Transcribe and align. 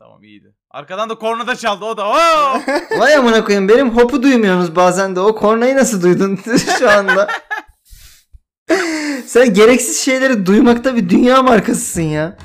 Tamam 0.00 0.22
iyiydi. 0.24 0.54
Arkadan 0.70 1.10
da 1.10 1.14
korna 1.14 1.46
da 1.46 1.56
çaldı 1.56 1.84
o 1.84 1.96
da. 1.96 2.08
Oo! 2.08 2.60
Vay 2.98 3.14
amına 3.14 3.44
koyayım 3.44 3.68
benim 3.68 3.96
hopu 3.96 4.22
duymuyorsunuz 4.22 4.76
bazen 4.76 5.16
de. 5.16 5.20
O 5.20 5.34
kornayı 5.34 5.76
nasıl 5.76 6.02
duydun 6.02 6.38
şu 6.78 6.90
anda? 6.90 7.28
Sen 9.26 9.54
gereksiz 9.54 10.00
şeyleri 10.00 10.46
duymakta 10.46 10.96
bir 10.96 11.08
dünya 11.08 11.42
markasısın 11.42 12.02
ya. 12.02 12.36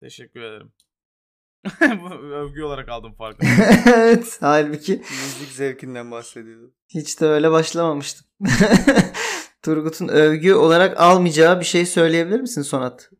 Teşekkür 0.00 0.40
ederim. 0.42 0.72
Bu 2.02 2.14
övgü 2.14 2.62
olarak 2.62 2.88
aldım 2.88 3.14
farkını. 3.14 3.48
evet 3.86 4.38
halbuki 4.40 4.92
Müzik 4.92 5.52
zevkinden 5.52 6.10
bahsediyordu. 6.10 6.74
hiç 6.88 7.20
de 7.20 7.26
öyle 7.26 7.50
başlamamıştım. 7.50 8.26
Turgut'un 9.62 10.08
övgü 10.08 10.54
olarak 10.54 11.00
almayacağı 11.00 11.60
bir 11.60 11.64
şey 11.64 11.86
söyleyebilir 11.86 12.40
misin 12.40 12.62
Sonat? 12.62 13.10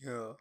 Ya. 0.00 0.36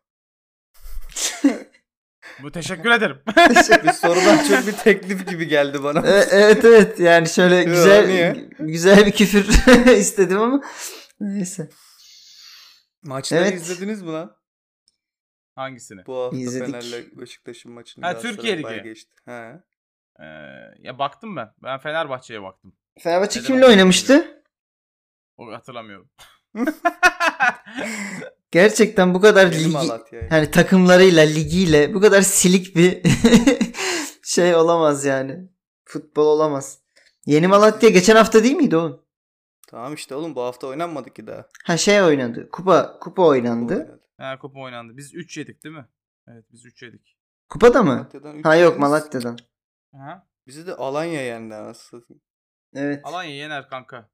Bu 2.44 2.52
teşekkür 2.52 2.92
ederim. 2.92 3.18
bir 3.86 3.92
sorudan 3.92 4.38
çok 4.38 4.68
bir 4.68 4.72
teklif 4.72 5.30
gibi 5.30 5.48
geldi 5.48 5.84
bana. 5.84 6.08
E- 6.08 6.28
evet 6.32 6.66
evet 6.66 7.00
yani 7.00 7.30
şöyle 7.30 7.64
güzel 7.64 8.08
niye? 8.08 8.50
güzel 8.60 9.06
bir 9.06 9.12
küfür 9.12 9.46
istedim 9.98 10.42
ama 10.42 10.62
neyse. 11.20 11.70
Maçları 13.04 13.42
Evet. 13.42 13.54
izlediniz 13.54 14.02
mi 14.02 14.12
lan? 14.12 14.38
Hangisini? 15.56 16.06
Bu 16.06 16.18
hafta 16.18 16.38
İzledik. 16.38 16.66
Fener'le 16.82 17.20
Beşiktaş'ın 17.22 17.72
maçını. 17.72 18.06
Ha, 18.06 18.20
Türkiye 18.20 18.58
Ligi. 18.58 18.82
Geçti. 18.84 19.12
He. 19.26 19.54
Ee, 20.20 20.26
ya 20.80 21.00
baktım 21.00 21.36
ben. 21.36 21.54
Ben 21.64 21.80
Fenerbahçe'ye 21.80 22.42
baktım. 22.42 22.74
Fenerbahçe 23.00 23.40
Neden 23.40 23.48
kimle 23.48 23.66
oynamıştı? 23.66 24.44
O 25.38 25.52
hatırlamıyorum. 25.52 26.10
Gerçekten 28.52 29.14
bu 29.14 29.22
kadar 29.22 29.52
ligi, 29.52 29.78
hani 30.30 30.52
takımlarıyla 30.52 31.24
ligiyle 31.24 31.94
bu 31.94 32.02
kadar 32.02 32.22
silik 32.22 32.76
bir 32.76 33.02
şey 34.24 34.56
olamaz 34.56 35.06
yani. 35.06 35.50
Futbol 35.86 36.26
olamaz. 36.26 36.80
Yeni 37.26 37.48
Malatya 37.48 37.90
geçen 37.90 38.16
hafta 38.16 38.44
değil 38.44 38.56
miydi 38.56 38.76
oğlum? 38.76 39.02
Tamam 39.68 39.94
işte 39.94 40.16
oğlum 40.16 40.36
bu 40.36 40.42
hafta 40.42 40.68
oynanmadı 40.68 41.14
ki 41.14 41.28
daha. 41.28 41.46
Ha 41.66 41.78
şey 41.78 42.02
oynadı. 42.02 42.50
Kupa 42.50 43.00
kupa 43.00 43.24
oynandı. 43.26 43.74
Oynadı. 43.74 44.02
Ha 44.18 44.40
kupa 44.40 44.60
oynandı. 44.60 44.98
Biz 44.98 45.14
3 45.16 45.38
yedik 45.38 45.64
değil 45.64 45.76
mi? 45.76 45.86
Evet 46.28 46.46
biz 46.52 46.66
3 46.66 46.82
yedik. 46.84 47.18
Kupada 47.50 47.84
mı? 47.84 48.10
Ha 48.44 48.56
yok 48.56 48.70
yeriz. 48.70 48.80
Malatya'dan. 48.80 49.38
Aha. 49.94 50.28
Bizi 50.48 50.68
de 50.68 50.76
Alanya 50.76 51.22
yendi 51.22 51.56
anasını. 51.56 52.02
Evet. 52.76 53.02
Alanya 53.04 53.36
yener 53.36 53.70
kanka. 53.70 54.10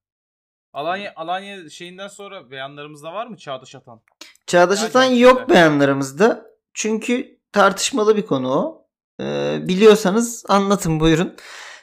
Alanya 0.74 1.14
Alanya 1.16 1.70
şeyinden 1.70 2.08
sonra 2.08 2.52
beyanlarımızda 2.52 3.14
var 3.14 3.28
mı 3.28 3.38
Çağdaş 3.38 3.76
Atan? 3.76 4.02
Çağdaş 4.48 4.84
Atan 4.84 5.04
yok 5.04 5.50
beyanlarımızda. 5.50 6.46
Çünkü 6.74 7.40
tartışmalı 7.52 8.18
bir 8.18 8.26
konu 8.26 8.52
o. 8.52 8.88
Ee, 9.22 9.60
biliyorsanız 9.68 10.44
anlatın 10.50 11.00
buyurun. 11.00 11.36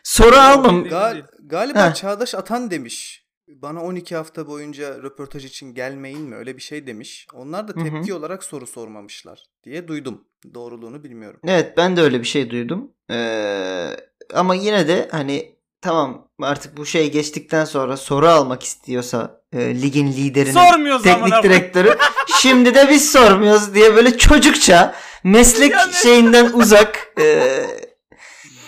Soru 0.04 0.36
almam. 0.36 0.86
Gal- 0.86 1.24
galiba 1.42 1.90
Heh. 1.90 1.94
Çağdaş 1.94 2.34
Atan 2.34 2.70
demiş. 2.70 3.24
Bana 3.48 3.82
12 3.82 4.16
hafta 4.16 4.46
boyunca 4.46 5.02
röportaj 5.02 5.44
için 5.44 5.74
gelmeyin 5.74 6.20
mi? 6.22 6.34
Öyle 6.36 6.56
bir 6.56 6.62
şey 6.62 6.86
demiş. 6.86 7.26
Onlar 7.34 7.68
da 7.68 7.72
Hı 7.72 7.80
hı. 7.80 7.84
tepki 7.90 8.14
olarak 8.14 8.44
soru 8.44 8.66
sormamışlar 8.66 9.44
diye 9.64 9.88
duydum. 9.88 10.24
Doğruluğunu 10.54 11.04
bilmiyorum. 11.04 11.40
Evet 11.44 11.76
ben 11.76 11.96
de 11.96 12.00
öyle 12.00 12.20
bir 12.20 12.26
şey 12.26 12.50
duydum. 12.50 12.92
Ee, 13.10 13.96
ama 14.34 14.54
yine 14.54 14.88
de 14.88 15.08
hani 15.10 15.53
tamam 15.84 16.28
artık 16.42 16.76
bu 16.76 16.86
şey 16.86 17.10
geçtikten 17.12 17.64
sonra 17.64 17.96
soru 17.96 18.26
almak 18.28 18.62
istiyorsa 18.62 19.40
e, 19.52 19.82
ligin 19.82 20.06
liderinin 20.12 20.52
Sormuyoruz 20.52 21.02
teknik 21.02 21.42
direktörü 21.42 21.96
şimdi 22.40 22.74
de 22.74 22.88
biz 22.90 23.12
sormuyoruz 23.12 23.74
diye 23.74 23.94
böyle 23.96 24.18
çocukça 24.18 24.94
meslek 25.24 25.72
Ya 25.72 25.86
ne- 25.86 25.92
şeyinden 25.92 26.52
uzak 26.52 27.12
e, 27.20 27.42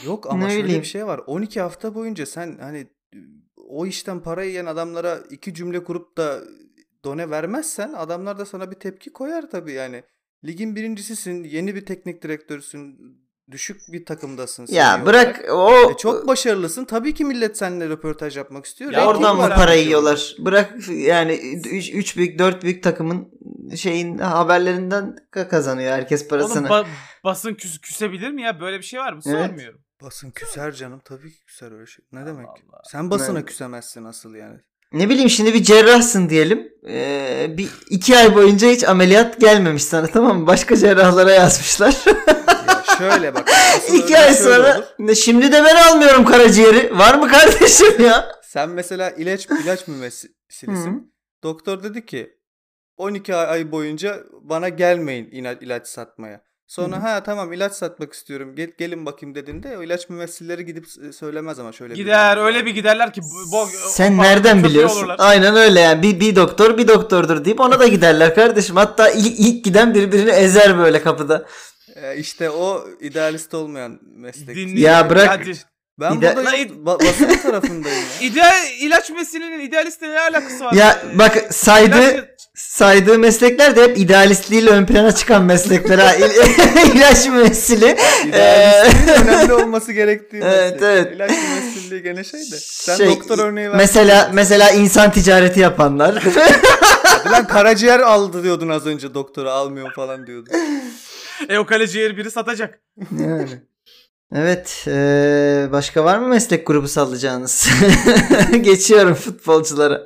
Yok 0.07 0.27
ama 0.31 0.45
Ne 0.47 0.51
şöyle 0.51 0.65
bileyim. 0.65 0.83
bir 0.83 0.87
şey 0.87 1.07
var. 1.07 1.21
12 1.27 1.61
hafta 1.61 1.95
boyunca 1.95 2.27
sen 2.27 2.59
hani 2.61 2.87
o 3.69 3.87
işten 3.87 4.21
para 4.21 4.45
yiyen 4.45 4.67
adamlara 4.67 5.19
iki 5.31 5.55
cümle 5.55 5.85
kurup 5.85 6.17
da 6.17 6.41
done 7.05 7.31
vermezsen 7.31 7.93
adamlar 7.93 8.39
da 8.39 8.47
sana 8.47 8.71
bir 8.71 8.77
tepki 8.77 9.13
koyar 9.13 9.51
tabii 9.51 9.73
yani. 9.73 10.03
Ligin 10.45 10.77
birincisisin, 10.77 11.45
yeni 11.45 11.75
bir 11.75 11.87
teknik 11.87 12.23
direktörsün, 12.23 12.99
düşük 13.51 13.81
bir 13.93 14.05
takımdasın. 14.05 14.67
ya 14.71 14.89
olarak. 14.91 15.07
bırak 15.07 15.45
o 15.53 15.91
E, 15.91 15.97
çok 15.97 16.29
başarılısın. 16.29 16.85
Tabii 16.85 17.15
ki 17.15 17.25
millet 17.25 17.59
seninle 17.59 17.89
röportaj 17.89 18.37
yapmak 18.37 18.67
istiyor. 18.67 18.93
Ya 18.93 19.07
oradan 19.07 19.37
mı 19.37 19.49
para 19.49 19.75
yiyorlar? 19.75 20.37
Bırak 20.39 20.75
yani 20.89 21.33
3 21.93 22.17
büyük 22.17 22.39
4 22.39 22.63
büyük 22.63 22.83
takımın 22.83 23.29
şeyin 23.77 24.19
haberlerinden 24.19 25.17
ka- 25.33 25.49
kazanıyor 25.49 25.93
herkes 25.93 26.29
parasını. 26.29 26.69
Oğlum 26.69 26.77
ba- 26.77 26.87
basın 27.25 27.55
küs 27.55 27.81
küsebilir 27.81 28.31
mi 28.31 28.43
ya? 28.43 28.61
Böyle 28.61 28.79
bir 28.79 28.85
şey 28.85 29.01
var 29.01 29.13
mı? 29.13 29.21
Evet. 29.27 29.47
Sormuyorum. 29.47 29.81
Basın 30.03 30.31
küser 30.31 30.73
canım. 30.73 31.01
Tabii 31.05 31.31
ki 31.33 31.45
küser 31.47 31.73
öyle 31.73 31.87
şey. 31.87 32.05
Ne 32.13 32.27
demek? 32.27 32.47
Allah. 32.47 32.81
Sen 32.91 33.11
basına 33.11 33.39
Evet. 33.39 33.49
küsemezsin 33.49 34.05
asıl 34.05 34.35
yani. 34.35 34.59
Ne 34.93 35.09
bileyim 35.09 35.31
şimdi 35.31 35.55
bir 35.55 35.63
cerrahsın 35.63 36.29
diyelim. 36.31 36.69
Ee, 36.89 37.55
bir 37.59 37.69
iki 37.91 38.17
ay 38.19 38.35
boyunca 38.35 38.69
hiç 38.69 38.85
ameliyat 38.85 39.41
gelmemiş 39.41 39.85
sana 39.85 40.07
tamam 40.07 40.41
mı? 40.41 40.47
Başka 40.47 40.77
cerrahlara 40.77 41.31
yazmışlar. 41.33 42.05
Şöyle 42.99 43.35
bak. 43.35 43.51
iki 43.95 44.19
ay 44.19 44.35
sonra 44.35 44.77
olur. 44.77 44.85
"Ne, 44.99 45.15
şimdi 45.15 45.53
de 45.53 45.65
ben 45.65 45.77
almıyorum 45.77 46.25
karaciğeri. 46.25 46.99
Var 46.99 47.15
mı 47.15 47.29
kardeşim 47.29 48.05
ya? 48.05 48.33
Sen 48.43 48.69
mesela 48.71 49.11
ilaç 49.11 49.47
ilaç 49.65 49.89
mümessilisin. 49.89 51.13
Doktor 51.43 51.83
dedi 51.83 52.07
ki 52.07 52.31
12 52.97 53.35
ay 53.35 53.73
boyunca 53.73 54.17
bana 54.43 54.69
gelmeyin 54.69 55.31
ina- 55.31 55.65
ilaç 55.65 55.87
satmaya. 55.89 56.41
Sonra 56.69 56.97
Hı. 56.97 57.01
ha 57.01 57.23
tamam 57.23 57.53
ilaç 57.53 57.73
satmak 57.73 58.13
istiyorum. 58.13 58.55
Gel, 58.57 58.71
gelin 58.79 59.07
bakayım 59.07 59.35
dediğinde 59.35 59.79
o 59.79 59.83
ilaç 59.83 60.09
mümessilleri 60.09 60.65
gidip 60.67 60.87
söylemez 61.15 61.59
ama 61.59 61.73
şöyle 61.73 61.95
Gider 61.95 62.37
bir 62.37 62.43
öyle 62.43 62.67
bir 62.67 62.71
giderler 62.75 63.13
ki 63.13 63.21
bu- 63.53 63.67
Sen 63.89 64.19
nereden 64.19 64.65
biliyorsun? 64.65 64.97
olurlar. 64.99 65.17
Aynen 65.19 65.57
öyle 65.57 65.81
yani. 65.81 66.03
Bir, 66.03 66.21
bir 66.21 66.37
doktor 66.37 66.79
bir 66.79 66.89
doktordur 66.89 67.45
deyip 67.45 67.61
ona 67.61 67.81
da 67.81 67.87
giderler 67.87 68.35
kardeşim. 68.35 68.77
Hatta 68.77 69.11
ilk, 69.11 69.41
ilk 69.41 69.65
giden 69.65 69.95
birbirini 69.95 70.31
ezer 70.31 70.79
böyle 70.79 71.03
kapıda. 71.03 71.47
Ee, 72.03 72.17
işte 72.17 72.51
o 72.51 72.85
idealist 73.01 73.55
olmayan 73.55 73.99
meslek. 74.17 74.57
Dinle- 74.57 74.81
Ya 74.81 75.11
bırak. 75.11 75.29
Hadi. 75.29 75.53
Ben 76.01 76.13
İde- 76.13 76.37
burada 76.37 76.57
yok, 76.57 76.71
ba- 76.71 77.05
basın 77.07 77.37
tarafındayım 77.43 77.99
ya. 77.99 78.21
İdeal 78.29 78.67
ilaç 78.81 79.11
meselinin 79.11 79.61
idealistle 79.61 80.09
ne 80.11 80.21
alakası 80.21 80.65
var? 80.65 80.73
Ya 80.73 81.03
bak 81.15 81.55
saydığı 81.55 82.13
İlaç- 82.15 82.25
saydığı 82.55 83.19
meslekler 83.19 83.77
de 83.77 83.83
hep 83.83 83.99
idealistliğiyle 83.99 84.71
ön 84.71 84.87
plana 84.87 85.15
çıkan 85.15 85.45
meslekler 85.45 85.99
ha. 85.99 86.15
İl- 86.15 86.95
İlaç 86.97 87.27
mümessili. 87.27 87.97
İdealistliğin 88.29 89.09
önemli 89.29 89.53
olması 89.55 89.93
gerektiği 89.93 90.37
Evet, 90.45 90.73
meslek. 90.73 90.83
evet. 90.83 91.13
İlaç 91.17 91.31
mümessilliği 91.31 92.03
gene 92.03 92.25
şey 92.25 92.41
de. 92.41 92.57
Sen 92.61 92.97
Şey, 92.97 93.07
doktor 93.07 93.39
örneği 93.39 93.71
ver. 93.71 93.77
Mesela 93.77 94.31
mesela 94.35 94.71
insan 94.71 95.13
ticareti 95.13 95.61
yapanlar. 95.61 96.23
Lan 97.33 97.47
karaciğer 97.47 98.01
aldı 98.01 98.43
diyordun 98.43 98.69
az 98.69 98.87
önce 98.87 99.15
doktora 99.15 99.53
almıyor 99.53 99.93
falan 99.95 100.27
diyordun. 100.27 100.53
E 101.49 101.59
o 101.59 101.67
kaleciğeri 101.67 102.17
biri 102.17 102.31
satacak. 102.31 102.81
yani. 103.19 103.49
Evet, 104.35 104.85
eee, 104.87 105.69
başka 105.73 106.05
var 106.05 106.19
mı 106.19 106.29
meslek 106.29 106.67
grubu 106.67 106.89
sallayacağınız? 106.89 107.69
Geçiyorum 108.61 109.15
futbolculara. 109.15 110.03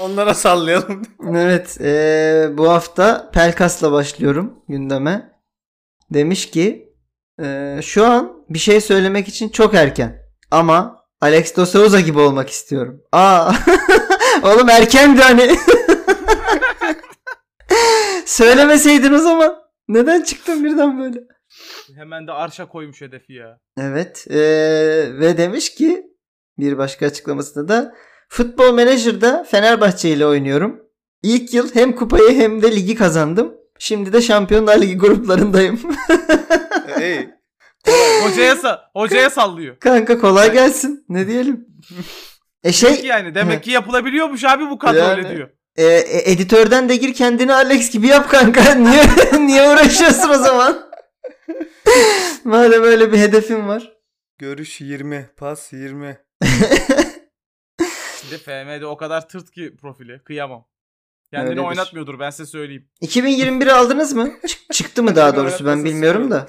Onlara 0.00 0.34
sallayalım. 0.34 1.02
Evet, 1.34 1.76
eee, 1.80 2.48
bu 2.52 2.70
hafta 2.70 3.30
Pelkas'la 3.34 3.92
başlıyorum 3.92 4.54
gündeme. 4.68 5.32
Demiş 6.10 6.50
ki, 6.50 6.94
eee, 7.42 7.80
şu 7.82 8.06
an 8.06 8.44
bir 8.50 8.58
şey 8.58 8.80
söylemek 8.80 9.28
için 9.28 9.48
çok 9.48 9.74
erken. 9.74 10.22
Ama 10.50 11.04
Alex 11.20 11.56
de 11.56 11.66
Souza 11.66 12.00
gibi 12.00 12.18
olmak 12.18 12.50
istiyorum. 12.50 13.02
Aa, 13.12 13.52
oğlum 14.42 14.68
erkendi 14.68 15.22
hani. 15.22 15.56
Söylemeseydin 18.26 19.12
o 19.12 19.18
zaman. 19.18 19.65
Neden 19.88 20.22
çıktın 20.22 20.64
birden 20.64 20.98
böyle? 20.98 21.18
Hemen 21.96 22.26
de 22.26 22.32
arşa 22.32 22.68
koymuş 22.68 23.00
hedefi 23.00 23.32
ya. 23.32 23.58
Evet 23.80 24.26
eee, 24.30 25.18
ve 25.20 25.38
demiş 25.38 25.74
ki 25.74 26.06
bir 26.58 26.78
başka 26.78 27.06
açıklamasında 27.06 27.68
da 27.68 27.94
futbol 28.28 28.74
menajerda 28.74 29.44
Fenerbahçe 29.44 30.08
ile 30.10 30.26
oynuyorum. 30.26 30.80
İlk 31.22 31.54
yıl 31.54 31.74
hem 31.74 31.96
kupayı 31.96 32.36
hem 32.40 32.62
de 32.62 32.76
ligi 32.76 32.94
kazandım. 32.94 33.54
Şimdi 33.78 34.12
de 34.12 34.22
Şampiyonlar 34.22 34.80
Ligi 34.80 34.98
gruplarındayım. 34.98 35.80
Ey. 37.00 37.28
Hocaya 38.24 38.52
sa- 38.54 38.80
hocaya 38.92 39.30
sallıyor. 39.30 39.78
Kanka 39.80 40.18
kolay 40.20 40.52
gelsin. 40.52 41.04
Ne 41.08 41.26
diyelim? 41.26 41.66
E 42.64 42.72
şey 42.72 43.04
Yani 43.04 43.34
demek 43.34 43.62
ki 43.64 43.70
yapılabiliyormuş 43.70 44.44
abi 44.44 44.70
bu 44.70 44.78
kadro 44.78 44.98
Yani. 44.98 45.10
öyle 45.18 45.36
diyor. 45.36 45.50
E, 45.76 45.84
e, 45.84 46.32
editörden 46.32 46.88
de 46.88 46.96
gir 46.96 47.14
kendini 47.14 47.54
Alex 47.54 47.90
gibi 47.90 48.06
yap 48.06 48.30
kanka. 48.30 48.74
Niye 48.74 49.02
niye 49.46 49.70
uğraşıyorsun 49.70 50.28
o 50.28 50.34
zaman? 50.38 50.90
Madem 52.44 52.82
öyle 52.82 53.12
bir 53.12 53.18
hedefim 53.18 53.68
var. 53.68 53.96
Görüş 54.38 54.80
20, 54.80 55.30
pas 55.36 55.72
20. 55.72 56.18
Bir 58.26 58.30
de 58.30 58.38
FM'de 58.38 58.86
o 58.86 58.96
kadar 58.96 59.28
tırt 59.28 59.50
ki 59.50 59.76
profili. 59.80 60.24
Kıyamam. 60.24 60.68
Kendini 61.30 61.50
Öyledir. 61.50 61.66
oynatmıyordur 61.68 62.18
ben 62.18 62.30
size 62.30 62.46
söyleyeyim. 62.46 62.88
2021'i 63.02 63.72
aldınız 63.72 64.12
mı? 64.12 64.32
Çık- 64.46 64.72
çıktı 64.72 65.02
mı 65.02 65.16
daha 65.16 65.36
doğrusu 65.36 65.66
ben 65.66 65.84
bilmiyorum 65.84 66.30
da. 66.30 66.48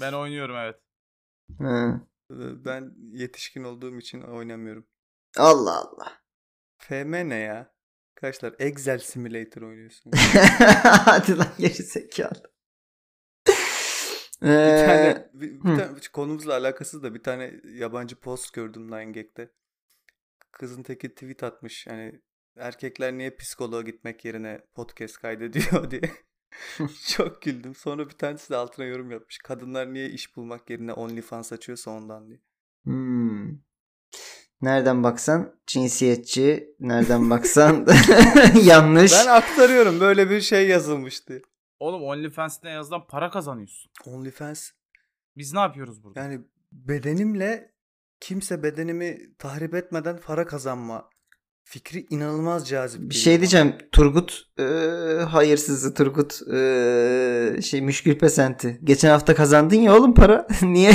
Ben 0.00 0.12
oynuyorum 0.12 0.56
evet. 0.56 0.76
Ha. 1.58 2.00
Ben 2.64 2.92
yetişkin 3.12 3.64
olduğum 3.64 3.98
için 3.98 4.22
oynamıyorum. 4.22 4.86
Allah 5.38 5.76
Allah. 5.76 6.12
FM 6.78 7.28
ne 7.28 7.34
ya? 7.34 7.73
Arkadaşlar 8.24 8.54
Excel 8.58 8.98
Simulator 8.98 9.62
oynuyorsun. 9.62 10.12
Hadi 11.04 11.38
lan 11.38 11.48
geri 11.58 11.72
zekalı. 11.72 12.42
Bir 14.42 14.48
Ee, 14.48 14.86
tane, 14.86 15.30
bir, 15.34 15.52
bir 15.52 15.62
tane 15.62 15.88
konumuzla 16.12 16.54
alakasız 16.54 17.02
da 17.02 17.14
bir 17.14 17.22
tane 17.22 17.60
yabancı 17.64 18.16
post 18.16 18.52
gördüm 18.52 18.88
9gag'de. 18.88 19.50
Kızın 20.52 20.82
teki 20.82 21.14
tweet 21.14 21.42
atmış 21.42 21.86
yani 21.86 22.20
erkekler 22.56 23.12
niye 23.12 23.36
psikoloğa 23.36 23.82
gitmek 23.82 24.24
yerine 24.24 24.60
podcast 24.74 25.16
kaydediyor 25.18 25.90
diye. 25.90 26.10
Çok 27.08 27.42
güldüm. 27.42 27.74
Sonra 27.74 28.08
bir 28.08 28.14
tanesi 28.18 28.50
de 28.50 28.56
altına 28.56 28.84
yorum 28.86 29.10
yapmış. 29.10 29.38
Kadınlar 29.38 29.94
niye 29.94 30.10
iş 30.10 30.36
bulmak 30.36 30.70
yerine 30.70 30.92
OnlyFans 30.92 31.52
açıyorsa 31.52 31.90
ondan 31.90 32.28
diye. 32.28 32.40
hmm. 32.84 33.58
Nereden 34.64 35.02
baksan 35.02 35.52
cinsiyetçi, 35.66 36.74
nereden 36.80 37.30
baksan 37.30 37.86
yanlış. 38.64 39.12
Ben 39.12 39.26
aktarıyorum 39.26 40.00
böyle 40.00 40.30
bir 40.30 40.40
şey 40.40 40.68
yazılmıştı. 40.68 41.42
Oğlum 41.80 42.02
OnlyFans'te 42.02 42.68
yazılan 42.68 43.06
para 43.06 43.30
kazanıyorsun. 43.30 43.90
OnlyFans 44.06 44.70
Biz 45.36 45.52
ne 45.52 45.60
yapıyoruz 45.60 46.04
burada? 46.04 46.20
yani 46.20 46.40
bedenimle 46.72 47.72
kimse 48.20 48.62
bedenimi 48.62 49.18
tahrip 49.38 49.74
etmeden 49.74 50.20
para 50.26 50.46
kazanma 50.46 51.10
fikri 51.62 52.06
inanılmaz 52.10 52.68
cazip. 52.68 53.00
Bir 53.10 53.14
şey 53.14 53.40
diyeceğim. 53.40 53.74
Turgut 53.92 54.42
e, 54.58 54.62
hayırsızı 55.30 55.94
Turgut 55.94 56.42
e, 56.52 57.62
şey 57.62 57.80
müşkül 57.82 58.18
pesenti. 58.18 58.80
Geçen 58.84 59.10
hafta 59.10 59.34
kazandın 59.34 59.76
ya 59.76 59.96
oğlum 59.96 60.14
para. 60.14 60.46
Niye 60.62 60.92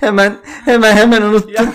hemen 0.00 0.36
hemen 0.44 0.96
hemen 0.96 1.22
unuttun? 1.22 1.68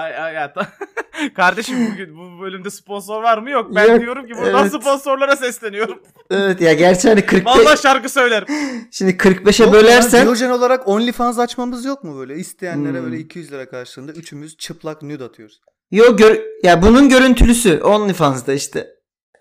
Ay 0.00 0.16
ay 0.16 0.34
ya. 0.34 0.52
Kardeşim 1.36 1.90
bugün 1.92 2.16
bu 2.16 2.40
bölümde 2.42 2.70
sponsor 2.70 3.22
var 3.22 3.38
mı? 3.38 3.50
Yok. 3.50 3.74
Ben 3.74 3.88
Yok, 3.92 4.00
diyorum 4.00 4.26
ki 4.26 4.32
buradan 4.34 4.62
evet. 4.68 4.82
sponsorlara 4.82 5.36
sesleniyorum. 5.36 6.02
Evet 6.30 6.60
ya 6.60 6.72
gerçi 6.72 7.08
hani 7.08 7.26
45 7.26 7.46
Vallahi 7.46 7.80
şarkı 7.82 8.08
söylerim. 8.08 8.46
şimdi 8.90 9.12
45'e 9.12 9.64
Yok 9.64 9.74
ya, 9.74 9.80
bölersen 9.80 10.24
Diyojen 10.24 10.50
olarak 10.50 10.88
OnlyFans 10.88 11.38
açmamız 11.38 11.84
yok 11.84 12.04
mu 12.04 12.18
böyle? 12.18 12.34
İsteyenlere 12.36 12.98
Hmm. 12.98 13.04
böyle 13.04 13.18
200 13.18 13.52
lira 13.52 13.68
karşılığında 13.68 14.12
üçümüz 14.12 14.56
çıplak 14.56 15.02
nude 15.02 15.24
atıyoruz. 15.24 15.60
Yo 15.90 16.16
gör 16.16 16.38
ya 16.62 16.82
bunun 16.82 17.08
görüntülüsü 17.08 17.80
OnlyFans'da 17.82 18.52
işte. 18.52 18.88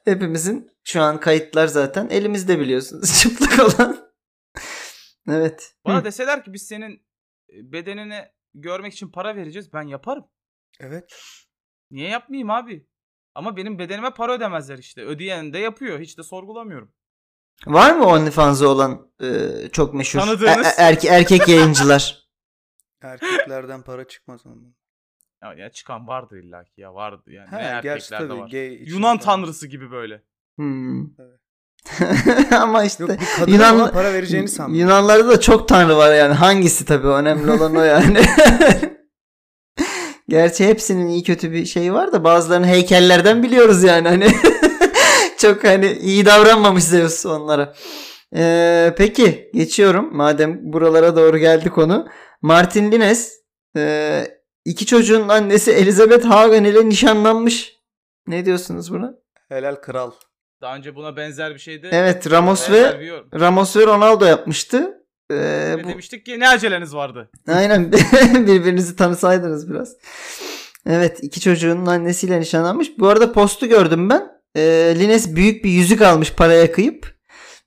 Hepimizin 0.06 0.70
şu 0.84 1.02
an 1.02 1.20
kayıtlar 1.20 1.68
zaten 1.68 2.08
elimizde 2.10 2.60
biliyorsunuz 2.60 3.14
çıplak 3.22 3.60
olan. 3.60 3.98
evet. 5.30 5.74
Bana 5.86 6.00
Hı. 6.00 6.06
deseler 6.06 6.44
ki 6.44 6.54
biz 6.54 6.62
senin 6.68 7.02
bedenini 7.50 8.20
görmek 8.54 8.94
için 8.94 9.12
para 9.12 9.36
vereceğiz. 9.36 9.74
Ben 9.74 9.84
yaparım. 9.84 10.24
Evet. 10.80 11.22
Niye 11.92 12.10
yapmayayım 12.10 12.50
abi? 12.50 12.88
Ama 13.36 13.58
benim 13.58 13.80
bedenime 13.80 14.10
para 14.14 14.34
ödemezler 14.34 14.78
işte. 14.78 15.02
Ödeyen 15.06 15.54
de 15.54 15.58
yapıyor. 15.60 16.00
Hiç 16.00 16.18
de 16.18 16.24
sorgulamıyorum. 16.24 16.92
Var 17.66 17.96
mı 17.96 18.06
OnlyFans'ı 18.06 18.70
olan 18.70 19.12
e, 19.22 19.28
çok 19.72 19.94
meşhur 19.94 20.20
Tanıdığınız? 20.20 20.68
e- 20.68 20.70
e- 20.70 20.84
erke- 20.84 21.08
erkek 21.10 21.48
yayıncılar? 21.48 22.30
Erkeklerden 23.02 23.82
para 23.82 24.08
çıkmaz 24.08 24.46
ondan. 24.46 24.76
Ya, 25.44 25.54
ya 25.54 25.70
çıkan 25.72 26.08
vardır 26.08 26.38
illaki 26.38 26.82
ya 26.82 26.94
vardı 26.94 27.32
yani. 27.32 27.48
Ha, 27.50 27.58
ne 27.58 27.64
erkeklerde 27.64 28.34
var. 28.34 28.50
gay 28.50 28.84
Yunan 28.84 29.02
falan. 29.02 29.20
tanrısı 29.20 29.68
gibi 29.68 29.92
böyle. 29.92 30.24
Hmm. 30.56 31.02
Evet. 31.20 31.40
Ama 32.54 32.84
işte 32.84 33.04
Yok 33.04 33.12
Yunan- 33.50 33.92
para 33.92 34.14
vereceğini 34.14 34.48
sanmıyorum. 34.48 34.90
Yunanlarda 34.90 35.28
da 35.30 35.40
çok 35.40 35.68
tanrı 35.68 35.98
var 35.98 36.16
yani. 36.16 36.34
Hangisi 36.34 36.86
tabii 36.86 37.08
önemli 37.08 37.52
olan 37.52 37.76
o 37.76 37.82
yani. 37.82 38.22
Gerçi 40.30 40.66
hepsinin 40.68 41.08
iyi 41.08 41.24
kötü 41.24 41.52
bir 41.52 41.66
şeyi 41.66 41.94
var 41.94 42.12
da 42.12 42.24
bazılarını 42.24 42.68
heykellerden 42.68 43.44
biliyoruz 43.44 43.84
yani 43.84 44.08
hani. 44.08 44.28
çok 45.38 45.64
hani 45.64 45.92
iyi 45.92 46.26
davranmamış 46.26 46.84
Zeus 46.84 47.26
onlara. 47.26 47.74
Ee, 48.36 48.94
peki 48.98 49.50
geçiyorum. 49.54 50.18
Madem 50.18 50.74
buralara 50.74 51.16
doğru 51.16 51.38
geldi 51.38 51.70
konu. 51.70 52.08
Martin 52.42 52.92
Lines 52.92 53.34
e, 53.78 54.24
iki 54.66 54.86
çocuğun 54.86 55.30
annesi 55.30 55.72
Elizabeth 55.72 56.26
Hagen 56.26 56.64
ile 56.64 56.90
nişanlanmış. 56.90 57.76
Ne 58.28 58.46
diyorsunuz 58.46 58.94
buna? 58.94 59.14
Helal 59.50 59.76
kral. 59.76 60.12
Daha 60.62 60.76
önce 60.76 60.96
buna 60.96 61.18
benzer 61.18 61.54
bir 61.54 61.60
şeydi. 61.60 61.90
Evet 61.92 62.32
Ramos 62.32 62.70
Benzer 62.70 63.00
ve. 63.00 63.24
Ramos 63.40 63.78
ve 63.78 63.86
Ronaldo 63.86 64.26
yapmıştı. 64.26 64.94
Ee, 65.32 65.76
bu, 65.84 65.88
demiştik 65.88 66.26
ki 66.26 66.40
ne 66.40 66.50
aceleniz 66.50 66.96
vardı? 66.96 67.30
aynen 67.48 67.92
birbirinizi 68.34 68.96
tanısaydınız 68.96 69.70
biraz. 69.70 69.96
Evet 70.86 71.20
iki 71.22 71.42
çocuğunun 71.42 71.86
annesiyle 71.86 72.40
nişanlanmış. 72.40 73.00
Bu 73.00 73.08
arada 73.08 73.32
postu 73.32 73.68
gördüm 73.68 74.10
ben. 74.10 74.32
Ee, 74.56 74.94
Lines 75.00 75.36
büyük 75.36 75.64
bir 75.64 75.70
yüzük 75.70 76.02
almış 76.02 76.34
paraya 76.34 76.72
kıyıp. 76.72 77.20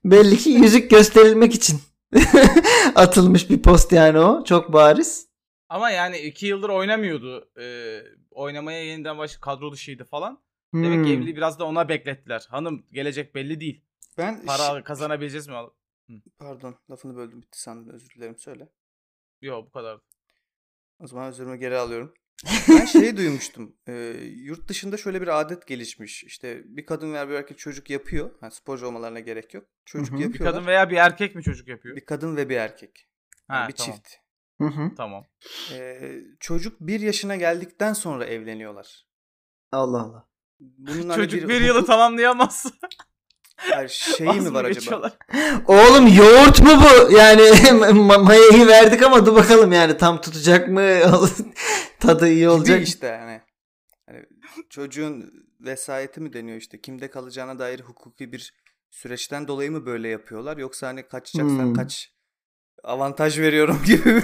Belli 0.05 0.37
ki 0.37 0.49
yüzük 0.49 0.91
gösterilmek 0.91 1.55
için 1.55 1.79
atılmış 2.95 3.49
bir 3.49 3.61
post 3.61 3.91
yani 3.91 4.19
o. 4.19 4.43
Çok 4.43 4.73
bariz. 4.73 5.27
Ama 5.69 5.89
yani 5.91 6.17
iki 6.17 6.45
yıldır 6.47 6.69
oynamıyordu. 6.69 7.49
Ee, 7.61 7.99
oynamaya 8.31 8.83
yeniden 8.83 9.17
baş 9.17 9.37
kadro 9.37 9.71
dışıydı 9.71 10.03
falan. 10.03 10.39
Demek 10.73 10.97
Hmm. 10.97 11.05
ki 11.05 11.13
evliliği 11.13 11.35
biraz 11.35 11.59
da 11.59 11.65
ona 11.65 11.89
beklettiler. 11.89 12.47
Hanım 12.49 12.85
gelecek 12.91 13.35
belli 13.35 13.59
değil. 13.59 13.81
Ben 14.17 14.45
Para 14.45 14.83
kazanabileceğiz 14.83 15.47
mi? 15.47 15.53
Pardon 16.37 16.75
lafını 16.91 17.15
böldüm 17.15 17.41
bitti 17.41 17.61
sandım 17.61 17.89
özür 17.93 18.09
dilerim 18.09 18.37
söyle. 18.37 18.69
Yok 19.41 19.67
bu 19.67 19.71
kadar. 19.71 19.99
O 20.99 21.07
zaman 21.07 21.27
özürümü 21.29 21.55
geri 21.55 21.77
alıyorum. 21.77 22.13
Ben 22.69 22.85
şeyi 22.85 23.17
duymuştum. 23.17 23.75
Ee, 23.87 23.93
yurt 24.35 24.67
dışında 24.67 24.97
şöyle 24.97 25.21
bir 25.21 25.39
adet 25.41 25.67
gelişmiş. 25.67 26.23
İşte 26.23 26.61
bir 26.65 26.85
kadın 26.85 27.13
veya 27.13 27.29
bir 27.29 27.33
erkek 27.33 27.57
çocuk 27.57 27.89
yapıyor. 27.89 28.31
Yani 28.41 28.51
sporcu 28.51 28.87
olmalarına 28.87 29.19
gerek 29.19 29.53
yok. 29.53 29.65
Çocuk 29.85 30.09
Hı 30.11 30.15
hı. 30.15 30.19
Bir 30.19 30.23
yapıyorlar. 30.23 30.53
kadın 30.53 30.67
veya 30.67 30.89
bir 30.89 30.95
erkek 30.97 31.35
mi 31.35 31.43
çocuk 31.43 31.67
yapıyor? 31.67 31.95
Bir 31.95 32.05
kadın 32.05 32.35
ve 32.37 32.49
bir 32.49 32.55
erkek. 32.57 33.07
Yani 33.49 33.59
Ha, 33.61 33.67
bir 33.67 33.73
tamam. 33.73 33.95
çift. 33.95 34.13
Hı 34.61 34.67
hı. 34.67 34.91
Tamam. 34.97 35.25
Ee, 35.71 36.21
çocuk 36.39 36.79
bir 36.79 36.99
yaşına 36.99 37.35
geldikten 37.35 37.93
sonra 37.93 38.25
evleniyorlar. 38.25 39.07
Allah 39.71 40.01
Allah. 40.01 40.27
Bunun 40.59 41.09
hani 41.09 41.15
Çocuk 41.15 41.49
bir, 41.49 41.55
hukuk- 41.61 41.65
yılı 41.65 41.85
tamamlayamaz. 41.85 42.73
Şeyi 43.87 44.29
Vaz 44.29 44.37
mi 44.45 44.53
var 44.53 44.65
acaba? 44.65 45.11
Oğlum 45.67 46.07
yoğurt 46.07 46.61
mu 46.61 46.69
bu? 46.83 47.11
Yani 47.11 47.41
ma- 47.89 48.23
mayayı 48.23 48.67
verdik 48.67 49.03
ama 49.03 49.25
dur 49.25 49.35
bakalım 49.35 49.71
yani 49.71 49.97
tam 49.97 50.21
tutacak 50.21 50.67
mı? 50.67 50.81
Tadı 51.99 52.27
iyi 52.29 52.49
olacak. 52.49 52.77
Gibi 52.77 52.83
işte 52.87 53.07
yani. 53.07 53.41
Hani 54.09 54.19
çocuğun 54.69 55.31
vesayeti 55.61 56.21
mi 56.21 56.33
deniyor 56.33 56.57
işte 56.57 56.81
kimde 56.81 57.09
kalacağına 57.09 57.59
dair 57.59 57.79
hukuki 57.79 58.31
bir 58.31 58.53
süreçten 58.91 59.47
dolayı 59.47 59.71
mı 59.71 59.85
böyle 59.85 60.09
yapıyorlar 60.09 60.57
yoksa 60.57 60.87
hani 60.87 61.07
kaçacaksan 61.07 61.63
Hmm. 61.65 61.73
kaç 61.73 62.11
avantaj 62.83 63.39
veriyorum 63.39 63.81
gibi? 63.85 64.21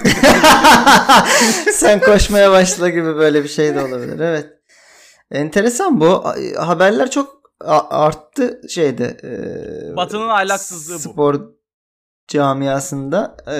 Sen 1.72 2.00
koşmaya 2.00 2.50
başla 2.50 2.88
gibi 2.88 3.16
böyle 3.16 3.44
bir 3.44 3.48
şey 3.48 3.74
de 3.74 3.80
olabilir. 3.82 4.20
Evet. 4.20 4.46
Enteresan 5.30 6.00
bu. 6.00 6.24
Haberler 6.56 7.10
çok 7.10 7.39
arttı 7.90 8.60
şeyde. 8.68 9.16
e, 9.24 9.96
Batı'nın 9.96 10.28
ahlaksızlığı 10.28 10.94
bu. 10.94 10.98
Spor 10.98 11.40
camiasında. 12.28 13.36
E, 13.46 13.56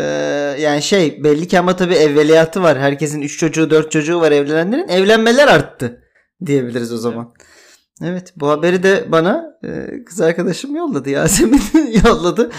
yani 0.63 0.83
şey 0.83 1.25
belli 1.25 1.49
ki 1.49 1.59
ama 1.59 1.77
tabii 1.77 1.95
evveliyatı 1.95 2.63
var. 2.63 2.79
Herkesin 2.79 3.21
3 3.21 3.39
çocuğu 3.39 3.71
4 3.71 3.93
çocuğu 3.93 4.21
var 4.21 4.33
evlenenlerin. 4.33 4.89
Evlenmeler 4.89 5.49
arttı 5.49 6.03
diyebiliriz 6.47 6.93
o 6.93 6.97
zaman. 6.97 7.35
Evet 8.05 8.33
bu 8.37 8.49
haberi 8.51 8.83
de 8.83 9.05
bana 9.13 9.45
e, 9.65 10.05
kız 10.05 10.21
arkadaşım 10.21 10.77
yolladı. 10.77 11.11
Yasemin 11.11 11.63
yolladı. 12.05 12.51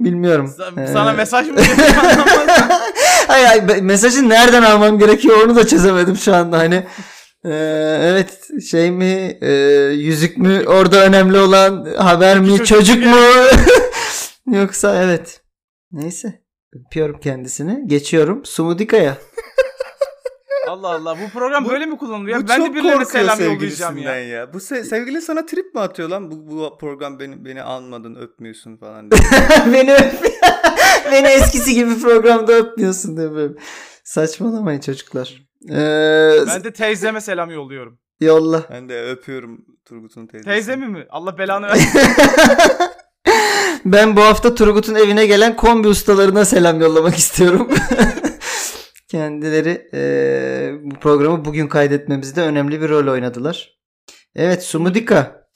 Bilmiyorum. 0.00 0.54
E, 0.78 0.86
Sana 0.86 1.12
mesaj 1.12 1.48
mı. 1.48 1.56
Hayır, 3.26 3.46
hayır 3.46 3.82
mesajı 3.82 4.28
nereden 4.28 4.62
almam 4.62 4.98
gerekiyor 4.98 5.36
onu 5.44 5.56
da 5.56 5.66
çözemedim 5.66 6.16
şu 6.16 6.34
anda 6.34 6.58
hani. 6.58 6.86
Ee, 7.44 7.50
evet 8.02 8.48
şey 8.70 8.90
mi 8.90 9.38
e, 9.40 9.52
yüzük 9.92 10.38
mü 10.38 10.64
orada 10.66 11.04
önemli 11.04 11.38
olan 11.38 11.84
haber 11.96 12.40
mi 12.40 12.46
Çocuk 12.48 12.66
çocuk, 12.66 13.04
mu 13.06 13.16
yoksa 14.56 15.02
evet 15.04 15.40
neyse 15.92 16.42
öpüyorum 16.72 17.20
kendisini 17.20 17.88
geçiyorum 17.88 18.44
Sumudika'ya 18.44 19.16
Allah 20.68 20.88
Allah 20.88 21.16
bu 21.24 21.38
program 21.38 21.64
Bu- 21.64 21.68
böyle 21.68 21.86
mi 21.86 21.98
kullanılıyor? 21.98 22.42
Bu 22.42 22.48
ben 22.48 22.60
de 22.60 22.66
çok 22.66 22.74
birilerine 22.74 23.04
korkuyor 23.04 23.24
selam 23.24 23.40
yollayacağım 23.40 23.94
sevgilisinden 23.94 24.18
ya. 24.18 24.38
ya. 24.38 24.52
Bu 24.52 24.58
se- 24.58 24.84
sevgilin 24.84 25.20
sana 25.20 25.46
trip 25.46 25.74
mi 25.74 25.80
atıyor 25.80 26.08
lan? 26.08 26.30
Bu, 26.30 26.50
bu 26.50 26.78
program 26.78 27.18
beni 27.20 27.44
beni 27.44 27.62
almadın 27.62 28.14
öpmüyorsun 28.14 28.76
falan 28.76 29.10
diye. 29.10 29.20
beni 29.72 29.94
öp 29.94 30.12
beni 31.12 31.26
eskisi 31.26 31.74
gibi 31.74 31.98
programda 31.98 32.52
öpmüyorsun 32.52 33.16
diye 33.16 33.32
böyle. 33.34 33.54
saçmalamayın 34.04 34.80
çocuklar 34.80 35.42
ee, 35.70 36.36
Ben 36.46 36.64
de 36.64 36.72
teyzeme 36.72 37.20
selam 37.20 37.50
yolluyorum. 37.50 37.98
yolla 38.20 38.64
ben 38.70 38.88
de 38.88 39.02
öpüyorum 39.04 39.64
Turgut'un 39.84 40.26
teyzesi. 40.26 40.50
Teyze 40.50 40.76
mi 40.76 40.86
mi? 40.86 41.06
Allah 41.10 41.38
belanı 41.38 41.66
versin. 41.68 42.00
Ben 43.84 44.16
bu 44.16 44.20
hafta 44.20 44.54
Turgut'un 44.54 44.94
evine 44.94 45.26
gelen 45.26 45.56
kombi 45.56 45.88
ustalarına 45.88 46.44
selam 46.44 46.80
yollamak 46.80 47.16
istiyorum. 47.16 47.70
Kendileri 49.08 49.88
eee, 49.92 50.74
bu 50.82 50.94
programı 51.00 51.44
bugün 51.44 51.68
kaydetmemizde 51.68 52.42
önemli 52.42 52.80
bir 52.80 52.88
rol 52.88 53.12
oynadılar. 53.12 53.78
Evet 54.36 54.62
Sumudika 54.62 55.46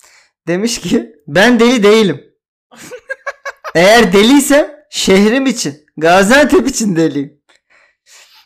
demiş 0.48 0.80
ki 0.80 1.12
ben 1.26 1.60
deli 1.60 1.82
değilim. 1.82 2.20
Eğer 3.74 4.12
deliysem 4.12 4.70
şehrim 4.90 5.46
için 5.46 5.74
Gaziantep 5.96 6.68
için 6.68 6.96
deliyim. 6.96 7.37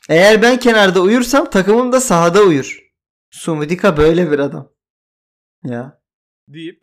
Eğer 0.09 0.43
ben 0.43 0.57
kenarda 0.59 1.01
uyursam 1.01 1.51
takımım 1.51 1.93
da 1.93 2.01
sahada 2.01 2.43
uyur. 2.43 2.79
Sumudika 3.31 3.97
böyle 3.97 4.31
bir 4.31 4.39
adam. 4.39 4.69
Ya. 5.65 6.01
deyip 6.49 6.83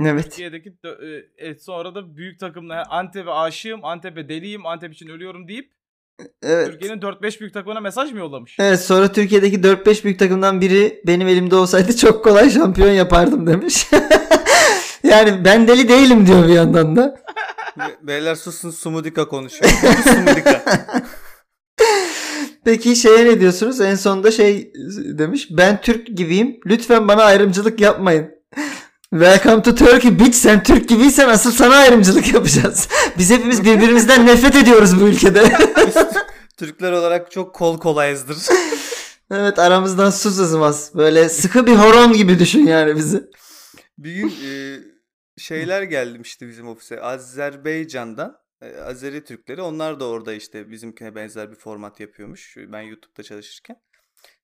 Evet. 0.00 0.24
Türkiye'deki 0.24 0.70
dö- 0.84 1.24
e, 1.38 1.46
e, 1.48 1.54
sonra 1.58 1.94
da 1.94 2.16
büyük 2.16 2.40
takımla 2.40 2.82
Antep'e 2.90 3.30
aşığım, 3.30 3.84
Antep'e 3.84 4.28
deliyim, 4.28 4.66
Antep 4.66 4.92
için 4.92 5.08
ölüyorum 5.08 5.48
deyip 5.48 5.72
Evet. 6.42 6.66
Türkiye'nin 6.66 7.00
4-5 7.00 7.40
büyük 7.40 7.54
takımına 7.54 7.80
mesaj 7.80 8.12
mı 8.12 8.18
yollamış? 8.18 8.56
Evet 8.60 8.80
sonra 8.80 9.12
Türkiye'deki 9.12 9.60
4-5 9.62 10.04
büyük 10.04 10.18
takımdan 10.18 10.60
biri 10.60 11.02
benim 11.06 11.28
elimde 11.28 11.56
olsaydı 11.56 11.96
çok 11.96 12.24
kolay 12.24 12.50
şampiyon 12.50 12.90
yapardım 12.90 13.46
demiş. 13.46 13.86
yani 15.02 15.44
ben 15.44 15.68
deli 15.68 15.88
değilim 15.88 16.26
diyor 16.26 16.48
bir 16.48 16.52
yandan 16.52 16.96
da. 16.96 17.20
Be- 17.78 17.96
Beyler 18.06 18.34
susun 18.34 18.70
Sumudika 18.70 19.28
konuşuyor. 19.28 19.72
Konuş 19.80 20.00
Sumudika. 20.16 20.64
Peki 22.64 22.96
şeye 22.96 23.24
ne 23.24 23.40
diyorsunuz? 23.40 23.80
En 23.80 23.94
sonunda 23.94 24.30
şey 24.30 24.72
demiş. 25.18 25.48
Ben 25.50 25.80
Türk 25.80 26.06
gibiyim. 26.06 26.60
Lütfen 26.66 27.08
bana 27.08 27.22
ayrımcılık 27.22 27.80
yapmayın. 27.80 28.30
Welcome 29.10 29.62
to 29.62 29.74
Turkey 29.74 30.18
bitch. 30.18 30.34
Sen 30.34 30.62
Türk 30.62 30.88
gibiysen 30.88 31.28
asıl 31.28 31.50
sana 31.52 31.76
ayrımcılık 31.76 32.34
yapacağız. 32.34 32.88
Biz 33.18 33.30
hepimiz 33.30 33.64
birbirimizden 33.64 34.26
nefret 34.26 34.56
ediyoruz 34.56 35.00
bu 35.00 35.04
ülkede. 35.04 35.52
Türkler 36.56 36.92
olarak 36.92 37.30
çok 37.30 37.54
kol 37.54 37.78
kolayızdır. 37.78 38.36
evet 39.30 39.58
aramızdan 39.58 40.10
su 40.10 40.30
sızmaz. 40.30 40.90
Böyle 40.94 41.28
sıkı 41.28 41.66
bir 41.66 41.74
horon 41.74 42.12
gibi 42.12 42.38
düşün 42.38 42.66
yani 42.66 42.96
bizi. 42.96 43.24
Bir 43.98 44.14
gün 44.14 44.28
e, 44.28 44.78
şeyler 45.38 45.82
gelmişti 45.82 46.48
bizim 46.48 46.68
ofise. 46.68 47.00
Azerbaycan'dan 47.00 48.30
e, 48.30 48.43
Azeri 48.84 49.24
Türkleri. 49.24 49.62
Onlar 49.62 50.00
da 50.00 50.08
orada 50.08 50.32
işte 50.34 50.70
bizimkine 50.70 51.14
benzer 51.14 51.50
bir 51.50 51.56
format 51.56 52.00
yapıyormuş. 52.00 52.56
Ben 52.56 52.80
YouTube'da 52.80 53.22
çalışırken. 53.22 53.76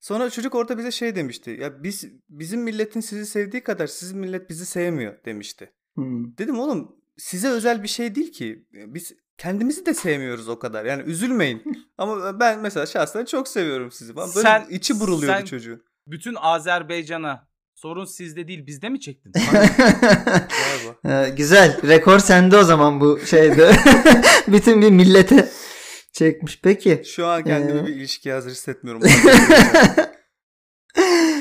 Sonra 0.00 0.30
çocuk 0.30 0.54
orada 0.54 0.78
bize 0.78 0.90
şey 0.90 1.14
demişti. 1.16 1.50
Ya 1.60 1.82
biz 1.82 2.04
bizim 2.28 2.60
milletin 2.62 3.00
sizi 3.00 3.26
sevdiği 3.26 3.62
kadar 3.62 3.86
sizin 3.86 4.18
millet 4.18 4.50
bizi 4.50 4.66
sevmiyor 4.66 5.24
demişti. 5.24 5.72
Hmm. 5.94 6.38
Dedim 6.38 6.58
oğlum 6.58 6.96
size 7.16 7.48
özel 7.48 7.82
bir 7.82 7.88
şey 7.88 8.14
değil 8.14 8.32
ki. 8.32 8.66
Biz 8.72 9.12
kendimizi 9.38 9.86
de 9.86 9.94
sevmiyoruz 9.94 10.48
o 10.48 10.58
kadar. 10.58 10.84
Yani 10.84 11.02
üzülmeyin. 11.02 11.62
Ama 11.98 12.40
ben 12.40 12.60
mesela 12.60 12.86
şahsen 12.86 13.24
çok 13.24 13.48
seviyorum 13.48 13.90
sizi. 13.92 14.16
Böyle 14.16 14.28
Sen- 14.28 14.66
içi 14.70 15.00
buruluyordu 15.00 15.38
sen- 15.38 15.44
çocuğun. 15.44 15.82
Bütün 16.06 16.34
Azerbaycan'a 16.40 17.49
sorun 17.82 18.04
sizde 18.04 18.48
değil 18.48 18.66
bizde 18.66 18.88
mi 18.88 19.00
çektin? 19.00 19.32
Güzel. 21.36 21.88
Rekor 21.88 22.18
sende 22.18 22.56
o 22.56 22.62
zaman 22.62 23.00
bu 23.00 23.20
şeyde. 23.26 23.72
Bütün 24.48 24.82
bir 24.82 24.90
millete 24.90 25.48
çekmiş. 26.12 26.60
Peki. 26.62 27.02
Şu 27.06 27.26
an 27.26 27.44
kendimi 27.44 27.80
Ee? 27.80 27.86
bir 27.86 27.94
ilişkiye 27.94 28.34
hazır 28.34 28.50
hissetmiyorum. 28.50 29.02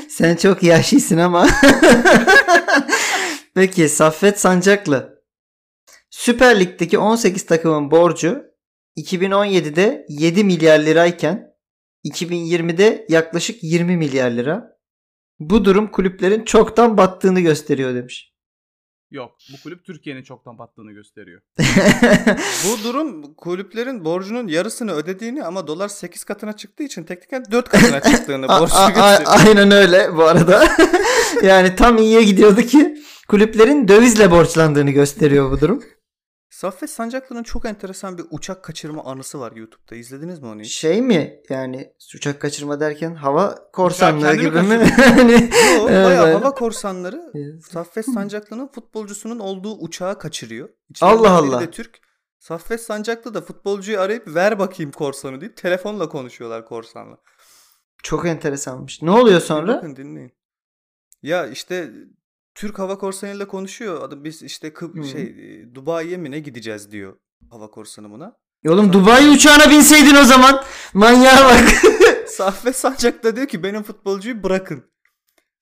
Sen 0.08 0.36
çok 0.36 0.62
yaşlısın 0.62 1.18
ama. 1.18 1.48
Peki 3.54 3.88
Saffet 3.88 4.40
Sancaklı. 4.40 5.20
Süper 6.10 6.60
Lig'deki 6.60 6.98
18 6.98 7.46
takımın 7.46 7.90
borcu 7.90 8.42
2017'de 8.96 10.06
7 10.08 10.44
milyar 10.44 10.78
lirayken 10.78 11.46
2020'de 12.04 13.06
yaklaşık 13.08 13.62
20 13.62 13.96
milyar 13.96 14.30
lira. 14.30 14.69
Bu 15.40 15.64
durum 15.64 15.90
kulüplerin 15.90 16.44
çoktan 16.44 16.96
battığını 16.96 17.40
gösteriyor 17.40 17.94
demiş. 17.94 18.30
Yok. 19.10 19.36
Bu 19.52 19.62
kulüp 19.62 19.84
Türkiye'nin 19.84 20.22
çoktan 20.22 20.58
battığını 20.58 20.92
gösteriyor. 20.92 21.40
Bu 22.66 22.84
durum 22.84 23.34
kulüplerin 23.34 24.04
borcunun 24.04 24.48
yarısını 24.48 24.92
ödediğini 24.92 25.44
ama 25.44 25.66
dolar 25.66 25.88
8 25.88 26.24
katına 26.24 26.52
çıktığı 26.56 26.82
için 26.82 27.04
tekniken 27.04 27.44
4 27.50 27.68
katına 27.68 28.00
çıktığını 28.16 28.46
a- 28.48 28.60
gösteriyor. 28.60 29.22
aynen 29.26 29.70
öyle 29.70 30.16
bu 30.16 30.24
arada. 30.24 30.68
yani 31.42 31.76
tam 31.76 31.98
iyiye 31.98 32.22
gidiyordu 32.22 32.60
ki 32.62 32.96
kulüplerin 33.28 33.88
dövizle 33.88 34.30
borçlandığını 34.30 34.90
gösteriyor 34.90 35.50
bu 35.50 35.60
durum. 35.60 35.82
Saffet 36.50 36.90
Sancaklı'nın 36.90 37.42
çok 37.42 37.64
enteresan 37.64 38.18
bir 38.18 38.24
uçak 38.30 38.64
kaçırma 38.64 39.04
anısı 39.04 39.40
var 39.40 39.52
YouTube'da. 39.52 39.94
İzlediniz 39.96 40.38
mi 40.40 40.46
onu 40.46 40.60
hiç? 40.60 40.72
Şey 40.74 41.02
mi 41.02 41.40
yani 41.48 41.94
uçak 42.16 42.40
kaçırma 42.40 42.80
derken 42.80 43.14
hava 43.14 43.70
kendini 43.92 44.40
gibi 44.40 44.62
mi? 44.62 44.76
Hani- 44.96 45.50
Yo, 45.78 45.84
bayağı 45.86 46.32
hava 46.32 46.54
korsanları 46.54 47.32
Saffet 47.70 48.04
Sancaklı'nın 48.04 48.68
futbolcusunun 48.68 49.38
olduğu 49.38 49.78
uçağı 49.78 50.18
kaçırıyor. 50.18 50.68
Allah 51.00 51.16
İçlerinden 51.16 51.42
biri 51.44 51.54
Allah. 51.56 51.60
de 51.60 51.70
Türk. 51.70 51.98
Saffet 52.38 52.80
Sancaklı 52.80 53.34
da 53.34 53.40
futbolcuyu 53.40 54.00
arayıp 54.00 54.34
ver 54.34 54.58
bakayım 54.58 54.92
korsanı 54.92 55.40
deyip 55.40 55.56
telefonla 55.56 56.08
konuşuyorlar 56.08 56.64
korsanla. 56.66 57.16
Çok 58.02 58.26
enteresanmış. 58.26 59.02
Ne 59.02 59.10
oluyor 59.10 59.40
sonra? 59.40 59.76
Bakın 59.76 59.96
dinleyin. 59.96 60.32
Ya 61.22 61.46
işte 61.46 61.90
Türk 62.60 62.78
hava 62.78 62.98
korsanıyla 62.98 63.46
konuşuyor. 63.48 64.02
Adı 64.02 64.24
biz 64.24 64.42
işte 64.42 64.68
Kıb- 64.68 64.98
Hı. 65.02 65.04
şey 65.04 65.22
e, 65.22 65.74
Dubai'ye 65.74 66.16
mi 66.16 66.30
ne 66.30 66.38
gideceğiz 66.38 66.90
diyor 66.92 67.16
hava 67.50 67.70
korsanı 67.70 68.10
buna. 68.10 68.36
Oğlum 68.68 68.92
Dubai 68.92 69.28
uçağına 69.30 69.70
binseydin 69.70 70.14
o 70.14 70.24
zaman. 70.24 70.64
Manyağa 70.94 71.44
bak. 71.44 71.68
Saffet 72.28 72.76
Sancak 72.76 73.24
da 73.24 73.36
diyor 73.36 73.46
ki 73.46 73.62
benim 73.62 73.82
futbolcuyu 73.82 74.42
bırakın. 74.42 74.84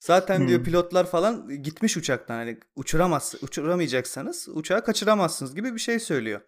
Zaten 0.01 0.49
diyor 0.49 0.59
Hmm. 0.59 0.65
pilotlar 0.65 1.11
falan 1.11 1.49
gitmiş 1.63 1.97
uçaktan. 1.97 2.35
Hani 2.35 2.59
uçuramaz, 2.77 3.35
uçuramayacaksanız 3.43 4.49
uçağı 4.53 4.85
kaçıramazsınız 4.85 5.55
gibi 5.55 5.75
bir 5.75 5.81
şey 5.81 5.99
söylüyor. 5.99 6.41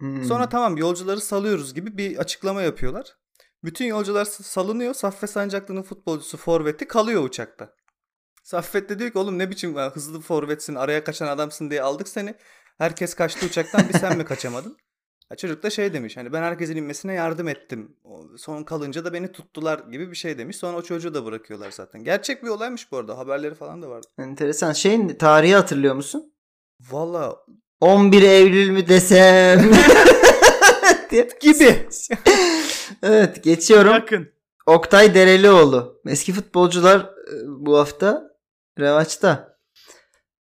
Hmm. 0.00 0.24
Sonra 0.24 0.48
tamam 0.48 0.76
yolcuları 0.76 1.20
salıyoruz 1.20 1.74
gibi 1.74 1.96
bir 1.96 2.16
açıklama 2.16 2.62
yapıyorlar. 2.62 3.06
Bütün 3.64 3.84
yolcular 3.84 4.24
salınıyor. 4.24 4.94
Saffet 4.94 5.30
Sancaklı'nın 5.30 5.82
futbolcusu 5.82 6.36
forveti 6.36 6.88
kalıyor 6.88 7.24
uçakta. 7.24 7.74
Saffet 8.42 8.88
de 8.88 8.98
diyor 8.98 9.10
ki 9.10 9.18
oğlum 9.18 9.38
ne 9.38 9.50
biçim 9.50 9.76
ya, 9.76 9.90
hızlı 9.90 10.20
forvetsin 10.20 10.74
araya 10.74 11.04
kaçan 11.04 11.26
adamsın 11.26 11.70
diye 11.70 11.82
aldık 11.82 12.08
seni. 12.08 12.34
Herkes 12.78 13.14
kaçtı 13.14 13.46
uçaktan 13.46 13.88
bir 13.88 13.98
sen 13.98 14.18
mi 14.18 14.24
kaçamadın? 14.24 14.76
Ya 15.30 15.36
çocuk 15.36 15.62
da 15.62 15.70
şey 15.70 15.92
demiş 15.92 16.16
hani 16.16 16.32
ben 16.32 16.42
herkesin 16.42 16.76
inmesine 16.76 17.14
yardım 17.14 17.48
ettim. 17.48 17.96
Son 18.36 18.64
kalınca 18.64 19.04
da 19.04 19.12
beni 19.12 19.32
tuttular 19.32 19.78
gibi 19.78 20.10
bir 20.10 20.16
şey 20.16 20.38
demiş. 20.38 20.56
Sonra 20.56 20.76
o 20.76 20.82
çocuğu 20.82 21.14
da 21.14 21.24
bırakıyorlar 21.24 21.70
zaten. 21.70 22.04
Gerçek 22.04 22.42
bir 22.42 22.48
olaymış 22.48 22.92
bu 22.92 22.96
arada. 22.96 23.18
Haberleri 23.18 23.54
falan 23.54 23.82
da 23.82 23.90
vardı. 23.90 24.06
Enteresan. 24.18 24.72
Şeyin 24.72 25.08
tarihi 25.08 25.54
hatırlıyor 25.54 25.94
musun? 25.94 26.32
Valla 26.80 27.36
11 27.80 28.22
Eylül 28.22 28.70
mü 28.70 28.88
desem? 28.88 29.72
Gibi. 31.40 31.88
evet 33.02 33.44
geçiyorum. 33.44 33.92
Yakın. 33.92 34.28
Oktay 34.66 35.14
Derelioğlu. 35.14 36.00
Eski 36.06 36.32
futbolcular 36.32 37.00
e, 37.00 37.34
bu 37.46 37.78
hafta 37.78 38.31
revaçta. 38.78 39.58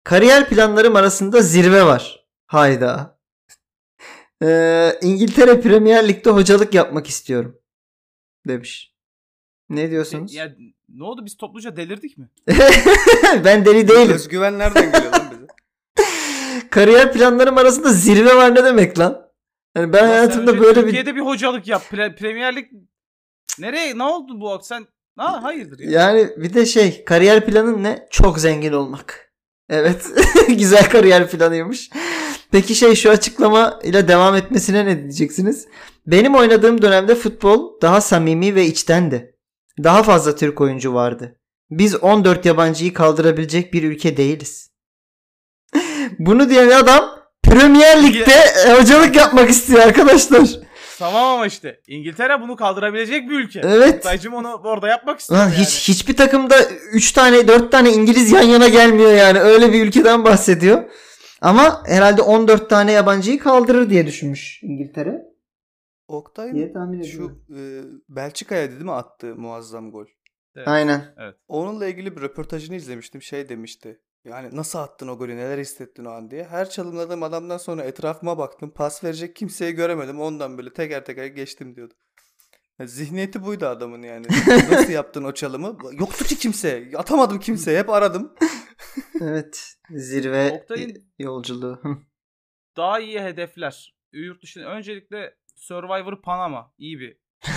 Kariyer 0.03 0.49
planlarım 0.49 0.95
arasında 0.95 1.41
zirve 1.41 1.85
var. 1.85 2.25
Hayda. 2.47 3.19
Ee, 4.43 4.99
İngiltere 5.01 5.61
Premier 5.61 6.07
Lig'de 6.07 6.29
hocalık 6.29 6.73
yapmak 6.73 7.07
istiyorum. 7.07 7.59
Demiş. 8.47 8.95
Ne 9.69 9.91
diyorsunuz? 9.91 10.33
Ya, 10.33 10.55
ne 10.89 11.03
oldu 11.03 11.25
biz 11.25 11.37
topluca 11.37 11.77
delirdik 11.77 12.17
mi? 12.17 12.29
ben 13.45 13.65
deli 13.65 13.87
değilim. 13.87 14.13
Özgüven 14.13 14.59
nereden 14.59 14.91
geliyor 14.91 15.11
lan 15.11 15.31
bize? 15.31 15.47
Kariyer 16.69 17.13
planlarım 17.13 17.57
arasında 17.57 17.89
zirve 17.89 18.35
var 18.35 18.55
ne 18.55 18.63
demek 18.63 18.99
lan? 18.99 19.31
Yani 19.77 19.93
ben 19.93 19.99
sen 19.99 20.07
hayatımda 20.07 20.59
böyle 20.59 20.79
bir 20.79 20.81
Türkiye'de 20.81 21.15
bir 21.15 21.21
hocalık 21.21 21.67
yap. 21.67 21.83
Pre- 21.91 22.15
Premier 22.15 22.55
Lig 22.55 22.71
Nereye? 23.59 23.97
Ne 23.97 24.03
oldu 24.03 24.41
bu? 24.41 24.59
Sen 24.63 24.87
Ha 25.17 25.43
hayırdır 25.43 25.79
ya. 25.79 26.01
Yani 26.01 26.29
bir 26.37 26.53
de 26.53 26.65
şey 26.65 27.03
kariyer 27.03 27.45
planın 27.45 27.83
ne? 27.83 28.07
Çok 28.11 28.39
zengin 28.39 28.73
olmak. 28.73 29.31
Evet. 29.69 30.05
Güzel 30.47 30.89
kariyer 30.89 31.29
planıymış. 31.29 31.89
Peki 32.51 32.75
şey 32.75 32.95
şu 32.95 33.09
açıklama 33.09 33.79
ile 33.83 34.07
devam 34.07 34.35
etmesine 34.35 34.85
ne 34.85 35.01
diyeceksiniz? 35.01 35.67
Benim 36.07 36.35
oynadığım 36.35 36.81
dönemde 36.81 37.15
futbol 37.15 37.81
daha 37.81 38.01
samimi 38.01 38.55
ve 38.55 38.65
içtendi. 38.65 39.35
Daha 39.83 40.03
fazla 40.03 40.35
Türk 40.35 40.61
oyuncu 40.61 40.93
vardı. 40.93 41.35
Biz 41.69 41.95
14 41.95 42.45
yabancıyı 42.45 42.93
kaldırabilecek 42.93 43.73
bir 43.73 43.83
ülke 43.83 44.17
değiliz. 44.17 44.71
Bunu 46.19 46.49
diyen 46.49 46.69
adam 46.69 47.19
Premier 47.43 48.03
Lig'de 48.03 48.73
hocalık 48.79 49.15
yapmak 49.15 49.49
istiyor 49.49 49.79
arkadaşlar. 49.79 50.64
Tamam 50.99 51.23
ama 51.23 51.45
işte 51.45 51.81
İngiltere 51.87 52.41
bunu 52.41 52.55
kaldırabilecek 52.55 53.29
bir 53.29 53.39
ülke. 53.39 53.61
Evet. 53.63 53.95
Oktay'cım 53.95 54.33
onu 54.33 54.53
orada 54.53 54.87
yapmak 54.87 55.19
istiyor 55.19 55.39
Lan 55.39 55.45
yani. 55.45 55.57
hiç 55.57 55.89
hiçbir 55.89 56.17
takımda 56.17 56.55
3 56.91 57.11
tane 57.11 57.47
4 57.47 57.71
tane 57.71 57.93
İngiliz 57.93 58.31
yan 58.31 58.41
yana 58.41 58.67
gelmiyor 58.67 59.13
yani. 59.13 59.39
Öyle 59.39 59.73
bir 59.73 59.85
ülkeden 59.85 60.23
bahsediyor. 60.23 60.83
Ama 61.41 61.83
herhalde 61.85 62.21
14 62.21 62.69
tane 62.69 62.91
yabancıyı 62.91 63.39
kaldırır 63.39 63.89
diye 63.89 64.07
düşünmüş 64.07 64.63
İngiltere. 64.63 65.21
Oktay 66.07 66.53
Diye 66.53 66.73
tahmin 66.73 67.01
şu 67.01 67.45
e, 67.49 67.59
Belçika'ya 68.09 68.71
değil 68.71 68.81
mi 68.81 68.91
attığı 68.91 69.35
muazzam 69.35 69.91
gol? 69.91 70.05
Evet. 70.55 70.67
Aynen. 70.67 71.15
Onunla 71.47 71.87
ilgili 71.87 72.15
bir 72.15 72.21
röportajını 72.21 72.75
izlemiştim. 72.75 73.21
Şey 73.21 73.49
demişti. 73.49 73.99
Yani 74.25 74.55
nasıl 74.55 74.79
attın 74.79 75.07
o 75.07 75.17
golü 75.17 75.37
neler 75.37 75.57
hissettin 75.57 76.05
o 76.05 76.09
an 76.11 76.31
diye. 76.31 76.43
Her 76.43 76.69
çalımladığım 76.69 77.23
adamdan 77.23 77.57
sonra 77.57 77.83
etrafıma 77.83 78.37
baktım. 78.37 78.71
Pas 78.75 79.03
verecek 79.03 79.35
kimseyi 79.35 79.73
göremedim. 79.73 80.19
Ondan 80.21 80.57
böyle 80.57 80.73
teker 80.73 81.05
teker 81.05 81.25
geçtim 81.25 81.75
diyordu. 81.75 81.93
Ya 82.79 82.87
zihniyeti 82.87 83.43
buydu 83.45 83.65
adamın 83.67 84.01
yani. 84.03 84.27
Nasıl 84.71 84.91
yaptın 84.91 85.23
o 85.23 85.31
çalımı? 85.33 85.77
Yoktu 85.91 86.25
ki 86.25 86.37
kimse. 86.37 86.91
Atamadım 86.97 87.39
kimseye. 87.39 87.79
Hep 87.79 87.89
aradım. 87.89 88.35
Evet. 89.21 89.63
Zirve 89.89 90.51
Oktay'ın- 90.51 91.11
yolculuğu. 91.19 91.81
Daha 92.77 92.99
iyi 92.99 93.21
hedefler. 93.21 93.95
Yurt 94.13 94.43
dışında 94.43 94.65
öncelikle 94.69 95.35
Survivor 95.55 96.21
Panama 96.21 96.73
iyi 96.77 96.99
bir 96.99 97.17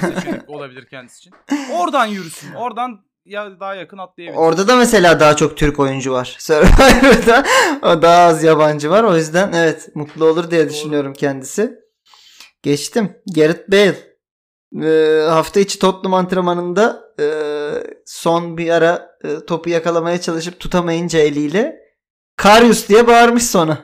seçenek 0.00 0.50
olabilir 0.50 0.86
kendisi 0.90 1.18
için. 1.18 1.32
Oradan 1.72 2.06
yürüsün. 2.06 2.54
Oradan 2.54 3.06
ya 3.24 3.60
daha 3.60 3.74
yakın 3.74 3.98
atlayabilir. 3.98 4.38
Orada 4.38 4.68
da 4.68 4.76
mesela 4.76 5.20
daha 5.20 5.36
çok 5.36 5.56
Türk 5.56 5.80
oyuncu 5.80 6.12
var. 6.12 6.36
Survivor'da 6.38 7.44
daha 8.02 8.22
az 8.22 8.44
yabancı 8.44 8.90
var. 8.90 9.04
O 9.04 9.16
yüzden 9.16 9.52
evet 9.52 9.88
mutlu 9.94 10.24
olur 10.24 10.50
diye 10.50 10.68
düşünüyorum 10.68 11.12
kendisi. 11.12 11.78
Geçtim. 12.62 13.16
Gareth 13.34 13.70
Bale. 13.72 14.14
Ee, 14.82 15.26
hafta 15.28 15.60
içi 15.60 15.78
Tottenham 15.78 16.14
antrenmanında 16.14 17.12
e, 17.20 17.26
son 18.06 18.58
bir 18.58 18.70
ara 18.70 19.16
e, 19.24 19.46
topu 19.46 19.70
yakalamaya 19.70 20.20
çalışıp 20.20 20.60
tutamayınca 20.60 21.18
eliyle 21.18 21.84
Karius 22.36 22.88
diye 22.88 23.06
bağırmış 23.06 23.46
sonra. 23.46 23.78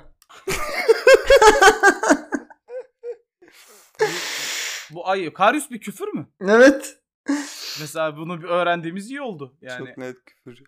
Bu 4.90 5.08
ayı. 5.08 5.32
Karius 5.32 5.70
bir 5.70 5.80
küfür 5.80 6.08
mü? 6.08 6.26
Evet. 6.48 6.96
Mesela 7.80 8.16
bunu 8.16 8.42
bir 8.42 8.48
öğrendiğimiz 8.48 9.10
iyi 9.10 9.20
oldu. 9.20 9.56
Yani 9.60 9.78
Çok 9.78 9.98
net 9.98 10.16
küfür. 10.24 10.62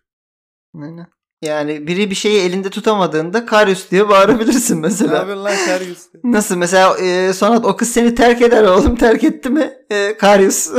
Aynen. 0.82 1.06
Yani 1.42 1.86
biri 1.86 2.10
bir 2.10 2.14
şeyi 2.14 2.40
elinde 2.42 2.70
tutamadığında 2.70 3.46
Karius 3.46 3.90
diye 3.90 4.08
bağırabilirsin 4.08 4.76
Ne 4.76 4.80
mesela. 4.80 5.14
yapıyorsun 5.16 5.44
lan 5.44 5.56
Karius? 5.66 6.08
Nasıl 6.24 6.56
mesela 6.56 6.98
e, 6.98 7.32
Sonat 7.32 7.64
o 7.64 7.76
kız 7.76 7.92
seni 7.92 8.14
terk 8.14 8.42
eder 8.42 8.64
oğlum 8.64 8.96
terk 8.96 9.24
etti 9.24 9.50
mi? 9.50 9.72
E, 9.90 10.16
Karius. 10.16 10.70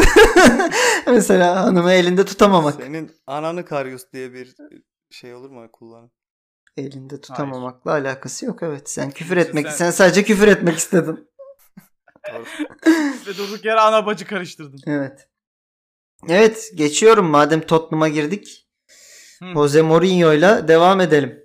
mesela 1.07 1.63
hanımı 1.65 1.91
elinde 1.91 2.25
tutamamak. 2.25 2.75
Senin 2.75 3.11
ananı 3.27 3.65
Karius 3.65 4.03
diye 4.13 4.33
bir 4.33 4.55
şey 5.11 5.33
olur 5.33 5.49
mu 5.49 5.71
kullan? 5.71 6.11
Elinde 6.77 7.21
tutamamakla 7.21 7.91
alakası 7.91 8.45
yok 8.45 8.63
evet. 8.63 8.89
Sen 8.89 9.11
küfür 9.11 9.37
etmek 9.37 9.67
sen- 9.67 9.75
sen 9.75 9.91
sadece 9.91 10.23
küfür 10.23 10.47
etmek 10.47 10.77
istedin. 10.77 11.29
Doğru. 12.33 12.43
ve 13.27 13.37
durduk 13.37 13.65
yere 13.65 13.79
ana 13.79 14.05
bacı 14.05 14.25
karıştırdın. 14.27 14.79
Evet. 14.87 15.29
Evet 16.29 16.71
geçiyorum 16.75 17.25
madem 17.25 17.61
Tottenham'a 17.61 18.07
girdik. 18.07 18.67
Hı. 19.43 19.53
Jose 19.53 19.81
Mourinho'yla 19.81 20.67
devam 20.67 21.01
edelim. 21.01 21.43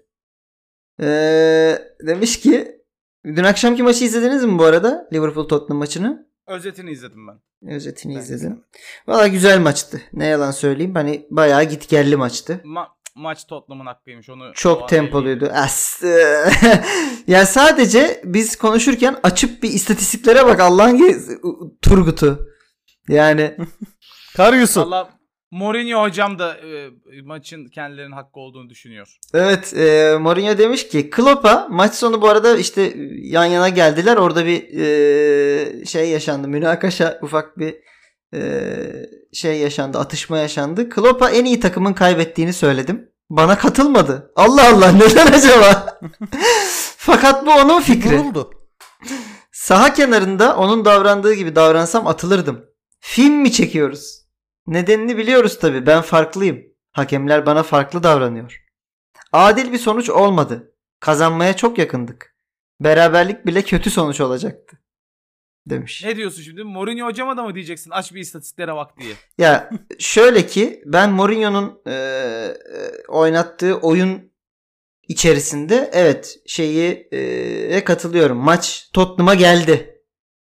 Ee, 1.02 1.78
demiş 2.06 2.40
ki 2.40 2.82
dün 3.24 3.44
akşamki 3.44 3.82
maçı 3.82 4.04
izlediniz 4.04 4.44
mi 4.44 4.58
bu 4.58 4.64
arada? 4.64 5.08
Liverpool 5.12 5.48
Tottenham 5.48 5.78
maçını. 5.78 6.28
Özetini 6.46 6.90
izledim 6.90 7.26
ben. 7.28 7.40
Özetini 7.74 8.14
Ben 8.14 8.20
izledim. 8.20 8.64
Valla 9.06 9.26
güzel 9.26 9.58
maçtı. 9.60 10.00
Ne 10.12 10.26
yalan 10.26 10.50
söyleyeyim. 10.50 10.94
Hani 10.94 11.26
bayağı 11.30 11.64
git 11.64 11.88
gelli 11.88 12.16
maçtı. 12.16 12.60
Ma- 12.64 12.88
maç 13.14 13.46
Tottenham'ın 13.46 13.86
hakkıymış. 13.86 14.30
Onu 14.30 14.52
Çok 14.54 14.88
tempoluydu. 14.88 15.46
As. 15.46 16.02
ya 17.26 17.46
sadece 17.46 18.20
biz 18.24 18.56
konuşurken 18.56 19.16
açıp 19.22 19.62
bir 19.62 19.70
istatistiklere 19.70 20.46
bak 20.46 20.60
Allah'ın 20.60 21.00
Turgut'u. 21.82 22.48
Yani 23.08 23.56
Karius'u. 24.36 24.80
Valla 24.80 25.10
Mourinho 25.50 26.02
hocam 26.02 26.38
da 26.38 26.56
e, 26.56 26.90
maçın 27.24 27.66
kendilerinin 27.68 28.12
hakkı 28.12 28.40
olduğunu 28.40 28.70
düşünüyor. 28.70 29.18
evet 29.34 29.74
e, 29.76 30.16
Mourinho 30.20 30.58
demiş 30.58 30.88
ki 30.88 31.10
Klopp'a 31.10 31.66
maç 31.70 31.94
sonu 31.94 32.22
bu 32.22 32.28
arada 32.28 32.56
işte 32.58 32.94
yan 33.18 33.44
yana 33.44 33.68
geldiler. 33.68 34.16
Orada 34.16 34.46
bir 34.46 34.78
e, 34.80 35.84
şey 35.84 36.10
yaşandı. 36.10 36.48
Münakaşa 36.48 37.18
ufak 37.22 37.58
bir 37.58 37.76
e, 38.34 38.40
şey 39.32 39.58
yaşandı. 39.58 39.98
Atışma 39.98 40.38
yaşandı. 40.38 40.88
Klopp'a 40.88 41.30
en 41.30 41.44
iyi 41.44 41.60
takımın 41.60 41.92
kaybettiğini 41.92 42.52
söyledim. 42.52 43.08
Bana 43.30 43.58
katılmadı. 43.58 44.32
Allah 44.36 44.68
Allah 44.74 44.92
neden 44.92 45.26
acaba? 45.26 46.00
Fakat 46.96 47.46
bu 47.46 47.52
onun 47.52 47.80
fikri. 47.80 48.18
Vuruldu. 48.18 48.50
Saha 49.52 49.94
kenarında 49.94 50.56
onun 50.56 50.84
davrandığı 50.84 51.34
gibi 51.34 51.56
davransam 51.56 52.06
atılırdım. 52.06 52.64
Film 53.00 53.34
mi 53.34 53.52
çekiyoruz? 53.52 54.17
Nedenini 54.68 55.16
biliyoruz 55.18 55.58
tabi. 55.58 55.86
Ben 55.86 56.02
farklıyım. 56.02 56.64
Hakemler 56.92 57.46
bana 57.46 57.62
farklı 57.62 58.02
davranıyor. 58.02 58.64
Adil 59.32 59.72
bir 59.72 59.78
sonuç 59.78 60.10
olmadı. 60.10 60.74
Kazanmaya 61.00 61.56
çok 61.56 61.78
yakındık. 61.78 62.34
Beraberlik 62.80 63.46
bile 63.46 63.62
kötü 63.62 63.90
sonuç 63.90 64.20
olacaktı. 64.20 64.78
Demiş. 65.66 66.04
Ne 66.04 66.16
diyorsun 66.16 66.42
şimdi? 66.42 66.64
Mourinho 66.64 67.06
hocama 67.06 67.36
da 67.36 67.42
mı 67.42 67.54
diyeceksin? 67.54 67.90
Aç 67.90 68.14
bir 68.14 68.20
istatistiklere 68.20 68.74
bak 68.74 68.98
diye. 68.98 69.14
Ya 69.38 69.70
şöyle 69.98 70.46
ki 70.46 70.82
ben 70.86 71.10
Mourinho'nun 71.10 71.82
e, 71.86 71.96
oynattığı 73.08 73.76
oyun 73.76 74.32
içerisinde 75.08 75.90
evet 75.92 76.38
şeyi 76.46 77.08
e, 77.12 77.84
katılıyorum. 77.84 78.38
Maç 78.38 78.90
Tottenham'a 78.92 79.34
geldi. 79.34 79.97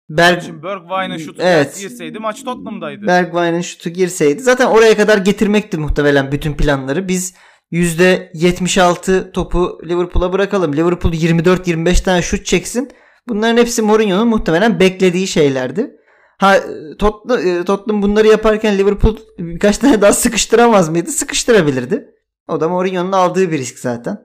Berg, 0.10 0.44
Şimdi 0.44 0.63
Bergwijn'ın 0.63 1.18
şutu 1.18 1.42
Evet. 1.42 1.80
girseydi 1.80 2.20
maç 2.20 2.44
Tottenham'daydı. 2.44 3.08
Bergwijn'in 3.08 3.62
şutu 3.62 3.89
girseydi 3.89 4.42
zaten 4.42 4.66
oraya 4.66 4.98
kadar 4.98 5.18
getirmekti 5.18 5.78
muhtemelen 5.78 6.32
bütün 6.32 6.54
planları. 6.54 7.08
Biz 7.08 7.34
%76 7.72 9.32
topu 9.32 9.80
Liverpool'a 9.86 10.34
bırakalım. 10.34 10.74
Liverpool 10.74 11.13
24-25 11.13 12.04
tane 12.04 12.22
şut 12.22 12.46
çeksin. 12.46 12.92
Bunların 13.28 13.58
hepsi 13.58 13.82
Mourinho'nun 13.82 14.28
muhtemelen 14.28 14.80
beklediği 14.80 15.28
şeylerdi. 15.28 15.92
Ha 16.39 16.56
Tottenham, 17.00 17.48
e, 17.48 17.66
Tottenham 17.66 18.02
bunları 18.02 18.28
yaparken 18.28 18.78
Liverpool 18.78 19.18
birkaç 19.38 19.78
tane 19.78 20.02
daha 20.02 20.13
sıkıştıramaz 20.13 20.89
mıydı? 20.89 21.12
Sıkıştırabilirdi. 21.12 22.06
O 22.48 22.62
da 22.62 22.70
Mourinho'nun 22.70 23.12
aldığı 23.12 23.52
bir 23.52 23.58
risk 23.58 23.80
zaten. 23.80 24.18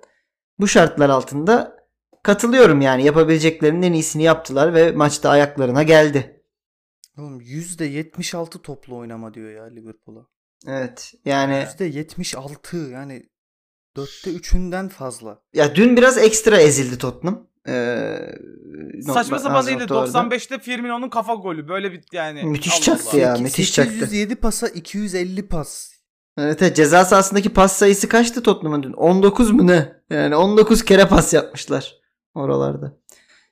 Bu 0.59 0.69
şartlar 0.69 1.09
altında 1.09 1.78
katılıyorum 2.23 2.81
yani 2.81 3.05
yapabileceklerinin 3.05 3.83
en 3.83 3.93
iyisini 3.93 4.23
yaptılar 4.23 4.75
ve 4.75 4.93
maçta 4.93 5.31
ayaklarına 5.31 5.83
geldi. 5.83 6.43
Oğlum 7.19 7.41
%76 7.41 8.63
toplu 8.63 8.97
oynama 8.97 9.35
diyor 9.35 9.51
ya 9.51 9.65
Liverpool'a. 9.65 10.27
Evet 10.67 11.15
yani 11.25 11.55
%76 11.79 12.91
yani 12.91 13.23
dörtte 13.97 14.31
üçünden 14.33 14.89
fazla. 14.89 15.39
ya 15.55 15.75
dün 15.75 15.97
biraz 15.97 16.19
ekstra 16.19 16.57
ezildi 16.61 16.99
Tottenham. 16.99 17.49
Ee, 17.69 18.19
Saçma 19.07 19.39
sapan 19.39 19.67
değildi. 19.67 19.81
nokta 19.81 19.95
orada. 19.95 20.19
95'te 20.19 20.59
Firmino'nun 20.59 21.09
kafa 21.09 21.35
golü. 21.35 21.69
Böyle 21.69 21.93
bir 21.93 22.05
yani. 22.13 22.43
Müthiş 22.45 22.73
Allah 22.73 22.81
çaktı 22.81 23.09
Allah. 23.13 23.21
ya. 23.21 23.33
Sekiz- 23.37 23.43
müthiş 23.43 23.73
çaktı. 23.73 23.93
807 23.93 24.37
pasa 24.37 24.69
250 24.69 25.49
pas. 25.49 25.91
Evet, 26.39 26.63
evet 26.63 26.77
ceza 26.77 27.05
sahasındaki 27.05 27.53
pas 27.53 27.73
sayısı 27.73 28.09
kaçtı 28.09 28.43
Tottenham'ın 28.43 28.83
dün? 28.83 28.93
19 28.93 29.51
mu 29.51 29.67
ne? 29.67 29.93
Yani 30.11 30.37
19 30.37 30.85
kere 30.85 31.09
pas 31.09 31.35
yapmışlar 31.35 31.95
oralarda. 32.39 32.93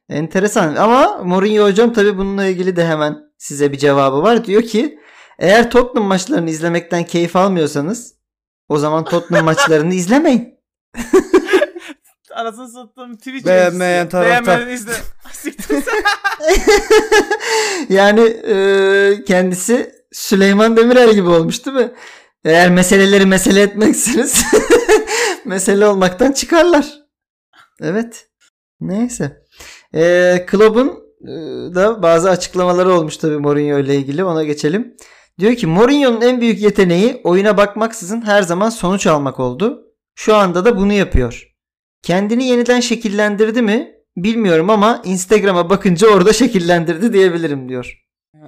Enteresan 0.08 0.76
ama 0.76 1.18
Mourinho 1.24 1.64
hocam 1.64 1.92
tabi 1.92 2.18
bununla 2.18 2.46
ilgili 2.46 2.76
de 2.76 2.86
hemen 2.86 3.18
size 3.38 3.72
bir 3.72 3.78
cevabı 3.78 4.22
var. 4.22 4.44
Diyor 4.44 4.62
ki 4.62 4.98
eğer 5.38 5.70
Tottenham 5.70 6.08
maçlarını 6.08 6.50
izlemekten 6.50 7.04
keyif 7.04 7.36
almıyorsanız 7.36 8.14
o 8.68 8.78
zaman 8.78 9.04
Tottenham 9.04 9.44
maçlarını 9.44 9.94
izlemeyin. 9.94 10.54
Anasını 12.34 12.68
sattım 12.68 13.16
Twitch 13.16 13.46
Beğenmeyen 13.46 14.08
taraftar. 14.08 14.46
Beğenmeyen 14.46 14.74
izle. 14.76 14.92
Yani 17.88 18.20
e, 18.20 19.24
kendisi 19.26 19.94
Süleyman 20.12 20.76
Demirel 20.76 21.14
gibi 21.14 21.28
olmuş 21.28 21.66
değil 21.66 21.76
mi? 21.76 21.92
Eğer 22.44 22.70
meseleleri 22.70 23.26
mesele 23.26 23.62
etmeksiniz 23.62 24.44
mesele 25.44 25.86
olmaktan 25.86 26.32
çıkarlar. 26.32 26.86
Evet. 27.80 28.28
Neyse. 28.80 29.42
E, 29.94 30.46
Klopp'un 30.46 31.06
da 31.74 32.02
bazı 32.02 32.30
açıklamaları 32.30 32.92
olmuş 32.92 33.16
tabii 33.16 33.38
Mourinho 33.38 33.78
ile 33.78 33.96
ilgili. 33.96 34.24
Ona 34.24 34.44
geçelim. 34.44 34.96
Diyor 35.38 35.54
ki 35.54 35.66
Mourinho'nun 35.66 36.20
en 36.20 36.40
büyük 36.40 36.60
yeteneği 36.60 37.20
oyuna 37.24 37.56
bakmaksızın 37.56 38.22
her 38.22 38.42
zaman 38.42 38.70
sonuç 38.70 39.06
almak 39.06 39.40
oldu. 39.40 39.82
Şu 40.14 40.36
anda 40.36 40.64
da 40.64 40.76
bunu 40.76 40.92
yapıyor. 40.92 41.52
Kendini 42.02 42.44
yeniden 42.44 42.80
şekillendirdi 42.80 43.62
mi? 43.62 43.96
bilmiyorum 44.16 44.70
ama 44.70 45.02
Instagram'a 45.04 45.70
bakınca 45.70 46.08
orada 46.08 46.32
şekillendirdi 46.32 47.12
diyebilirim 47.12 47.68
diyor. 47.68 48.02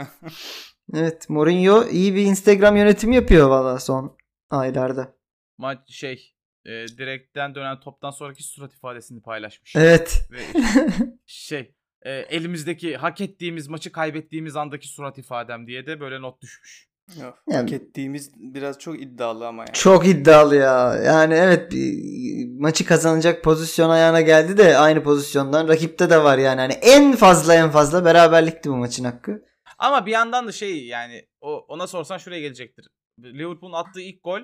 Evet 0.95 1.31
Mourinho 1.31 1.85
iyi 1.89 2.15
bir 2.15 2.23
Instagram 2.23 2.77
yönetimi 2.77 3.15
yapıyor 3.15 3.49
valla 3.49 3.79
son 3.79 4.17
aylarda. 4.51 5.15
Maç 5.59 5.79
şey 5.89 6.35
e, 6.69 6.89
direkten 6.99 7.55
dönen 7.55 7.81
toptan 7.81 8.11
sonraki 8.11 8.43
surat 8.43 8.75
ifadesini 8.75 9.23
paylaşmış. 9.23 9.77
Evet. 9.77 10.25
Ve 10.31 10.41
şey 11.27 11.75
e, 12.03 12.11
elimizdeki 12.13 12.97
hak 12.97 13.21
ettiğimiz 13.21 13.69
maçı 13.69 13.93
kaybettiğimiz 13.93 14.57
andaki 14.57 14.89
surat 14.89 15.19
ifadem 15.19 15.67
diye 15.67 15.87
de 15.87 16.01
böyle 16.01 16.23
not 16.23 16.43
düşmüş. 16.43 16.89
Yok, 17.23 17.43
Yani- 17.51 17.61
Hak 17.61 17.73
ettiğimiz 17.73 18.33
biraz 18.37 18.79
çok 18.79 19.03
iddialı 19.03 19.47
ama 19.47 19.63
yani. 19.63 19.73
Çok 19.73 20.07
iddialı 20.09 20.57
ya. 20.57 20.95
Yani 21.05 21.35
evet 21.35 21.73
bir- 21.73 22.61
maçı 22.61 22.85
kazanacak 22.87 23.45
pozisyon 23.45 23.91
ayağına 23.91 24.21
geldi 24.21 24.57
de 24.57 24.79
aynı 24.79 25.03
pozisyondan 25.03 25.69
rakipte 25.69 26.11
de 26.11 26.23
var 26.23 26.39
yani. 26.39 26.61
Hani 26.61 26.73
en 26.73 27.17
fazla 27.17 27.55
en 27.55 27.71
fazla 27.71 28.05
beraberlikti 28.05 28.71
bu 28.71 28.77
maçın 28.77 29.05
hakkı. 29.05 29.43
Ama 29.79 30.07
bir 30.07 30.13
yandan 30.13 30.47
da 30.47 30.53
şey 30.53 30.87
yani 30.87 31.27
o 31.41 31.59
ona 31.59 31.87
sorsan 31.87 32.19
şuraya 32.19 32.41
gelecektir. 32.41 32.89
Liverpool'un 33.23 33.73
attığı 33.73 34.01
ilk 34.01 34.25
gol 34.25 34.41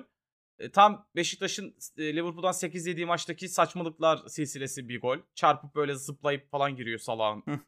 e, 0.59 0.71
tam 0.71 1.05
Beşiktaş'ın 1.15 1.75
e, 1.97 2.15
Liverpool'dan 2.15 2.51
8 2.51 2.85
yediği 2.87 3.05
maçtaki 3.05 3.49
saçmalıklar 3.49 4.19
silsilesi 4.27 4.89
bir 4.89 5.01
gol. 5.01 5.17
Çarpıp 5.35 5.75
böyle 5.75 5.95
zıplayıp 5.95 6.51
falan 6.51 6.75
giriyor 6.75 6.99
salağın 6.99 7.43
Hı. 7.47 7.59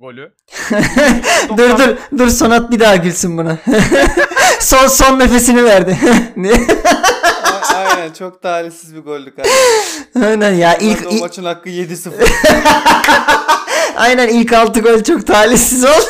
golü. 0.00 0.34
dur 1.56 1.78
dur 1.78 1.96
dur 2.18 2.28
Sonat 2.28 2.70
bir 2.70 2.80
daha 2.80 2.96
gülsün 2.96 3.38
buna. 3.38 3.58
son 4.60 4.86
son 4.86 5.18
nefesini 5.18 5.64
verdi. 5.64 5.98
Aynen 7.74 8.12
çok 8.12 8.42
talihsiz 8.42 8.94
bir 8.94 9.00
goldü 9.00 9.34
kardeşim. 9.34 10.22
Aynen 10.24 10.54
ya 10.54 10.76
İlk, 10.78 11.12
ilk- 11.12 11.20
maçın 11.20 11.44
hakkı 11.44 11.68
7-0. 11.68 12.12
aynen 13.96 14.28
ilk 14.28 14.52
6 14.52 14.80
gol 14.80 15.02
çok 15.02 15.26
talihsiz 15.26 15.84
oldu. 15.84 16.04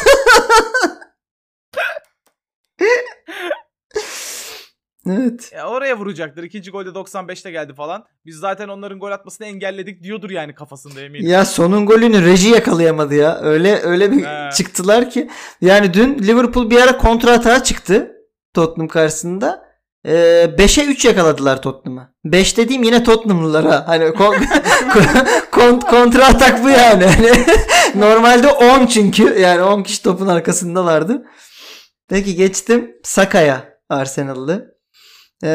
Evet. 5.09 5.53
Ya 5.57 5.69
oraya 5.69 5.99
vuracaktır. 5.99 6.43
İkinci 6.43 6.71
golde 6.71 6.89
95'te 6.89 7.51
geldi 7.51 7.75
falan. 7.75 8.05
Biz 8.27 8.37
zaten 8.37 8.69
onların 8.69 8.99
gol 8.99 9.11
atmasını 9.11 9.47
engelledik 9.47 10.03
diyordur 10.03 10.31
yani 10.31 10.55
kafasında 10.55 11.01
eminim. 11.01 11.31
Ya 11.31 11.45
sonun 11.45 11.87
golünü 11.87 12.25
reji 12.25 12.49
yakalayamadı 12.49 13.15
ya. 13.15 13.39
Öyle 13.43 13.81
öyle 13.83 14.13
bir 14.13 14.25
He. 14.25 14.51
çıktılar 14.57 15.11
ki. 15.11 15.31
Yani 15.61 15.95
dün 15.95 16.19
Liverpool 16.19 16.71
bir 16.71 16.81
ara 16.81 16.99
kontra 16.99 17.33
atağa 17.33 17.63
çıktı 17.65 18.13
Tottenham 18.55 18.89
karşısında. 18.89 19.69
Ee, 20.07 20.11
5'e 20.59 20.85
3 20.85 21.05
yakaladılar 21.05 21.63
Tottenham'ı. 21.63 22.13
5 22.25 22.57
dediğim 22.57 22.83
yine 22.83 23.05
Tottenhamlılara. 23.05 23.89
Hani 23.89 24.15
kon, 24.15 24.37
kon- 25.53 25.81
kontra 25.81 26.27
atak 26.27 26.65
bu 26.65 26.69
yani. 26.71 27.05
Hani 27.05 27.33
normalde 27.95 28.49
10 28.49 28.87
çünkü. 28.87 29.39
Yani 29.41 29.63
10 29.63 29.83
kişi 29.83 30.03
topun 30.03 30.27
arkasındalardı. 30.27 31.23
Peki 32.09 32.35
geçtim 32.37 32.91
Saka'ya 33.03 33.79
Arsenal'lı. 33.89 34.78
Ee, 35.45 35.49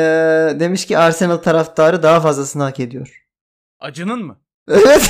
demiş 0.59 0.85
ki 0.85 0.97
Arsenal 0.97 1.37
taraftarı 1.37 2.03
daha 2.03 2.19
fazlasını 2.19 2.63
hak 2.63 2.79
ediyor. 2.79 3.23
Acının 3.79 4.25
mı? 4.25 4.39
Evet. 4.69 5.09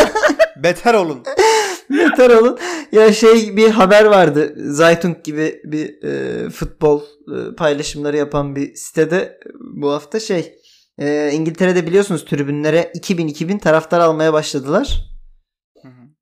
Beter 0.56 0.94
olun. 0.94 1.22
Yeter 1.90 2.30
olun. 2.30 2.58
Ya 2.92 3.12
şey 3.12 3.56
bir 3.56 3.70
haber 3.70 4.04
vardı. 4.04 4.54
Zaytung 4.56 5.24
gibi 5.24 5.60
bir 5.64 6.02
e, 6.02 6.50
futbol 6.50 7.02
e, 7.02 7.54
paylaşımları 7.54 8.16
yapan 8.16 8.56
bir 8.56 8.74
sitede 8.74 9.16
e, 9.16 9.48
bu 9.60 9.92
hafta 9.92 10.20
şey 10.20 10.58
e, 10.98 11.30
İngiltere'de 11.32 11.86
biliyorsunuz 11.86 12.24
tribünlere 12.24 12.92
2000-2000 12.94 13.58
taraftar 13.58 14.00
almaya 14.00 14.32
başladılar. 14.32 15.15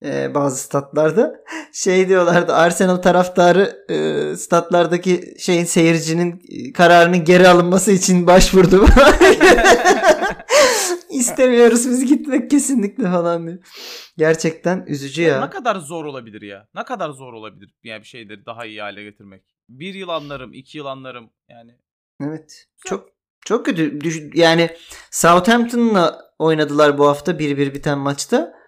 E, 0.04 0.34
bazı 0.34 0.58
statlarda. 0.58 1.44
Şey 1.72 2.08
diyorlardı 2.08 2.54
Arsenal 2.54 2.96
taraftarı 2.96 3.84
e, 3.88 4.36
statlardaki 4.36 5.34
şeyin 5.38 5.64
seyircinin 5.64 6.42
e, 6.48 6.72
kararının 6.72 7.24
geri 7.24 7.48
alınması 7.48 7.92
için 7.92 8.26
başvurdu. 8.26 8.86
İstemiyoruz 11.10 11.90
biz 11.90 12.04
gitmek 12.06 12.50
kesinlikle 12.50 13.04
falan 13.04 13.46
diyor. 13.46 13.58
Gerçekten 14.16 14.84
üzücü 14.86 15.22
ya. 15.22 15.44
Ne 15.44 15.50
kadar 15.50 15.76
zor 15.76 16.04
olabilir 16.04 16.42
ya? 16.42 16.68
Ne 16.74 16.84
kadar 16.84 17.10
zor 17.10 17.32
olabilir 17.32 17.74
yani 17.84 18.00
bir 18.00 18.06
şeyleri 18.06 18.46
daha 18.46 18.66
iyi 18.66 18.80
hale 18.80 19.02
getirmek? 19.02 19.42
Bir 19.68 19.94
yıl 19.94 20.08
anlarım, 20.08 20.52
iki 20.52 20.78
yıl 20.78 20.86
anlarım 20.86 21.30
yani. 21.48 21.78
Evet. 22.20 22.66
Çok 22.86 23.08
çok 23.44 23.66
kötü. 23.66 23.98
Yani 24.34 24.70
Southampton'la 25.10 26.20
oynadılar 26.38 26.98
bu 26.98 27.06
hafta 27.06 27.32
1-1 27.32 27.74
biten 27.74 27.98
maçta. 27.98 28.63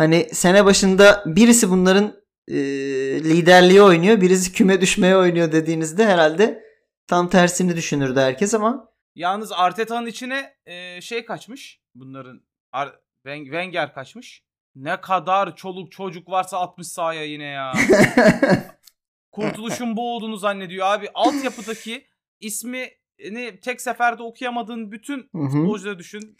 Hani 0.00 0.28
sene 0.32 0.64
başında 0.64 1.22
birisi 1.26 1.70
bunların 1.70 2.14
e, 2.48 2.54
liderliği 3.24 3.82
oynuyor, 3.82 4.20
birisi 4.20 4.52
küme 4.52 4.80
düşmeye 4.80 5.16
oynuyor 5.16 5.52
dediğinizde 5.52 6.06
herhalde 6.06 6.64
tam 7.06 7.28
tersini 7.28 7.76
düşünürdü 7.76 8.20
herkes 8.20 8.54
ama 8.54 8.88
Yalnız 9.14 9.52
Arteta'nın 9.52 10.06
içine 10.06 10.54
e, 10.66 11.00
şey 11.00 11.24
kaçmış. 11.24 11.80
Bunların 11.94 12.40
Ar- 12.72 13.00
Wen- 13.26 13.44
Wenger 13.44 13.94
kaçmış. 13.94 14.44
Ne 14.74 15.00
kadar 15.00 15.56
çoluk 15.56 15.92
çocuk 15.92 16.28
varsa 16.28 16.60
atmış 16.60 16.86
sahaya 16.88 17.24
yine 17.24 17.44
ya. 17.44 17.72
Kurtuluşun 19.32 19.96
bu 19.96 20.14
olduğunu 20.14 20.36
zannediyor 20.36 20.86
abi. 20.86 21.08
Altyapıdaki 21.14 22.06
ismini 22.40 22.90
tek 23.62 23.80
seferde 23.80 24.22
okuyamadığın 24.22 24.92
bütün 24.92 25.30
futbolcuları 25.32 25.98
düşün. 25.98 26.36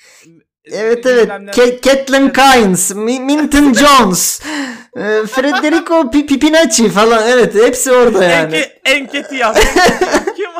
Evet 0.65 1.07
evet. 1.07 1.29
Bilmemler- 1.29 1.53
Ke- 1.53 2.33
Kynes, 2.33 2.95
Mi- 2.95 3.21
Minton 3.21 3.73
Jones, 3.81 4.41
e, 4.97 5.27
Federico 5.27 5.95
Pi- 5.95 6.27
Pipinacci 6.27 6.89
falan 6.89 7.29
evet 7.29 7.55
hepsi 7.55 7.93
orada 7.93 8.25
yani. 8.25 8.57
Enke, 8.57 8.81
Enketia. 8.85 9.55
Kim? 10.37 10.51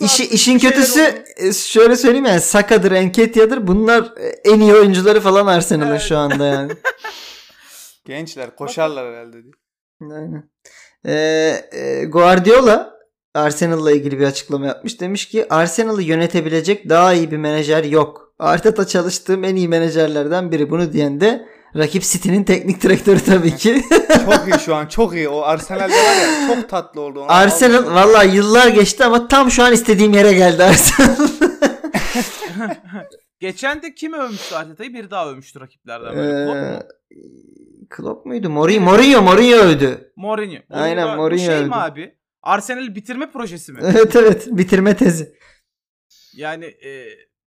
İşi, 0.00 0.24
işin 0.24 0.58
kötüsü 0.58 1.24
e, 1.36 1.52
şöyle 1.52 1.96
söyleyeyim 1.96 2.24
yani 2.24 2.40
Saka'dır, 2.40 2.92
Enketia'dır 2.92 3.66
bunlar 3.66 4.02
e, 4.16 4.26
en 4.50 4.60
iyi 4.60 4.74
oyuncuları 4.74 5.20
falan 5.20 5.46
Arsenal'ın 5.46 5.90
Evet. 5.90 6.00
şu 6.02 6.18
anda 6.18 6.46
yani. 6.46 6.72
Gençler 8.06 8.56
koşarlar 8.56 9.14
herhalde. 9.14 9.36
Aynen. 10.02 10.50
Ee, 11.06 11.68
e, 11.72 12.04
Guardiola 12.04 12.92
Arsenal'la 13.34 13.92
ilgili 13.92 14.18
bir 14.18 14.26
açıklama 14.26 14.66
yapmış. 14.66 15.00
Demiş 15.00 15.28
ki 15.28 15.46
Arsenal'ı 15.50 16.02
yönetebilecek 16.02 16.88
daha 16.88 17.12
iyi 17.12 17.30
bir 17.30 17.36
menajer 17.36 17.84
yok. 17.84 18.31
Arteta 18.42 18.86
çalıştığım 18.86 19.44
en 19.44 19.56
iyi 19.56 19.68
menajerlerden 19.68 20.52
biri. 20.52 20.70
Bunu 20.70 20.92
diyen 20.92 21.20
de 21.20 21.48
rakip 21.76 22.02
City'nin 22.02 22.44
teknik 22.44 22.82
direktörü 22.82 23.20
tabii 23.20 23.56
ki. 23.56 23.82
Çok 24.24 24.48
iyi 24.48 24.60
şu 24.60 24.74
an 24.74 24.86
çok 24.86 25.14
iyi. 25.14 25.28
O 25.28 25.40
Arsenal'de 25.40 25.92
var 25.92 26.16
ya 26.22 26.54
çok 26.54 26.68
tatlı 26.68 27.00
oldu. 27.00 27.20
Onu 27.20 27.32
Arsenal 27.32 27.84
vallahi 27.94 28.36
yıllar 28.36 28.68
geçti 28.68 29.04
ama 29.04 29.28
tam 29.28 29.50
şu 29.50 29.62
an 29.62 29.72
istediğim 29.72 30.12
yere 30.12 30.32
geldi 30.32 30.64
Arsenal. 30.64 31.16
Geçen 33.40 33.82
de 33.82 33.94
kim 33.94 34.12
övmüştü 34.12 34.54
Arteta'yı? 34.54 34.94
Biri 34.94 35.10
daha 35.10 35.30
övmüştü 35.30 35.60
rakiplerden. 35.60 36.16
Böyle. 36.16 36.32
Klopp 36.46 36.56
mu? 36.56 36.64
Ee, 36.64 36.82
Klopp 37.90 38.26
muydu? 38.26 38.50
Mourinho, 38.50 38.84
Mourinho, 38.84 39.22
Mourinho 39.22 39.56
övdü. 39.56 40.12
Mourinho. 40.16 40.58
Aynen, 40.70 41.16
Mourinho 41.16 41.44
şey 41.46 41.54
övdü. 41.54 41.66
mi 41.66 41.74
abi? 41.74 42.14
Arsenal 42.42 42.94
bitirme 42.94 43.30
projesi 43.30 43.72
mi? 43.72 43.80
Evet 43.84 44.16
evet 44.16 44.46
bitirme 44.50 44.96
tezi. 44.96 45.34
Yani 46.36 46.64
e, 46.64 47.04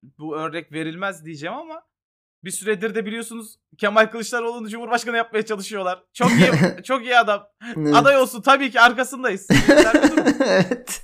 bu 0.03 0.37
örnek 0.37 0.73
verilmez 0.73 1.25
diyeceğim 1.25 1.55
ama 1.57 1.83
bir 2.45 2.51
süredir 2.51 2.95
de 2.95 3.07
biliyorsunuz 3.07 3.59
Kemal 3.79 4.07
Kılıçdaroğlu'nu 4.07 4.69
Cumhurbaşkanı 4.69 5.17
yapmaya 5.17 5.47
çalışıyorlar. 5.47 6.05
Çok 6.13 6.31
iyi 6.31 6.51
çok 6.85 7.03
iyi 7.03 7.19
adam. 7.19 7.47
Evet. 7.77 7.95
Aday 7.95 8.17
olsun 8.17 8.43
tabii 8.43 8.71
ki 8.71 8.81
arkasındayız. 8.81 9.49
Evet. 10.45 11.03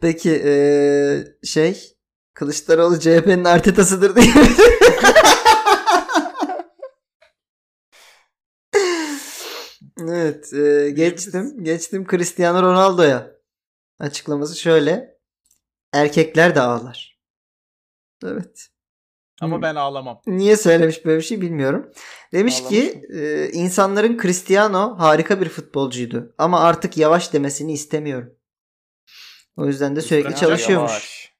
Peki 0.00 0.30
eee, 0.30 1.24
şey 1.44 1.96
Kılıçdaroğlu 2.34 2.98
CHP'nin 3.00 3.44
Arteta'sıdır 3.44 4.16
diye. 4.16 4.26
evet 10.00 10.52
eee, 10.52 10.90
geçtim 10.90 11.64
geçtim 11.64 12.06
Cristiano 12.10 12.62
Ronaldo'ya 12.62 13.30
açıklaması 13.98 14.58
şöyle 14.58 15.18
erkekler 15.92 16.54
de 16.54 16.60
ağlar. 16.60 17.15
Evet. 18.26 18.68
Ama 19.40 19.56
Hı. 19.56 19.62
ben 19.62 19.74
ağlamam. 19.74 20.20
Niye 20.26 20.56
söylemiş 20.56 21.04
böyle 21.04 21.18
bir 21.18 21.24
şey 21.24 21.40
bilmiyorum. 21.40 21.92
Demiş 22.32 22.62
ki 22.68 23.02
e, 23.08 23.48
insanların 23.48 24.18
Cristiano 24.22 24.98
harika 24.98 25.40
bir 25.40 25.48
futbolcuydu 25.48 26.34
ama 26.38 26.60
artık 26.60 26.96
yavaş 26.96 27.32
demesini 27.32 27.72
istemiyorum. 27.72 28.32
O 29.56 29.66
yüzden 29.66 29.96
de 29.96 30.00
sürekli 30.00 30.28
Bence 30.28 30.40
çalışıyormuş. 30.40 30.90
Yavaş. 30.90 31.36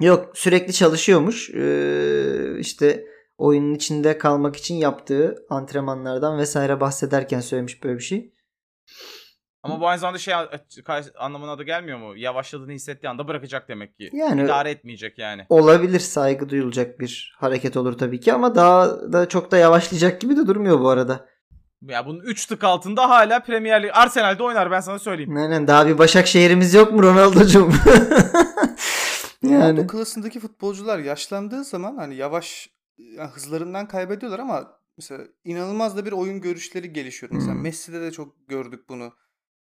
Yok 0.00 0.38
sürekli 0.38 0.72
çalışıyormuş. 0.72 1.50
Ee, 1.50 2.58
işte 2.58 3.06
oyunun 3.38 3.74
içinde 3.74 4.18
kalmak 4.18 4.56
için 4.56 4.74
yaptığı 4.74 5.46
antrenmanlardan 5.50 6.38
vesaire 6.38 6.80
bahsederken 6.80 7.40
söylemiş 7.40 7.84
böyle 7.84 7.98
bir 7.98 8.04
şey. 8.04 8.34
Ama 9.62 9.80
bu 9.80 9.88
aynı 9.88 10.00
zamanda 10.00 10.18
şey 10.18 10.34
anlamına 11.18 11.58
da 11.58 11.62
gelmiyor 11.62 11.98
mu? 11.98 12.16
Yavaşladığını 12.16 12.72
hissettiği 12.72 13.08
anda 13.08 13.28
bırakacak 13.28 13.68
demek 13.68 13.96
ki. 13.96 14.10
Yani 14.12 14.42
İdare 14.42 14.70
etmeyecek 14.70 15.18
yani. 15.18 15.46
olabilir 15.48 16.00
saygı 16.00 16.48
duyulacak 16.48 17.00
bir 17.00 17.34
hareket 17.38 17.76
olur 17.76 17.98
tabii 17.98 18.20
ki 18.20 18.32
ama 18.32 18.54
daha 18.54 19.12
da 19.12 19.28
çok 19.28 19.50
da 19.50 19.56
yavaşlayacak 19.58 20.20
gibi 20.20 20.36
de 20.36 20.46
durmuyor 20.46 20.80
bu 20.80 20.88
arada. 20.88 21.26
Ya 21.82 22.06
bunun 22.06 22.20
3 22.20 22.46
tık 22.46 22.64
altında 22.64 23.08
hala 23.10 23.40
Premier 23.42 23.82
Lig 23.82 23.90
Arsenal'de 23.94 24.42
oynar 24.42 24.70
ben 24.70 24.80
sana 24.80 24.98
söyleyeyim. 24.98 25.36
Aynen 25.36 25.66
daha 25.66 25.86
bir 25.86 25.98
Başakşehir'imiz 25.98 26.74
yok 26.74 26.92
mu 26.92 27.02
Ronaldo'cum? 27.02 27.74
Yani. 29.42 29.54
yani 29.54 29.86
klasındaki 29.86 30.40
futbolcular 30.40 30.98
yaşlandığı 30.98 31.64
zaman 31.64 31.96
hani 31.96 32.14
yavaş 32.16 32.70
yani 32.98 33.30
hızlarından 33.30 33.88
kaybediyorlar 33.88 34.38
ama 34.38 34.72
mesela 34.98 35.24
inanılmaz 35.44 35.96
da 35.96 36.04
bir 36.06 36.12
oyun 36.12 36.40
görüşleri 36.40 36.92
gelişiyor. 36.92 37.32
Mesela 37.32 37.52
Hmm. 37.54 37.62
Messi'de 37.62 38.00
de 38.00 38.10
çok 38.12 38.48
gördük 38.48 38.88
bunu. 38.88 39.12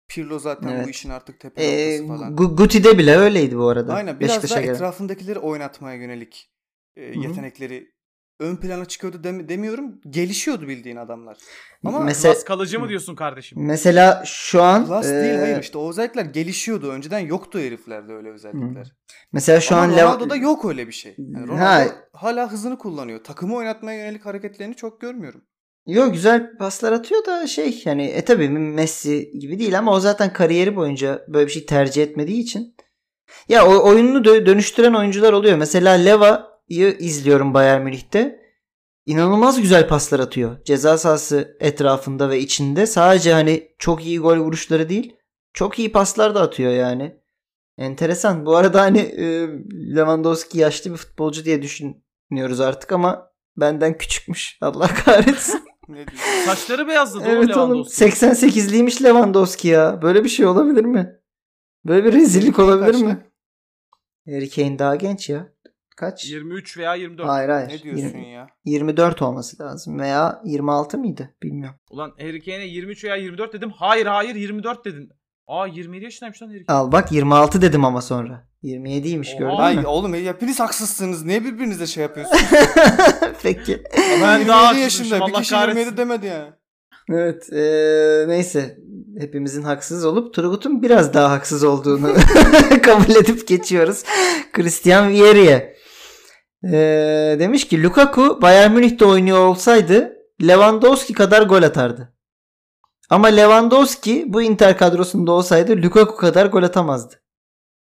Pirlo 0.08 0.40
zaten 0.40 0.68
Evet. 0.70 0.86
bu 0.86 0.90
işin 0.90 1.10
artık 1.10 1.40
tepe 1.40 1.64
e, 1.64 2.02
noktası 2.02 2.08
falan. 2.08 2.36
Gu- 2.36 2.56
Guti'de 2.56 2.98
bile 2.98 3.16
öyleydi 3.18 3.58
bu 3.58 3.68
arada. 3.68 3.94
Aynen 3.94 4.20
biraz 4.20 4.30
Beşiktaş'a 4.30 4.56
daha 4.56 4.62
göre. 4.62 4.76
etrafındakileri 4.76 5.40
oynatmaya 5.40 5.96
yönelik 5.98 6.52
e, 6.98 7.02
hı. 7.16 7.20
yetenekleri 7.20 7.94
ön 8.40 8.56
plana 8.56 8.86
çıkıyordu 8.86 9.24
demi- 9.24 9.50
demiyorum. 9.50 10.02
Gelişiyordu 10.10 10.68
bildiğin 10.68 10.96
adamlar. 10.96 11.38
Ama 11.86 12.00
Mesela 12.00 12.34
Klas 12.34 12.44
kalıcı 12.44 12.80
mı 12.80 12.90
diyorsun 12.90 13.16
kardeşim? 13.16 13.58
mesela 13.66 14.24
şu 14.26 14.64
an 14.64 14.90
değil 15.04 15.34
e, 15.34 15.38
hayır 15.40 15.60
işte 15.62 15.78
o 15.78 15.90
özellikler 15.90 16.26
gelişiyordu. 16.26 16.90
Önceden 16.92 17.20
yoktu 17.20 17.60
heriflerde 17.60 18.14
öyle 18.14 18.30
özellikler. 18.32 18.92
Mesela 19.32 19.62
şu 19.62 19.76
Ama 19.76 19.84
an 19.84 19.92
Lev- 19.92 20.04
Ronaldo'da 20.04 20.36
yok 20.36 20.66
öyle 20.66 20.88
bir 20.88 20.92
şey. 20.94 21.16
Yani 21.18 21.48
Ronaldo 21.48 21.62
Ha. 21.64 21.86
hala 22.14 22.52
hızını 22.52 22.78
kullanıyor. 22.78 23.24
Takımı 23.24 23.56
oynatmaya 23.56 24.00
yönelik 24.00 24.26
hareketlerini 24.26 24.76
çok 24.76 25.02
görmüyorum. 25.02 25.42
Yo 25.88 26.12
güzel 26.12 26.58
paslar 26.58 26.92
atıyor 26.92 27.26
da 27.26 27.48
şey 27.48 27.82
yani 27.86 28.06
e 28.06 28.26
tabi 28.26 28.50
Messi 28.50 29.32
gibi 29.40 29.60
değil 29.60 29.78
ama 29.78 29.94
o 29.94 30.00
zaten 30.00 30.34
kariyeri 30.34 30.76
boyunca 30.76 31.26
böyle 31.28 31.48
bir 31.48 31.52
şey 31.52 31.66
tercih 31.66 32.04
etmediği 32.04 32.42
için. 32.42 32.76
Ya 33.50 33.68
o 33.68 33.90
oyununu 33.90 34.18
dö- 34.18 34.46
dönüştüren 34.46 34.94
oyuncular 34.94 35.34
oluyor. 35.34 35.58
Mesela 35.58 35.92
Leva'yı 35.94 36.98
izliyorum 37.00 37.54
Bayern 37.54 37.82
Münih'te. 37.82 38.44
İnanılmaz 39.06 39.62
güzel 39.62 39.88
paslar 39.88 40.20
atıyor. 40.20 40.64
Ceza 40.66 40.98
sahası 40.98 41.58
etrafında 41.60 42.30
ve 42.30 42.40
içinde. 42.40 42.86
Sadece 42.86 43.34
hani 43.34 43.76
çok 43.78 44.06
iyi 44.06 44.20
gol 44.20 44.38
vuruşları 44.38 44.90
değil. 44.90 45.16
Çok 45.54 45.80
iyi 45.80 45.92
paslar 45.92 46.36
da 46.36 46.42
atıyor 46.42 46.72
yani. 46.72 47.16
Enteresan. 47.78 48.46
Bu 48.46 48.56
arada 48.56 48.82
hani 48.82 49.00
e, 49.00 49.48
Lewandowski 49.96 50.60
yaşlı 50.60 50.92
bir 50.92 50.98
futbolcu 50.98 51.46
diye 51.46 51.62
düşünüyoruz 51.62 52.60
artık 52.60 52.92
ama 52.92 53.32
benden 53.58 53.98
küçükmüş. 53.98 54.58
Allah 54.62 54.88
kahretsin. 54.88 55.64
Ne 55.88 55.96
diyorsun? 55.96 56.46
Saçları 56.46 56.88
beyazladı 56.88 57.24
Evet 57.28 57.50
Lewandowski. 57.50 58.06
88'liymiş 58.06 59.04
Lewandowski 59.04 59.68
ya. 59.68 60.02
Böyle 60.02 60.24
bir 60.24 60.30
şey 60.30 60.46
olabilir 60.46 60.86
mi? 60.86 61.20
Böyle 61.86 62.06
bir 62.06 62.14
rezillik 62.14 62.60
olabilir 62.60 63.04
mi? 63.04 63.26
Harry 64.26 64.50
Kane 64.50 64.80
daha 64.80 64.96
genç 64.96 65.30
ya. 65.30 65.54
Kaç? 65.98 66.26
23 66.30 66.78
veya 66.78 66.96
24. 66.96 67.28
Hayır 67.30 67.50
hayır. 67.50 67.70
Ne 67.70 67.84
diyorsun 67.84 68.08
20 68.08 68.30
ya? 68.30 68.48
24 68.66 69.22
olması 69.22 69.64
lazım 69.64 70.00
veya 70.00 70.42
26 70.46 70.98
mıydı? 70.98 71.30
Bilmiyorum. 71.44 71.80
Ulan 71.90 72.14
Harry 72.20 72.44
Kane'e 72.44 72.66
23 72.66 73.04
veya 73.04 73.16
24 73.16 73.54
dedim. 73.54 73.70
Hayır 73.70 74.06
hayır 74.06 74.36
24 74.36 74.86
dedin. 74.86 75.10
Aa 75.48 75.68
27 75.68 76.04
yaşındaymış 76.04 76.42
lan 76.42 76.50
Kane. 76.50 76.64
Al 76.68 76.92
bak 76.92 77.12
26 77.12 77.62
dedim 77.62 77.86
ama 77.86 78.02
sonra. 78.02 78.48
27'ymiş 78.64 79.32
Oha. 79.34 79.40
gördün 79.40 79.56
Ay 79.58 79.76
mü? 79.78 79.86
oğlum 79.88 80.14
hepiniz 80.14 80.60
haksızsınız. 80.60 81.26
Niye 81.26 81.44
birbirinize 81.44 81.88
şey 81.88 82.04
yapıyorsunuz? 82.04 82.42
Peki. 83.44 83.84
Ben 83.98 84.22
Ben 84.22 84.40
daha 84.42 84.48
daha 84.48 84.68
haksızmışım, 84.68 85.04
yaşında. 85.06 85.28
Bir 85.28 85.34
kişi 85.34 85.54
27 85.56 85.74
kahretsin. 85.76 85.98
demedi 85.98 86.26
yani. 86.26 86.52
Evet 87.10 87.50
eee, 87.52 88.26
neyse 88.28 88.78
hepimizin 89.20 89.64
haksız 89.64 90.06
olup 90.06 90.34
Turgut'un 90.34 90.82
biraz 90.82 91.14
daha 91.14 91.32
haksız 91.32 91.64
olduğunu 91.64 92.14
kabul 92.84 93.16
edip 93.16 93.48
geçiyoruz. 93.48 94.04
Christian 94.54 95.10
Vieri'ye. 95.10 95.74
Eee, 96.64 97.40
demiş 97.40 97.68
ki 97.68 97.84
Lukaku 97.84 98.40
Bayern 98.42 98.72
Münih'te 98.72 99.06
oynuyor 99.06 99.40
olsaydı 99.40 100.14
Lewandowski 100.42 101.14
kadar 101.14 101.42
gol 101.42 101.64
atardı. 101.64 102.13
Ama 103.10 103.28
Lewandowski 103.28 104.26
bu 104.28 104.42
Inter 104.42 104.78
kadrosunda 104.78 105.32
olsaydı 105.32 105.78
Lukaku 105.82 106.16
kadar 106.16 106.46
gol 106.46 106.64
atamazdı. 106.64 107.20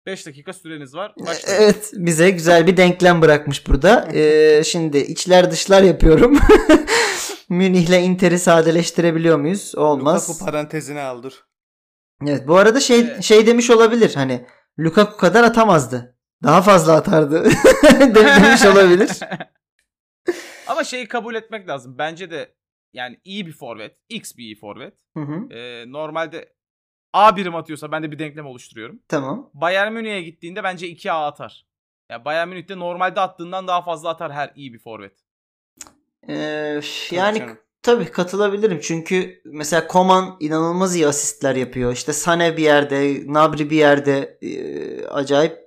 5 0.06 0.26
dakika 0.26 0.52
süreniz 0.52 0.94
var. 0.94 1.14
Başlayın. 1.26 1.62
Evet 1.62 1.90
bize 1.94 2.30
güzel 2.30 2.66
bir 2.66 2.76
denklem 2.76 3.22
bırakmış 3.22 3.68
burada. 3.68 4.08
Eee, 4.14 4.62
şimdi 4.66 4.98
içler 4.98 5.50
dışlar 5.50 5.82
yapıyorum. 5.82 6.38
Münih'le 7.48 8.02
Inter'i 8.02 8.38
sadeleştirebiliyor 8.38 9.38
muyuz? 9.38 9.74
Olmaz. 9.76 10.28
Lukaku 10.30 10.44
parantezine 10.44 11.02
al 11.02 11.22
dur. 11.22 11.32
Evet 12.26 12.48
bu 12.48 12.56
arada 12.56 12.80
şey 12.80 13.00
Evet. 13.00 13.22
şey 13.22 13.46
demiş 13.46 13.70
olabilir 13.70 14.14
hani 14.14 14.46
Lukaku 14.78 15.16
kadar 15.16 15.44
atamazdı. 15.44 16.16
Daha 16.42 16.62
fazla 16.62 16.92
atardı 16.96 17.44
de- 17.44 18.14
demiş 18.14 18.64
olabilir. 18.66 19.10
Ama 20.66 20.84
şeyi 20.84 21.08
kabul 21.08 21.34
etmek 21.34 21.68
lazım. 21.68 21.98
Bence 21.98 22.30
de 22.30 22.54
yani 22.94 23.20
iyi 23.24 23.46
bir 23.46 23.52
forvet. 23.52 23.96
X 24.08 24.36
bir 24.36 24.44
iyi 24.44 24.56
forvet. 24.56 24.94
Hı 25.16 25.20
hı, 25.20 25.54
Ee, 25.54 25.84
normalde 25.92 26.54
A 27.12 27.36
birim 27.36 27.54
atıyorsa 27.54 27.92
ben 27.92 28.02
de 28.02 28.12
bir 28.12 28.18
denklem 28.18 28.46
oluşturuyorum. 28.46 28.98
tamam. 29.08 29.50
Bayern 29.54 29.92
Münih'e 29.92 30.22
gittiğinde 30.22 30.64
bence 30.64 30.86
2A 30.88 31.26
atar. 31.26 31.66
Ya 32.10 32.24
Bayern 32.24 32.48
Münih'te 32.48 32.78
normalde 32.78 33.20
attığından 33.20 33.66
daha 33.68 33.82
fazla 33.82 34.08
atar 34.08 34.32
her 34.32 34.52
iyi 34.56 34.72
bir 34.74 34.78
forvet. 34.78 35.12
Ee, 36.28 36.80
yani 37.10 37.42
tabii 37.82 38.04
katılabilirim 38.04 38.80
çünkü 38.82 39.42
mesela 39.44 39.86
Koman 39.86 40.36
inanılmaz 40.40 40.96
iyi 40.96 41.06
asistler 41.06 41.56
yapıyor. 41.56 41.92
İşte 41.92 42.12
Sane 42.12 42.56
bir 42.56 42.62
yerde, 42.62 43.22
Nabri 43.26 43.70
bir 43.70 43.76
yerde 43.76 44.38
e, 44.42 45.06
acayip 45.06 45.58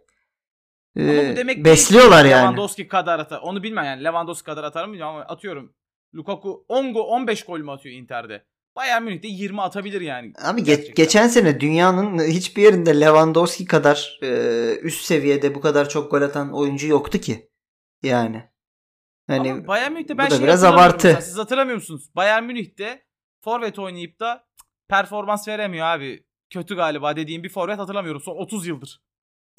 e, 0.96 1.10
Ama 1.10 1.32
bu 1.32 1.36
demek 1.36 1.66
besliyorlar 1.66 2.26
yani. 2.26 2.42
Lewandowski 2.42 2.88
kadar 2.88 3.20
atar. 3.20 3.42
Onu 3.42 3.64
bilmem 3.64 3.86
yani 3.86 4.04
Lewandowski 4.04 4.46
kadar 4.46 4.64
atar 4.64 4.86
mı 4.86 5.06
ama 5.06 5.22
atıyorum. 5.22 5.74
Lukaku 6.16 6.66
10 6.68 6.94
go 6.94 7.00
15 7.02 7.44
gol 7.46 7.60
mü 7.60 7.72
atıyor 7.72 7.96
Inter'de? 7.96 8.46
Bayern 8.76 9.04
Münih'te 9.04 9.28
20 9.28 9.62
atabilir 9.62 10.02
yani. 10.02 10.34
Abi 10.42 10.62
ge- 10.62 10.94
geçen 10.94 11.28
sene 11.28 11.60
dünyanın 11.60 12.20
hiçbir 12.28 12.62
yerinde 12.62 13.00
Lewandowski 13.02 13.66
kadar 13.66 14.20
e, 14.24 14.28
üst 14.82 15.06
seviyede 15.06 15.56
bu 15.56 15.62
kadar 15.62 15.90
çok 15.90 16.12
gol 16.12 16.22
atan 16.22 16.54
oyuncu 16.54 16.88
yoktu 16.88 17.18
ki. 17.18 17.50
Yani. 18.04 18.44
Hani 19.28 19.52
Ama 19.52 19.68
Bayern 19.68 19.92
Münih'te 19.92 20.18
ben 20.18 20.30
şey 20.30 20.40
biraz 20.44 20.64
abartı. 20.64 21.08
mesela. 21.08 21.22
Siz 21.22 21.38
hatırlamıyor 21.38 21.76
musunuz? 21.76 22.10
Bayern 22.16 22.44
Münih'te 22.44 23.06
forvet 23.44 23.80
oynayıp 23.80 24.20
da 24.20 24.46
performans 24.90 25.48
veremiyor 25.48 25.86
abi. 25.86 26.26
Kötü 26.50 26.76
galiba 26.76 27.16
dediğim 27.16 27.44
bir 27.44 27.50
forvet 27.50 27.80
hatırlamıyorum. 27.80 28.22
Son 28.22 28.36
30 28.36 28.68
yıldır. 28.68 29.02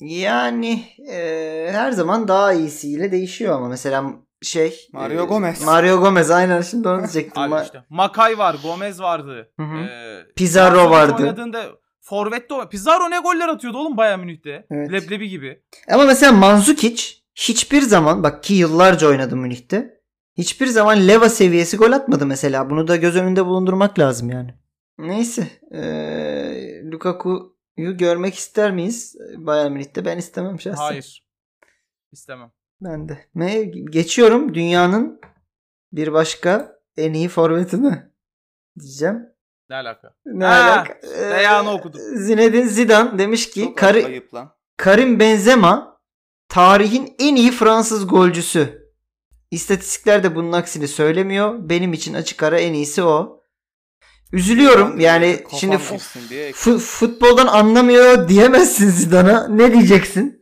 Yani 0.00 0.84
e, 1.10 1.68
her 1.72 1.92
zaman 1.92 2.28
daha 2.28 2.52
iyisiyle 2.52 3.12
değişiyor 3.12 3.54
ama 3.56 3.68
mesela 3.68 4.12
şey 4.42 4.88
Mario 4.92 5.22
e, 5.22 5.26
Gomez. 5.26 5.64
Mario 5.64 6.00
Gomez 6.00 6.30
aynen 6.30 6.60
şimdi 6.62 6.88
onu 6.88 6.98
diyecektim. 6.98 7.42
Abi 7.42 7.54
Ma- 7.54 7.64
işte 7.64 7.84
Makay 7.88 8.38
var, 8.38 8.56
Gomez 8.62 9.00
vardı. 9.00 9.52
Hı 9.56 9.62
hı. 9.62 9.76
Ee, 9.78 10.26
Pizarro 10.36 10.90
vardı. 10.90 11.22
Oynadığında 11.22 11.64
Forvet'te 12.00 12.54
o- 12.54 12.68
Pizarro 12.68 13.10
ne 13.10 13.18
goller 13.18 13.48
atıyordu 13.48 13.78
oğlum 13.78 13.96
Bayern 13.96 14.20
Münih'te. 14.20 14.66
Evet. 14.70 14.92
Leblebi 14.92 15.28
gibi. 15.28 15.62
Ama 15.92 16.04
mesela 16.04 16.32
Mandzukic 16.32 17.02
hiçbir 17.34 17.82
zaman 17.82 18.22
bak 18.22 18.42
ki 18.42 18.54
yıllarca 18.54 19.08
oynadı 19.08 19.36
Münih'te. 19.36 19.98
Hiçbir 20.38 20.66
zaman 20.66 21.08
Leva 21.08 21.28
seviyesi 21.28 21.76
gol 21.76 21.92
atmadı 21.92 22.26
mesela. 22.26 22.70
Bunu 22.70 22.88
da 22.88 22.96
göz 22.96 23.16
önünde 23.16 23.46
bulundurmak 23.46 23.98
lazım 23.98 24.30
yani. 24.30 24.54
Neyse. 24.98 25.48
Ee, 25.74 26.82
Lukaku'yu 26.92 27.96
görmek 27.96 28.34
ister 28.34 28.72
miyiz 28.72 29.16
Bayern 29.36 29.72
Münih'te? 29.72 30.04
Ben 30.04 30.18
istemem 30.18 30.60
şahsen. 30.60 30.82
Hayır. 30.82 31.24
İstemem. 32.12 32.50
Ben 32.80 33.08
de. 33.08 33.18
Ne? 33.34 33.62
Geçiyorum 33.64 34.54
dünyanın 34.54 35.20
bir 35.92 36.12
başka 36.12 36.78
en 36.96 37.12
iyi 37.12 37.28
forvetine 37.28 38.10
diyeceğim. 38.80 39.26
Ne 39.70 39.76
alaka? 39.76 40.14
Ne 40.26 40.44
Ha, 40.44 40.62
alaka? 40.64 40.92
Ee, 41.16 41.30
beyanı 41.30 41.70
okudum. 41.70 42.00
Zinedine 42.14 42.68
Zidane 42.68 43.18
demiş 43.18 43.50
ki 43.50 43.64
Çok 43.64 43.78
Kari-. 43.78 44.22
Karim 44.76 45.20
Benzema 45.20 46.00
tarihin 46.48 47.14
en 47.18 47.36
iyi 47.36 47.50
Fransız 47.50 48.06
golcüsü. 48.08 48.88
İstatistikler 49.50 50.22
de 50.22 50.34
bunun 50.34 50.52
aksini 50.52 50.88
söylemiyor. 50.88 51.68
Benim 51.68 51.92
için 51.92 52.14
açık 52.14 52.42
ara 52.42 52.58
en 52.60 52.72
iyisi 52.72 53.02
o. 53.02 53.44
Üzülüyorum. 54.32 55.00
Yani 55.00 55.36
kafam 55.44 55.60
şimdi 55.60 55.76
fu- 55.76 56.28
diye. 56.30 56.50
fu- 56.52 56.78
futboldan 56.78 57.46
anlamıyor 57.46 58.28
diyemezsin 58.28 58.88
Zidane'a. 58.90 59.48
Ne 59.48 59.72
diyeceksin? 59.72 60.37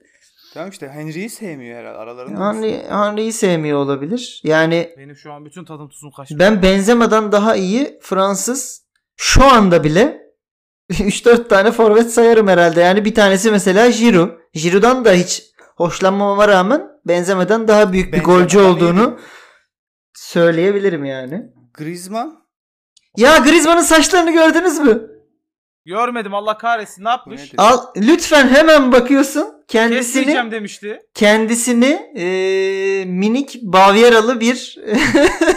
Tamam 0.56 0.70
işte 0.70 0.88
Henry'yi 0.88 1.30
sevmiyor 1.30 1.78
herhalde 1.78 1.98
aralarında. 1.98 2.48
Henry, 2.48 2.82
Henry'yi 2.88 3.32
sevmiyor 3.32 3.78
olabilir. 3.78 4.40
Yani 4.44 4.94
Benim 4.98 5.16
şu 5.16 5.32
an 5.32 5.44
bütün 5.44 5.64
tadım 5.64 5.88
tuzum 5.88 6.10
kaçtı. 6.10 6.38
ben 6.38 6.62
Benzema'dan 6.62 7.32
daha 7.32 7.56
iyi 7.56 7.98
Fransız 8.02 8.82
şu 9.16 9.44
anda 9.44 9.84
bile 9.84 10.20
3-4 10.90 11.48
tane 11.48 11.72
forvet 11.72 12.10
sayarım 12.10 12.48
herhalde. 12.48 12.80
Yani 12.80 13.04
bir 13.04 13.14
tanesi 13.14 13.50
mesela 13.50 13.90
Giroud. 13.90 14.30
Giroud'dan 14.54 15.04
da 15.04 15.12
hiç 15.12 15.42
hoşlanmama 15.76 16.48
rağmen 16.48 16.88
Benzema'dan 17.08 17.68
daha 17.68 17.92
büyük 17.92 18.12
bir 18.14 18.24
golcü 18.24 18.58
olduğunu 18.58 19.16
iyi. 19.18 19.22
söyleyebilirim 20.14 21.04
yani. 21.04 21.42
Griezmann 21.74 22.38
Ya 23.16 23.38
Griezmann'ın 23.38 23.82
saçlarını 23.82 24.32
gördünüz 24.32 24.78
mü? 24.78 25.08
Görmedim 25.86 26.34
Allah 26.34 26.58
kahretsin. 26.58 27.04
Ne 27.04 27.08
yapmış? 27.08 27.40
nedir? 27.40 27.54
Al 27.58 27.78
lütfen 27.96 28.48
hemen 28.48 28.92
bakıyorsun. 28.92 29.55
Kendisini 29.68 30.50
demişti. 30.50 31.02
kendisini 31.14 32.12
e, 32.16 32.24
minik 33.04 33.62
Bavyeralı 33.62 34.40
bir 34.40 34.78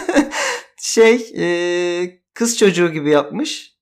şey 0.80 1.32
e, 1.38 1.44
kız 2.34 2.58
çocuğu 2.58 2.92
gibi 2.92 3.10
yapmış. 3.10 3.72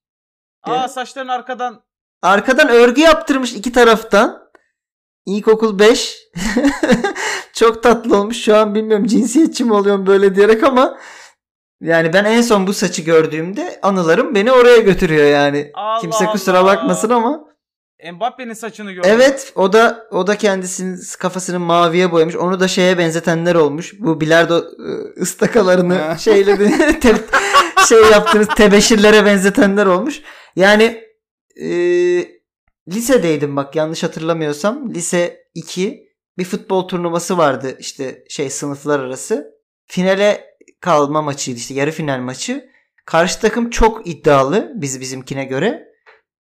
Aa 0.63 0.87
saçların 0.87 1.27
arkadan 1.27 1.83
Arkadan 2.21 2.69
örgü 2.69 3.01
yaptırmış 3.01 3.53
iki 3.53 3.71
taraftan. 3.71 4.49
İlkokul 5.25 5.79
5. 5.79 6.17
Çok 7.53 7.83
tatlı 7.83 8.17
olmuş. 8.17 8.37
Şu 8.43 8.55
an 8.55 8.75
bilmiyorum 8.75 9.05
cinsiyetçi 9.05 9.63
mi 9.63 9.73
oluyorum 9.73 10.07
böyle 10.07 10.35
diyerek 10.35 10.63
ama 10.63 10.97
yani 11.81 12.13
ben 12.13 12.25
en 12.25 12.41
son 12.41 12.67
bu 12.67 12.73
saçı 12.73 13.01
gördüğümde 13.01 13.79
anılarım 13.81 14.35
beni 14.35 14.51
oraya 14.51 14.77
götürüyor 14.77 15.25
yani. 15.25 15.71
Allah 15.73 16.01
Kimse 16.01 16.25
kusura 16.25 16.57
Allah. 16.59 16.65
bakmasın 16.67 17.09
ama. 17.09 17.48
Mbappe'nin 18.13 18.53
saçını 18.53 18.91
gördüm. 18.91 19.11
Evet 19.13 19.53
o 19.55 19.73
da 19.73 20.07
o 20.11 20.27
da 20.27 20.37
kendisinin 20.37 20.99
kafasını 21.19 21.59
maviye 21.59 22.11
boyamış. 22.11 22.35
Onu 22.35 22.59
da 22.59 22.67
şeye 22.67 22.97
benzetenler 22.97 23.55
olmuş. 23.55 23.93
Bu 23.99 24.21
bilardo 24.21 24.57
ı, 24.57 25.13
ıstakalarını 25.21 25.93
Ha. 25.95 26.17
şeyleri 26.19 26.99
te- 26.99 27.25
şey 27.89 28.01
yaptığınız 28.01 28.47
tebeşirlere 28.47 29.25
benzetenler 29.25 29.85
olmuş. 29.85 30.21
Yani 30.55 31.03
e, 31.61 31.67
lisedeydim 32.89 33.55
bak 33.55 33.75
yanlış 33.75 34.03
hatırlamıyorsam. 34.03 34.93
Lise 34.93 35.43
2 35.53 36.09
bir 36.37 36.45
futbol 36.45 36.87
turnuvası 36.87 37.37
vardı 37.37 37.77
işte 37.79 38.23
şey 38.29 38.49
sınıflar 38.49 38.99
arası. 38.99 39.51
Finale 39.85 40.45
kalma 40.81 41.21
maçıydı 41.21 41.57
işte 41.57 41.73
yarı 41.73 41.91
final 41.91 42.19
maçı. 42.19 42.69
Karşı 43.05 43.41
takım 43.41 43.69
çok 43.69 44.07
iddialı 44.07 44.71
biz 44.75 45.01
bizimkine 45.01 45.45
göre 45.45 45.88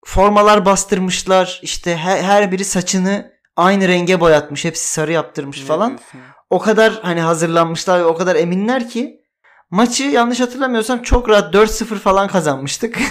formalar 0.06 0.66
bastırmışlar. 0.66 1.60
İşte 1.64 1.98
her, 1.98 2.24
her 2.24 2.52
biri 2.52 2.66
saçını 2.66 3.32
aynı 3.56 3.88
renge 3.88 4.20
boyatmış. 4.20 4.66
Hepsi 4.66 4.88
sarı 4.88 5.12
yaptırmış 5.12 5.60
Ne 5.60 5.66
falan. 5.66 5.90
diyorsun? 5.90 6.20
O 6.50 6.60
kadar 6.60 7.00
hani 7.02 7.22
hazırlanmışlar 7.22 8.00
ve 8.00 8.06
o 8.06 8.16
kadar 8.16 8.36
eminler 8.36 8.90
ki 8.90 9.22
maçı 9.70 10.04
yanlış 10.04 10.40
hatırlamıyorsam 10.40 11.02
çok 11.02 11.30
rahat 11.30 11.56
4-0 11.56 11.86
falan 11.96 12.28
kazanmıştık. 12.28 13.00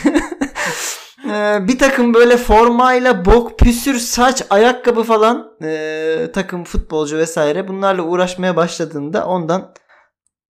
Ee, 1.25 1.59
bir 1.69 1.79
takım 1.79 2.15
böyle 2.15 2.37
formayla 2.37 3.25
bok, 3.25 3.59
püsür, 3.59 3.99
saç, 3.99 4.43
ayakkabı 4.51 5.03
falan 5.03 5.57
ee, 5.63 6.31
takım 6.35 6.65
futbolcu 6.65 7.19
vesaire 7.19 7.69
bunlarla 7.69 8.03
uğraşmaya 8.03 8.57
başladığında 8.57 9.27
ondan 9.27 9.75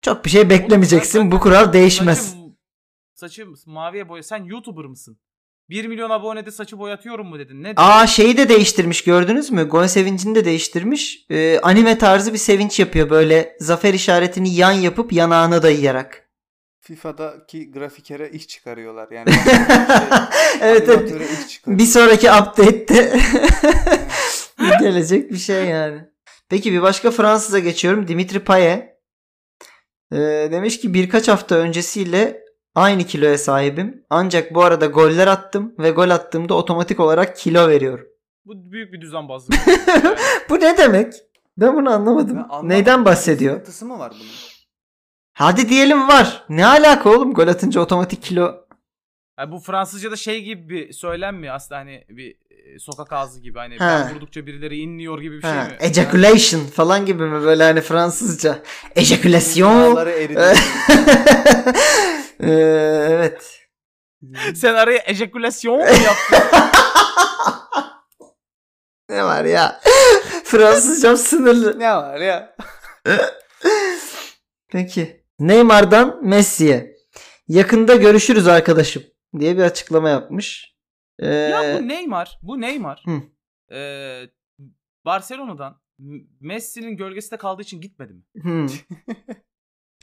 çok 0.01 0.25
bir 0.25 0.29
şey 0.29 0.49
beklemeyeceksin. 0.49 1.31
Bu 1.31 1.39
kural 1.39 1.73
değişmez. 1.73 2.19
Saçım, 3.13 3.55
saçım 3.55 3.73
maviye 3.73 4.09
boya. 4.09 4.23
Sen 4.23 4.43
YouTuber 4.43 4.85
mısın? 4.85 5.19
1 5.73 5.85
milyon 5.85 6.09
abonede 6.09 6.51
saçı 6.51 6.79
boyatıyorum 6.79 7.27
mu 7.27 7.39
dedin? 7.39 7.63
Ne 7.63 7.73
Aa 7.75 8.07
şeyi 8.07 8.37
de 8.37 8.49
değiştirmiş 8.49 9.03
gördünüz 9.03 9.51
mü? 9.51 9.63
Gol 9.63 9.87
sevincini 9.87 10.35
de 10.35 10.45
değiştirmiş. 10.45 11.25
Ee, 11.29 11.59
anime 11.59 11.97
tarzı 11.97 12.33
bir 12.33 12.37
sevinç 12.37 12.79
yapıyor 12.79 13.09
böyle 13.09 13.57
zafer 13.59 13.93
işaretini 13.93 14.55
yan 14.55 14.71
yapıp 14.71 15.13
yanağına 15.13 15.63
dayayarak. 15.63 16.29
FIFA'daki 16.79 17.71
grafikere 17.71 18.29
iş 18.29 18.47
çıkarıyorlar 18.47 19.11
yani. 19.11 19.29
evet, 20.61 20.89
evet. 20.89 20.89
Animatöre 20.89 21.23
iş 21.23 21.47
çıkarıyor. 21.47 21.79
Bir 21.79 21.85
sonraki 21.85 22.31
update'te 22.31 23.19
gelecek 24.79 25.31
bir 25.31 25.37
şey 25.37 25.65
yani. 25.65 26.01
Peki 26.49 26.73
bir 26.73 26.81
başka 26.81 27.11
Fransız'a 27.11 27.59
geçiyorum. 27.59 28.07
Dimitri 28.07 28.39
Payet. 28.39 28.93
Ee, 30.11 30.17
demiş 30.51 30.79
ki 30.79 30.93
birkaç 30.93 31.27
hafta 31.27 31.55
öncesiyle 31.55 32.42
aynı 32.75 33.03
kiloya 33.03 33.37
sahibim. 33.37 34.05
Ancak 34.09 34.53
bu 34.55 34.63
arada 34.63 34.85
goller 34.85 35.27
attım 35.27 35.73
ve 35.79 35.89
gol 35.89 36.09
attığımda 36.09 36.53
otomatik 36.53 36.99
olarak 36.99 37.37
kilo 37.37 37.67
veriyorum. 37.67 38.05
Bu 38.45 38.71
büyük 38.71 38.93
bir 38.93 39.01
düzenbazlık. 39.01 39.67
Yani 39.87 40.15
Bu 40.49 40.59
ne 40.59 40.77
demek? 40.77 41.13
Ben 41.57 41.75
bunu 41.75 41.89
anlamadım. 41.89 42.35
Ben 42.37 42.43
anlamadım. 42.43 42.69
Neyden 42.69 43.05
bahsediyor? 43.05 43.53
Sıkıntısı 43.53 43.85
mı 43.85 43.99
var 43.99 44.11
bunun? 44.19 44.31
Hadi 45.33 45.69
diyelim 45.69 46.07
var. 46.07 46.43
Ne 46.49 46.65
alaka 46.65 47.09
oğlum 47.09 47.33
gol 47.33 47.47
atınca 47.47 47.81
otomatik 47.81 48.23
kilo? 48.23 48.55
Yani 49.39 49.51
bu 49.51 49.59
Fransızca'da 49.59 50.15
şey 50.15 50.43
gibi 50.43 50.69
bir 50.69 50.93
söylenmiyor 50.93 51.55
aslında 51.55 51.79
hani 51.79 52.03
bir 52.09 52.35
e, 52.51 52.79
sokak 52.79 53.13
ağzı 53.13 53.41
gibi 53.41 53.57
hani 53.59 53.77
Ha. 53.77 54.07
ben 54.09 54.15
vurdukça 54.15 54.45
birileri 54.45 54.77
inliyor 54.79 55.21
gibi 55.21 55.37
bir 55.37 55.41
şey 55.41 55.51
Ha, 55.51 55.63
mi? 55.63 55.77
ejaculation 55.79 56.59
falan 56.65 57.05
gibi 57.05 57.23
mi 57.23 57.41
böyle 57.41 57.63
hani 57.63 57.81
Fransızca? 57.81 58.59
Ejaculation. 58.95 59.71
Yağları 59.81 60.09
eridi. 60.09 60.39
Ee, 62.39 62.51
evet. 63.09 63.59
Sen 64.55 64.73
araya 64.73 65.03
ejekülasyon 65.05 65.77
mu 65.77 65.83
yaptın? 65.85 66.59
Ne 69.09 69.23
var 69.23 69.45
ya? 69.45 69.81
Fransızcam 70.43 71.17
sınırlı. 71.17 71.79
ne 71.79 71.95
var 71.95 72.19
ya? 72.19 72.55
Peki. 74.71 75.23
Neymar'dan 75.39 76.25
Messi'ye. 76.25 76.95
Yakında 77.47 77.95
görüşürüz 77.95 78.47
arkadaşım 78.47 79.03
diye 79.39 79.57
bir 79.57 79.61
açıklama 79.63 80.09
yapmış. 80.09 80.75
Ee, 81.19 81.27
ya 81.27 81.79
bu 81.79 81.87
Neymar, 81.87 82.39
bu 82.41 82.61
Neymar. 82.61 83.03
Hı. 83.05 83.21
Ee, 83.75 84.21
Barcelona'dan 85.05 85.81
Messi'nin 86.39 86.97
gölgesinde 86.97 87.37
kaldığı 87.37 87.61
için 87.61 87.81
gitmedi 87.81 88.13
mi? 88.13 88.23
hmm. 88.41 88.67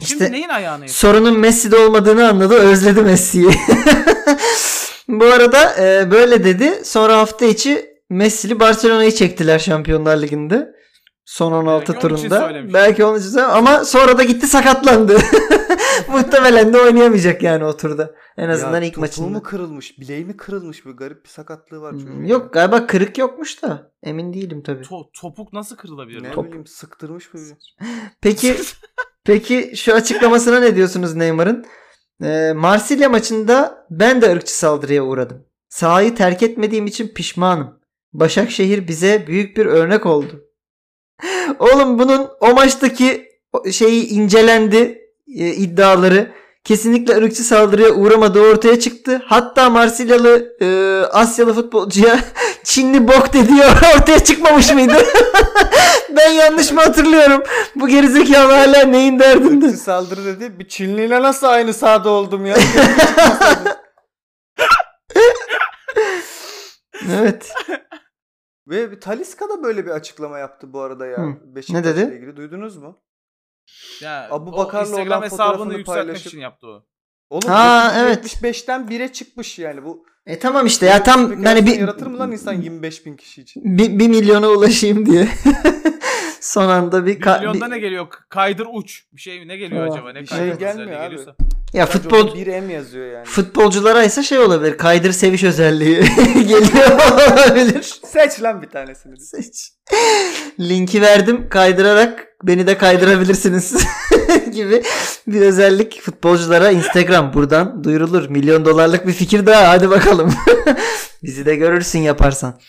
Şimdi 0.04 0.22
İşte 0.22 0.32
neyin 0.32 0.48
ayağına 0.48 0.84
yatıyor? 0.84 0.88
sorunun 0.88 1.38
Messi'de 1.38 1.76
olmadığını 1.76 2.28
anladı. 2.28 2.54
Özledi 2.54 3.02
Messi'yi. 3.02 3.50
bu 5.08 5.24
arada 5.24 5.76
e, 5.84 6.10
böyle 6.10 6.44
dedi. 6.44 6.80
Sonra 6.84 7.16
hafta 7.18 7.44
içi 7.46 7.90
Messi'li 8.10 8.60
Barcelona'yı 8.60 9.12
çektiler 9.12 9.58
Şampiyonlar 9.58 10.22
Ligi'nde. 10.22 10.68
Son 11.24 11.52
16 11.52 11.92
Belki 11.92 12.06
onun 12.06 12.16
turunda. 12.16 12.40
söylemiş. 12.40 12.74
Belki 12.74 13.04
onun 13.04 13.18
için 13.18 13.28
söylemiş. 13.28 13.54
ama 13.56 13.84
sonra 13.84 14.18
da 14.18 14.22
gitti 14.24 14.46
sakatlandı. 14.46 15.18
Muhtemelen 16.08 16.72
de 16.72 16.78
oynayamayacak 16.80 17.42
yani 17.42 17.64
o 17.64 17.76
turda. 17.76 18.10
En 18.36 18.48
azından 18.48 18.80
ya, 18.80 18.86
ilk 18.86 18.94
topuğu 18.94 19.00
maçında. 19.00 19.28
mu 19.28 19.42
kırılmış? 19.42 19.98
Bileği 19.98 20.24
mi 20.24 20.36
kırılmış? 20.36 20.86
Bir 20.86 20.90
garip 20.90 21.24
bir 21.24 21.28
sakatlığı 21.28 21.80
var 21.80 21.92
Hmm, 21.92 22.00
çocuğun. 22.00 22.24
Yok 22.24 22.52
galiba 22.52 22.86
kırık 22.86 23.18
yokmuş 23.18 23.62
da. 23.62 23.92
Emin 24.02 24.32
değilim 24.32 24.62
tabii. 24.62 24.82
To- 24.84 25.10
topuk 25.20 25.52
nasıl 25.52 25.76
kırılabilir? 25.76 26.22
Ne? 26.22 26.30
Top. 26.32 26.46
bileyim 26.46 26.66
sıktırmış 26.66 27.34
böyle. 27.34 27.56
Peki 28.20 28.56
peki 29.24 29.72
şu 29.76 29.94
açıklamasına 29.94 30.60
ne 30.60 30.76
diyorsunuz 30.76 31.14
Neymar'ın? 31.14 31.66
Ee, 32.24 32.52
Marsilya 32.56 33.08
maçında 33.08 33.86
ben 33.90 34.22
de 34.22 34.32
ırkçı 34.32 34.58
saldırıya 34.58 35.02
uğradım. 35.02 35.44
Sahayı 35.68 36.14
terk 36.14 36.42
etmediğim 36.42 36.86
için 36.86 37.08
pişmanım. 37.08 37.80
Başakşehir 38.12 38.88
bize 38.88 39.24
büyük 39.26 39.56
bir 39.56 39.66
örnek 39.66 40.06
oldu. 40.06 40.44
Oğlum 41.58 41.98
bunun 41.98 42.28
o 42.40 42.54
maçtaki 42.54 43.28
şeyi 43.72 44.08
incelendi 44.08 44.98
e, 45.38 45.48
iddiaları. 45.48 46.32
Kesinlikle 46.64 47.16
ırkçı 47.16 47.42
saldırıya 47.44 47.90
uğramadığı 47.90 48.40
ortaya 48.40 48.80
çıktı. 48.80 49.22
Hatta 49.24 49.70
Marsilyalı 49.70 50.56
e, 50.60 50.66
Asyalı 51.06 51.54
futbolcuya 51.54 52.20
Çinli 52.64 53.08
bok 53.08 53.32
dediği 53.32 53.62
ortaya 53.96 54.24
çıkmamış 54.24 54.72
mıydı? 54.72 54.96
Ben 56.16 56.30
yanlış 56.30 56.72
mı 56.72 56.80
hatırlıyorum? 56.80 57.42
Bu 57.76 57.88
gerizekalı 57.88 58.52
hala 58.52 58.84
neyin 58.84 59.18
derdinde? 59.18 59.72
Saldırı 59.72 60.24
dedi. 60.24 60.58
Bir 60.58 60.68
Çinliyle 60.68 61.22
nasıl 61.22 61.46
aynı 61.46 61.74
sahada 61.74 62.10
oldum 62.10 62.46
ya? 62.46 62.56
evet. 67.10 67.52
Ve 68.68 68.92
bir 68.92 69.00
Talisca 69.00 69.48
da 69.48 69.62
böyle 69.62 69.86
bir 69.86 69.90
açıklama 69.90 70.38
yaptı 70.38 70.72
bu 70.72 70.80
arada 70.80 71.06
ya. 71.06 71.18
Hı. 71.18 71.34
Beşiktaş'la 71.44 71.90
Ne 71.90 71.96
dedi? 71.96 72.14
ilgili 72.14 72.36
duydunuz 72.36 72.76
mu? 72.76 73.02
Ya, 74.00 74.28
Abu 74.30 74.52
Bakar'la 74.52 74.88
Instagram 74.88 75.18
olan 75.18 75.22
hesabını 75.22 75.58
fotoğrafını 75.58 75.84
paylaşıp- 75.84 76.28
için 76.28 76.40
yaptı 76.40 76.66
o. 76.66 76.84
Oğlum 77.30 77.48
Ha, 77.48 77.94
evet. 77.98 78.24
75'ten 78.42 78.80
1'e 78.88 79.12
çıkmış 79.12 79.58
yani 79.58 79.84
bu. 79.84 80.04
E 80.26 80.38
tamam 80.38 80.66
işte 80.66 80.86
ya 80.86 81.02
tam 81.02 81.42
yani 81.42 81.66
bir, 81.66 81.78
yaratır 81.80 82.06
mı 82.06 82.18
lan 82.18 82.32
insan 82.32 82.52
25 82.52 83.06
bin 83.06 83.16
kişi 83.16 83.42
için? 83.42 83.78
bir, 83.78 83.98
bir 83.98 84.08
milyona 84.08 84.48
ulaşayım 84.48 85.06
diye. 85.06 85.28
Son 86.40 86.68
anda 86.68 87.06
bir, 87.06 87.20
ka- 87.20 87.38
milyonda 87.38 87.66
bir- 87.66 87.70
ne 87.70 87.78
geliyor? 87.78 88.06
Kaydır 88.28 88.66
uç. 88.72 89.02
Bir 89.12 89.20
şey 89.20 89.48
ne 89.48 89.56
geliyor 89.56 89.86
Aa, 89.86 89.92
acaba? 89.92 90.12
Ne 90.12 90.20
bir 90.20 90.26
şey 90.26 90.38
gelmiyor 90.54 91.00
abi. 91.00 91.04
geliyorsa. 91.10 91.34
ya 91.72 91.86
Sadece 91.86 91.98
futbol 92.02 92.18
orada 92.28 92.38
1M 92.38 92.72
yazıyor 92.72 93.12
yani. 93.12 93.24
futbolculara 93.24 94.02
ise 94.04 94.22
şey 94.22 94.38
olabilir. 94.38 94.78
Kaydır 94.78 95.12
seviş 95.12 95.44
özelliği 95.44 95.96
geliyor 96.34 96.90
olabilir. 97.12 98.00
Seç 98.06 98.42
lan 98.42 98.62
bir 98.62 98.68
tanesini. 98.68 99.20
Seç. 99.20 99.70
Linki 100.60 101.02
verdim 101.02 101.48
kaydırarak 101.48 102.26
beni 102.42 102.66
de 102.66 102.78
kaydırabilirsiniz 102.78 103.86
gibi 104.52 104.82
bir 105.26 105.40
özellik 105.40 106.00
futbolculara 106.02 106.70
Instagram 106.70 107.32
buradan 107.34 107.84
duyurulur. 107.84 108.28
Milyon 108.28 108.64
dolarlık 108.64 109.06
bir 109.06 109.12
fikir 109.12 109.46
daha 109.46 109.68
hadi 109.68 109.90
bakalım. 109.90 110.34
Bizi 111.22 111.46
de 111.46 111.56
görürsün 111.56 111.98
yaparsan. 111.98 112.60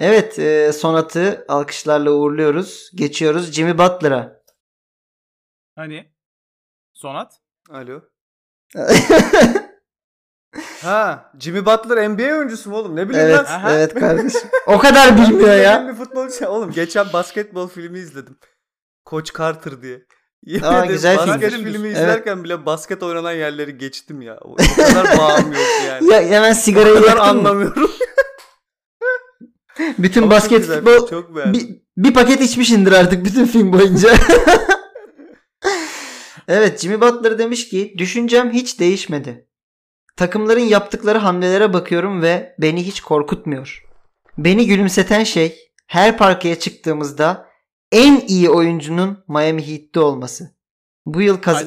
Evet 0.00 0.38
e, 0.38 0.72
Sonat'ı 0.72 1.44
alkışlarla 1.48 2.10
uğurluyoruz. 2.10 2.90
Geçiyoruz 2.94 3.52
Jimmy 3.52 3.78
Butler'a. 3.78 4.42
Hani? 5.76 6.12
Sonat? 6.92 7.32
Alo. 7.70 8.00
Ha, 10.82 11.32
Jimmy 11.40 11.66
Butler 11.66 12.10
NBA 12.10 12.36
oyuncusu 12.36 12.70
mu 12.70 12.76
oğlum? 12.76 12.96
Ne 12.96 13.08
bileyim 13.08 13.26
Evet. 13.26 13.38
Aha. 13.48 13.72
evet 13.74 13.94
kardeşim. 13.94 14.40
O 14.66 14.78
kadar 14.78 15.16
bilmiyor 15.16 15.54
ya. 15.54 15.88
Bir 15.88 15.94
futbolcu. 15.94 16.46
Oğlum 16.48 16.70
geçen 16.70 17.12
basketbol 17.12 17.68
filmi 17.68 17.98
izledim. 17.98 18.38
Coach 19.10 19.38
Carter 19.38 19.82
diye. 19.82 20.02
Yemin 20.44 20.66
Aa, 20.66 20.86
güzel 20.86 21.16
basket 21.16 21.52
film. 21.52 21.64
filmi 21.64 21.88
Evet. 21.88 21.96
izlerken 21.96 22.44
bile 22.44 22.66
basket 22.66 23.02
oynanan 23.02 23.32
yerleri 23.32 23.78
geçtim 23.78 24.22
ya. 24.22 24.38
O, 24.40 24.52
o 24.52 24.56
kadar 24.76 25.18
bağım 25.18 25.52
yok 25.52 25.62
yani. 25.88 26.10
Ya, 26.12 26.22
hemen 26.22 26.50
o 26.50 26.54
sigarayı 26.54 26.94
kadar 27.02 27.16
mı? 27.16 27.22
anlamıyorum. 27.22 27.90
Bütün 29.98 30.22
Ama 30.22 30.40
çok 30.40 30.50
güzel, 30.50 30.84
basketbol 30.86 31.08
çok 31.08 31.36
beğendim. 31.36 31.60
bir, 31.60 32.04
bir 32.04 32.14
paket 32.14 32.40
içmişindir 32.40 32.92
artık 32.92 33.24
bütün 33.24 33.46
film 33.46 33.72
boyunca. 33.72 34.08
evet 36.48 36.80
Jimmy 36.80 37.00
Butler 37.00 37.38
demiş 37.38 37.68
ki 37.68 37.94
düşüncem 37.98 38.50
hiç 38.50 38.80
değişmedi. 38.80 39.46
Takımların 40.16 40.60
yaptıkları 40.60 41.18
hamlelere 41.18 41.72
bakıyorum 41.72 42.22
ve 42.22 42.54
beni 42.58 42.86
hiç 42.86 43.00
korkutmuyor. 43.00 43.84
Beni 44.38 44.66
gülümseten 44.66 45.24
şey 45.24 45.58
her 45.86 46.18
parkeye 46.18 46.58
çıktığımızda 46.58 47.46
en 47.92 48.20
iyi 48.28 48.50
oyuncunun 48.50 49.24
Miami 49.28 49.68
Heat'te 49.68 50.00
olması. 50.00 50.50
Bu 51.06 51.22
yıl 51.22 51.36
kaz 51.36 51.66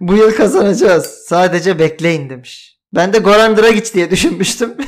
bu 0.00 0.16
yıl 0.16 0.34
kazanacağız. 0.34 1.06
Sadece 1.06 1.78
bekleyin 1.78 2.30
demiş. 2.30 2.81
Ben 2.94 3.12
de 3.12 3.18
Goran 3.18 3.56
Dragic 3.56 3.94
diye 3.94 4.10
düşünmüştüm. 4.10 4.74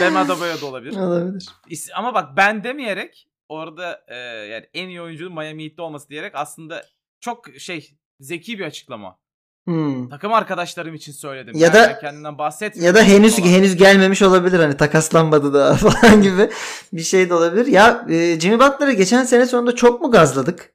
Bam 0.00 0.16
Adebayo 0.16 0.60
da 0.60 0.66
olabilir. 0.66 0.96
Olabilir. 0.96 1.48
Ama 1.96 2.14
bak 2.14 2.36
ben 2.36 2.64
demeyerek 2.64 3.28
orada 3.48 4.04
e, 4.08 4.16
yani 4.16 4.66
en 4.74 4.88
iyi 4.88 5.00
oyuncunun 5.02 5.32
Miami 5.34 5.64
Heat'te 5.64 5.82
olması 5.82 6.08
diyerek 6.08 6.32
aslında 6.34 6.84
çok 7.20 7.44
şey 7.58 7.96
zeki 8.20 8.58
bir 8.58 8.64
açıklama. 8.64 9.18
Hmm. 9.64 10.08
Takım 10.08 10.32
arkadaşlarım 10.32 10.94
için 10.94 11.12
söyledim. 11.12 11.54
Ya 11.56 11.66
Yani 11.66 11.74
da- 11.74 11.88
ben 11.88 12.00
kendimden 12.00 12.38
bahsetmiyorum. 12.38 12.96
Ya 12.96 13.02
da 13.02 13.08
henüz 13.08 13.36
falan. 13.36 13.48
henüz 13.48 13.76
gelmemiş 13.76 14.22
olabilir 14.22 14.58
hani 14.58 14.76
takaslanmadı 14.76 15.54
daha 15.54 15.74
falan 15.90 16.22
gibi 16.22 16.50
bir 16.92 17.02
şey 17.02 17.28
de 17.30 17.34
olabilir. 17.34 17.66
Ya 17.66 18.06
e, 18.10 18.40
Jimmy 18.40 18.58
Butler'ı 18.58 18.92
geçen 18.92 19.24
sene 19.24 19.46
sonunda 19.46 19.74
çok 19.74 20.00
mu 20.00 20.10
gazladık? 20.10 20.72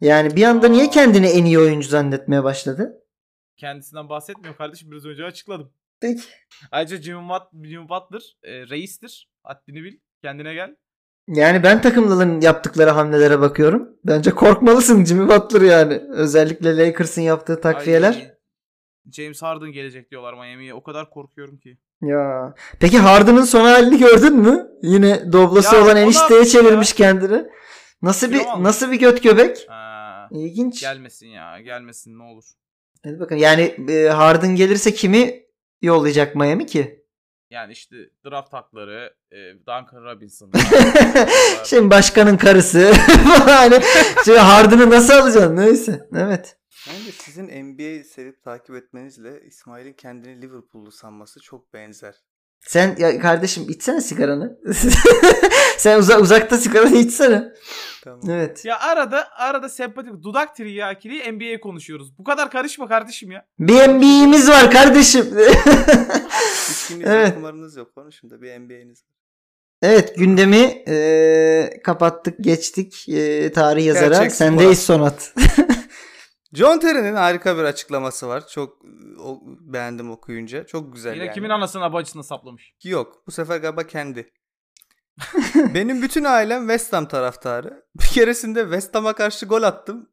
Yani 0.00 0.36
bir 0.36 0.42
anda 0.44 0.68
niye 0.68 0.86
Aa. 0.86 0.90
kendini 0.90 1.26
en 1.26 1.44
iyi 1.44 1.58
oyuncu 1.58 1.88
zannetmeye 1.88 2.44
başladı? 2.44 2.99
Kendisinden 3.60 4.08
bahsetmiyor 4.08 4.56
kardeşim 4.56 4.90
biraz 4.90 5.06
önce 5.06 5.24
açıkladım. 5.24 5.72
Peki. 6.00 6.22
Ayrıca 6.70 6.96
Jimmy, 6.96 7.20
But- 7.28 7.66
Jimmy 7.68 7.88
Butler 7.88 8.22
e, 8.42 8.52
reistir. 8.68 9.30
Haddini 9.42 9.84
bil. 9.84 9.98
Kendine 10.22 10.54
gel. 10.54 10.76
Yani 11.28 11.62
ben 11.62 11.82
takımların 11.82 12.40
yaptıkları 12.40 12.90
hamlelere 12.90 13.40
bakıyorum. 13.40 13.88
Bence 14.04 14.30
korkmalısın 14.30 15.04
Jimmy 15.04 15.28
Butler 15.28 15.60
yani. 15.60 16.02
Özellikle 16.10 16.76
Lakers'ın 16.76 17.22
yaptığı 17.22 17.60
takviyeler. 17.60 18.12
Ay, 18.14 18.30
James 19.12 19.42
Harden 19.42 19.72
gelecek 19.72 20.10
diyorlar 20.10 20.34
Miami'ye. 20.34 20.74
O 20.74 20.82
kadar 20.82 21.10
korkuyorum 21.10 21.58
ki. 21.58 21.78
Ya. 22.02 22.54
Peki 22.80 22.98
Harden'ın 22.98 23.44
son 23.44 23.64
halini 23.64 23.98
gördün 23.98 24.36
mü? 24.36 24.66
Yine 24.82 25.32
doblası 25.32 25.76
Ya, 25.76 25.82
olan 25.84 25.96
enişteye 25.96 26.40
yapmış 26.40 26.54
ya? 26.54 26.62
çevirmiş 26.62 26.92
kendini. 26.92 27.44
Nasıl 28.02 28.32
bir 28.32 28.42
nasıl 28.58 28.92
bir 28.92 28.98
göt 29.00 29.22
göbek? 29.22 29.66
Ha, 29.68 30.28
İlginç. 30.30 30.80
gelmesin 30.80 31.26
ya. 31.28 31.60
Gelmesin 31.60 32.18
ne 32.18 32.22
olur. 32.22 32.44
Hadi 33.04 33.20
bakalım. 33.20 33.42
Yani 33.42 33.62
e, 33.88 34.08
Harden 34.08 34.56
gelirse 34.56 34.94
kimi 34.94 35.42
yollayacak 35.82 36.36
Miami 36.36 36.66
ki? 36.66 37.00
Yani 37.50 37.72
işte 37.72 37.96
draft 38.26 38.52
hakları, 38.52 39.14
e, 39.30 39.36
Duncan 39.54 40.04
Robinson. 40.04 40.52
Şimdi 41.64 41.90
başkanın 41.90 42.36
karısı 42.36 42.92
hani 43.46 43.80
şimdi 44.24 44.38
Harden'ı 44.38 44.90
nasıl 44.90 45.12
alacaksın? 45.12 45.56
Neyse. 45.56 46.08
Evet. 46.16 46.56
Bence 46.88 47.12
sizin 47.12 47.64
NBA 47.64 48.04
sevip 48.04 48.42
takip 48.42 48.76
etmenizle 48.76 49.40
İsmail'in 49.46 49.92
kendini 49.92 50.42
Liverpool'lu 50.42 50.92
sanması 50.92 51.40
çok 51.40 51.74
benzer. 51.74 52.14
Sen 52.66 52.96
ya 52.98 53.18
kardeşim 53.20 53.66
içsene 53.68 54.00
sigaranı. 54.00 54.58
Sen 55.76 55.98
uza- 55.98 56.18
uzakta 56.20 56.56
sigaranı 56.58 56.96
içsene. 56.96 57.44
Tamam. 58.04 58.20
Evet. 58.30 58.64
ya 58.64 58.80
arada 58.80 59.28
arada 59.38 59.68
sempatik 59.68 60.22
dudak 60.22 60.56
tiryakiliği 60.56 61.32
NBA 61.32 61.60
konuşuyoruz. 61.60 62.18
Bu 62.18 62.24
kadar 62.24 62.50
karışma 62.50 62.88
kardeşim 62.88 63.30
ya. 63.30 63.46
Bir 63.58 63.74
NBA'miz 63.88 64.48
var 64.48 64.70
kardeşim. 64.70 65.26
İçkiniz 66.70 67.06
Evet. 67.06 67.26
yok, 67.28 67.34
kumarınız 67.36 67.76
yok. 67.76 67.94
Konuşun 67.94 68.30
da 68.30 68.42
bir 68.42 68.58
NBA'niz 68.58 69.02
var. 69.04 69.10
evet 69.82 70.16
gündemi 70.16 70.82
e, 70.88 71.80
kapattık 71.84 72.34
geçtik 72.40 73.08
e, 73.08 73.52
tarih 73.52 73.86
yazara. 73.86 74.14
Gerçek 74.14 74.32
Sendeyiz. 74.32 74.78
Sonat. 74.82 75.34
John 76.52 76.78
Terry'nin 76.78 77.14
harika 77.14 77.56
bir 77.58 77.62
açıklaması 77.64 78.28
var. 78.28 78.48
Çok 78.48 78.78
o, 79.24 79.40
beğendim 79.44 80.10
okuyunca. 80.10 80.66
Çok 80.66 80.92
güzel 80.94 81.14
Yine 81.14 81.24
yani. 81.24 81.34
kimin 81.34 81.50
anasını 81.50 81.92
bacısını 81.92 82.24
saplamış. 82.24 82.74
Yok. 82.84 83.22
Bu 83.26 83.30
sefer 83.30 83.56
galiba 83.58 83.86
kendi. 83.86 84.32
Benim 85.74 86.02
bütün 86.02 86.24
ailem 86.24 86.60
West 86.60 86.92
Ham 86.92 87.08
taraftarı. 87.08 87.84
Bir 87.94 88.04
keresinde 88.04 88.62
West 88.62 88.94
Ham'a 88.94 89.12
karşı 89.12 89.46
gol 89.46 89.62
attım. 89.62 90.10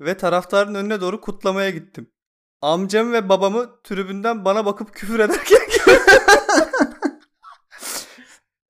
Ve 0.00 0.16
taraftarın 0.16 0.74
önüne 0.74 1.00
doğru 1.00 1.20
kutlamaya 1.20 1.70
gittim. 1.70 2.12
Amcam 2.60 3.12
ve 3.12 3.28
babamı 3.28 3.82
tribünden 3.82 4.44
bana 4.44 4.66
bakıp 4.66 4.94
küfür 4.94 5.18
ederken 5.18 5.58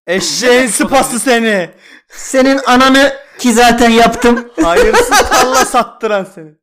Eşeğin 0.07 0.67
sıpası 0.67 1.21
seni. 1.21 1.71
Senin 2.09 2.61
ananı 2.67 3.17
ki 3.39 3.53
zaten 3.53 3.91
yaptım. 3.91 4.51
Hayırsız 4.63 5.29
talla 5.29 5.65
sattıran 5.65 6.25
seni. 6.25 6.55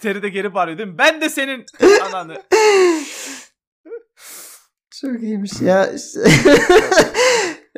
Teri 0.00 0.22
de 0.22 0.28
geri 0.28 0.54
bağırıyor 0.54 0.78
değil 0.78 0.88
mi? 0.88 0.98
Ben 0.98 1.20
de 1.20 1.28
senin 1.28 1.64
ananı. 2.02 2.42
Çok 4.90 5.22
iyiymiş 5.22 5.60
ya. 5.60 5.86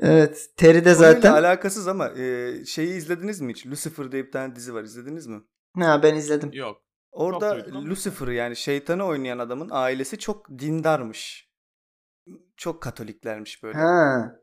evet. 0.03 0.51
Terry 0.57 0.85
de 0.85 0.95
Zaten... 0.95 1.15
zaten. 1.15 1.33
alakasız 1.33 1.89
ama 1.89 2.09
e, 2.09 2.55
şeyi 2.65 2.95
izlediniz 2.97 3.41
mi 3.41 3.53
hiç? 3.53 3.67
Lucifer 3.67 4.13
diye 4.13 4.27
bir 4.27 4.33
tane 4.33 4.57
dizi 4.57 4.75
var. 4.75 4.83
İzlediniz 4.83 5.27
mi? 5.27 5.41
Ha 5.79 6.03
ben 6.03 6.15
izledim. 6.15 6.51
Yok. 6.53 6.83
Orada. 7.13 7.67
Lucifer'ı 7.73 8.35
yani 8.35 8.57
şeytanı 8.57 9.07
oynayan 9.07 9.39
adamın 9.39 9.69
ailesi 9.73 10.19
çok 10.19 10.51
dindarmış. 10.51 11.51
Çok 12.57 12.83
katoliklermiş 12.83 13.63
böyle. 13.63 13.79
Ha. 13.79 14.37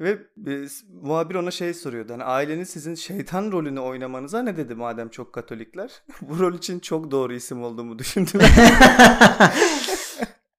Ve 0.00 0.18
e, 0.46 0.68
s- 0.68 0.86
muhabir 1.02 1.34
ona 1.34 1.50
şey 1.50 1.74
soruyordu. 1.74 2.12
Hani 2.12 2.24
aileniz 2.24 2.70
sizin 2.70 2.94
şeytan 2.94 3.52
rolünü 3.52 3.80
oynamanıza 3.80 4.42
ne 4.42 4.56
dedi 4.56 4.74
madem 4.74 5.08
çok 5.08 5.32
katolikler? 5.32 5.90
Bu 6.20 6.38
rol 6.38 6.54
için 6.54 6.78
çok 6.80 7.10
doğru 7.10 7.34
isim 7.34 7.62
olduğumu 7.62 7.98
düşündüm. 7.98 8.40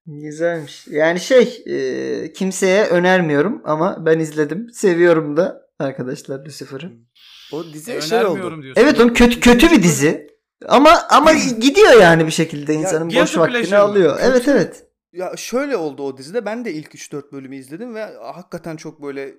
Güzelmiş. 0.07 0.87
Yani 0.87 1.19
şey 1.19 1.63
e, 1.67 2.33
kimseye 2.33 2.85
önermiyorum 2.85 3.61
ama 3.65 4.05
ben 4.05 4.19
izledim. 4.19 4.69
Seviyorum 4.73 5.37
da 5.37 5.61
arkadaşlar 5.79 6.45
Lucifer'ı. 6.45 6.91
o 7.53 7.63
E, 7.63 7.73
diziye 7.73 8.01
şey 8.01 8.17
önermiyorum 8.17 8.53
oldu. 8.53 8.63
diyorsun. 8.63 8.81
Evet 8.81 8.99
onun 8.99 9.13
kötü 9.13 9.39
kötü 9.39 9.71
bir 9.71 9.83
dizi. 9.83 10.29
Ama 10.67 10.89
ama 11.09 11.33
gidiyor 11.59 12.01
yani 12.01 12.25
bir 12.25 12.31
şekilde 12.31 12.73
insanın 12.73 13.09
guilty 13.09 13.21
boş 13.21 13.37
vaktini 13.37 13.77
alıyor. 13.77 14.19
Evet 14.21 14.47
evet. 14.47 14.83
Ya 15.13 15.37
şöyle 15.37 15.77
oldu 15.77 16.03
o 16.03 16.17
dizide. 16.17 16.45
Ben 16.45 16.65
de 16.65 16.73
ilk 16.73 16.95
3-4 16.95 17.31
bölümü 17.31 17.55
izledim 17.55 17.95
ve 17.95 18.03
hakikaten 18.17 18.75
çok 18.75 19.01
böyle 19.03 19.35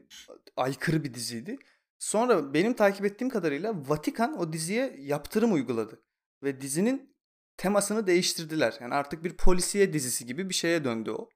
aykırı 0.57 1.05
bir 1.05 1.15
diziydi. 1.15 1.59
Sonra 1.99 2.55
benim 2.55 2.75
takip 2.75 3.05
ettiğim 3.05 3.29
kadarıyla 3.31 3.75
Vatikan 3.89 4.39
o 4.39 4.53
diziye 4.53 4.97
yaptırım 4.99 5.53
uyguladı. 5.53 6.03
Ve 6.43 6.61
dizinin 6.61 7.15
temasını 7.57 8.07
değiştirdiler. 8.07 8.75
Yani 8.81 8.95
artık 8.95 9.25
bir 9.25 9.37
polisiye 9.37 9.93
dizisi 9.93 10.27
gibi 10.27 10.49
bir 10.49 10.55
şeye 10.55 10.85
döndü 10.85 11.11
o. 11.11 11.29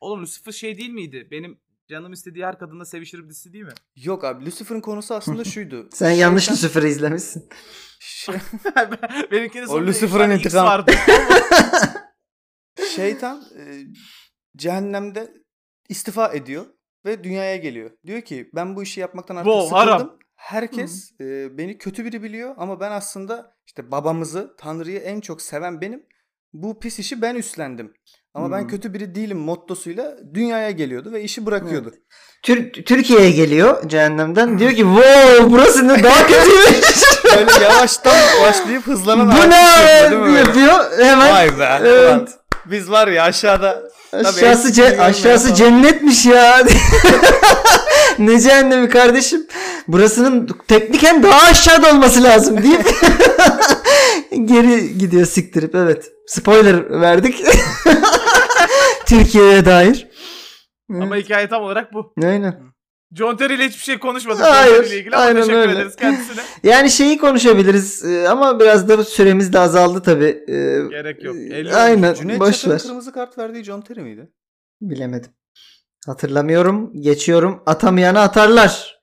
Oğlum 0.00 0.22
Lucifer 0.22 0.52
şey 0.52 0.78
değil 0.78 0.90
miydi? 0.90 1.28
Benim 1.30 1.58
canım 1.88 2.12
istediği 2.12 2.44
her 2.46 2.58
kadınla 2.58 2.84
sevişirim 2.84 3.28
dizisi 3.30 3.52
değil 3.52 3.64
mi? 3.64 3.72
Yok 3.96 4.24
abi 4.24 4.46
Lucifer'ın 4.46 4.80
konusu 4.80 5.14
aslında 5.14 5.44
şuydu. 5.54 5.88
Sen 5.92 6.10
yanlış 6.10 6.44
Şeytan- 6.44 6.54
Lucifer'ı 6.56 6.88
izlemişsin. 6.88 7.48
Şey- 8.00 8.34
Benimkinin 9.30 9.64
O 9.64 9.66
sonunda 9.66 9.90
Lucifer'ın 9.90 10.30
X 10.30 10.38
intikamı. 10.44 10.68
vardı. 10.68 10.92
şeytan 12.96 13.40
e, 13.58 13.62
cehennemde 14.56 15.32
istifa 15.88 16.28
ediyor 16.32 16.66
ve 17.04 17.24
dünyaya 17.24 17.56
geliyor. 17.56 17.90
Diyor 18.06 18.20
ki 18.20 18.50
ben 18.54 18.76
bu 18.76 18.82
işi 18.82 19.00
yapmaktan 19.00 19.36
artık 19.36 19.52
Wow, 19.52 19.68
sıkıldım. 19.78 19.92
haram. 19.94 20.18
Herkes 20.36 21.12
e, 21.20 21.58
beni 21.58 21.78
kötü 21.78 22.04
biri 22.04 22.22
biliyor 22.22 22.54
ama 22.58 22.80
ben 22.80 22.90
aslında 22.92 23.54
işte 23.66 23.90
babamızı, 23.90 24.54
Tanrı'yı 24.58 24.98
en 24.98 25.20
çok 25.20 25.42
seven 25.42 25.80
benim. 25.80 26.02
Bu 26.52 26.78
pis 26.80 26.98
işi 26.98 27.22
ben 27.22 27.34
üstlendim. 27.34 27.92
Ama 28.34 28.50
ben 28.52 28.60
Hmm. 28.60 28.68
kötü 28.68 28.94
biri 28.94 29.14
değilim 29.14 29.38
mottosuyla 29.38 30.16
dünyaya 30.34 30.70
geliyordu 30.70 31.12
ve 31.12 31.22
işi 31.22 31.46
bırakıyordu. 31.46 31.94
Tür- 32.42 32.72
Türkiye'ye 32.72 33.30
geliyor 33.30 33.88
cehennemden. 33.88 34.58
Diyor 34.58 34.70
ki 34.70 34.76
wow 34.96 35.50
burası 35.50 35.88
ne 35.88 36.02
daha 36.02 36.26
kötüymüş. 36.26 37.02
Böyle 37.36 37.64
yavaştan 37.64 38.14
başlayıp 38.42 38.86
hızlanan 38.86 39.28
Bu 39.44 39.50
ne 39.50 39.56
yapıyor, 39.56 40.98
hemen. 40.98 41.32
Vay 41.32 41.58
be. 41.58 41.78
Evet. 41.80 42.08
ulan. 42.12 42.28
Biz 42.70 42.90
var 42.90 43.08
ya 43.08 43.24
aşağıda 43.24 43.82
Aşağısı, 44.12 44.68
ce- 44.68 45.00
aşağısı 45.00 45.54
cennetmiş 45.54 46.26
ya. 46.26 46.62
ne 48.18 48.40
cehennemi 48.40 48.88
kardeşim. 48.88 49.46
Burasının 49.88 50.48
tekniken 50.68 51.22
daha 51.22 51.50
aşağıda 51.50 51.90
olması 51.90 52.22
lazım 52.22 52.62
deyip 52.62 52.86
geri 54.48 54.98
gidiyor 54.98 55.26
siktirip 55.26 55.74
evet. 55.74 56.04
Spoiler 56.26 57.00
verdik. 57.00 57.44
Türkiye'ye 59.06 59.64
dair. 59.64 60.08
Ama 60.90 61.16
hikaye 61.16 61.48
tam 61.48 61.62
olarak 61.62 61.92
bu. 61.92 62.12
Aynen. 62.24 62.75
John 63.14 63.36
Terry 63.36 63.54
ile 63.54 63.68
hiçbir 63.68 63.82
şey 63.82 63.98
konuşmadık. 63.98 64.42
Hayır, 64.42 64.84
ile 64.84 64.98
ilgili 64.98 65.16
ama 65.16 65.24
aynen 65.24 65.40
teşekkür 65.40 65.58
öyle. 65.58 65.72
ederiz 65.72 65.96
kendisine. 65.96 66.42
Yani 66.62 66.90
şeyi 66.90 67.18
konuşabiliriz 67.18 68.04
e, 68.04 68.28
ama 68.28 68.60
biraz 68.60 68.88
da 68.88 69.04
süremiz 69.04 69.52
de 69.52 69.58
azaldı 69.58 70.02
tabi. 70.02 70.44
Gerek 70.90 71.24
yok. 71.24 71.36
e, 71.36 71.38
Elli- 71.38 71.74
Aynen 71.74 72.14
Cüneyt 72.14 72.38
Çakır'ın 72.44 72.78
kırmızı 72.78 73.12
kart 73.12 73.38
verdiği 73.38 73.64
John 73.64 73.80
Terry 73.80 74.00
miydi? 74.00 74.30
Bilemedim. 74.80 75.30
Hatırlamıyorum. 76.06 77.02
Geçiyorum. 77.02 77.62
Atamayana 77.66 78.20
atarlar. 78.22 78.96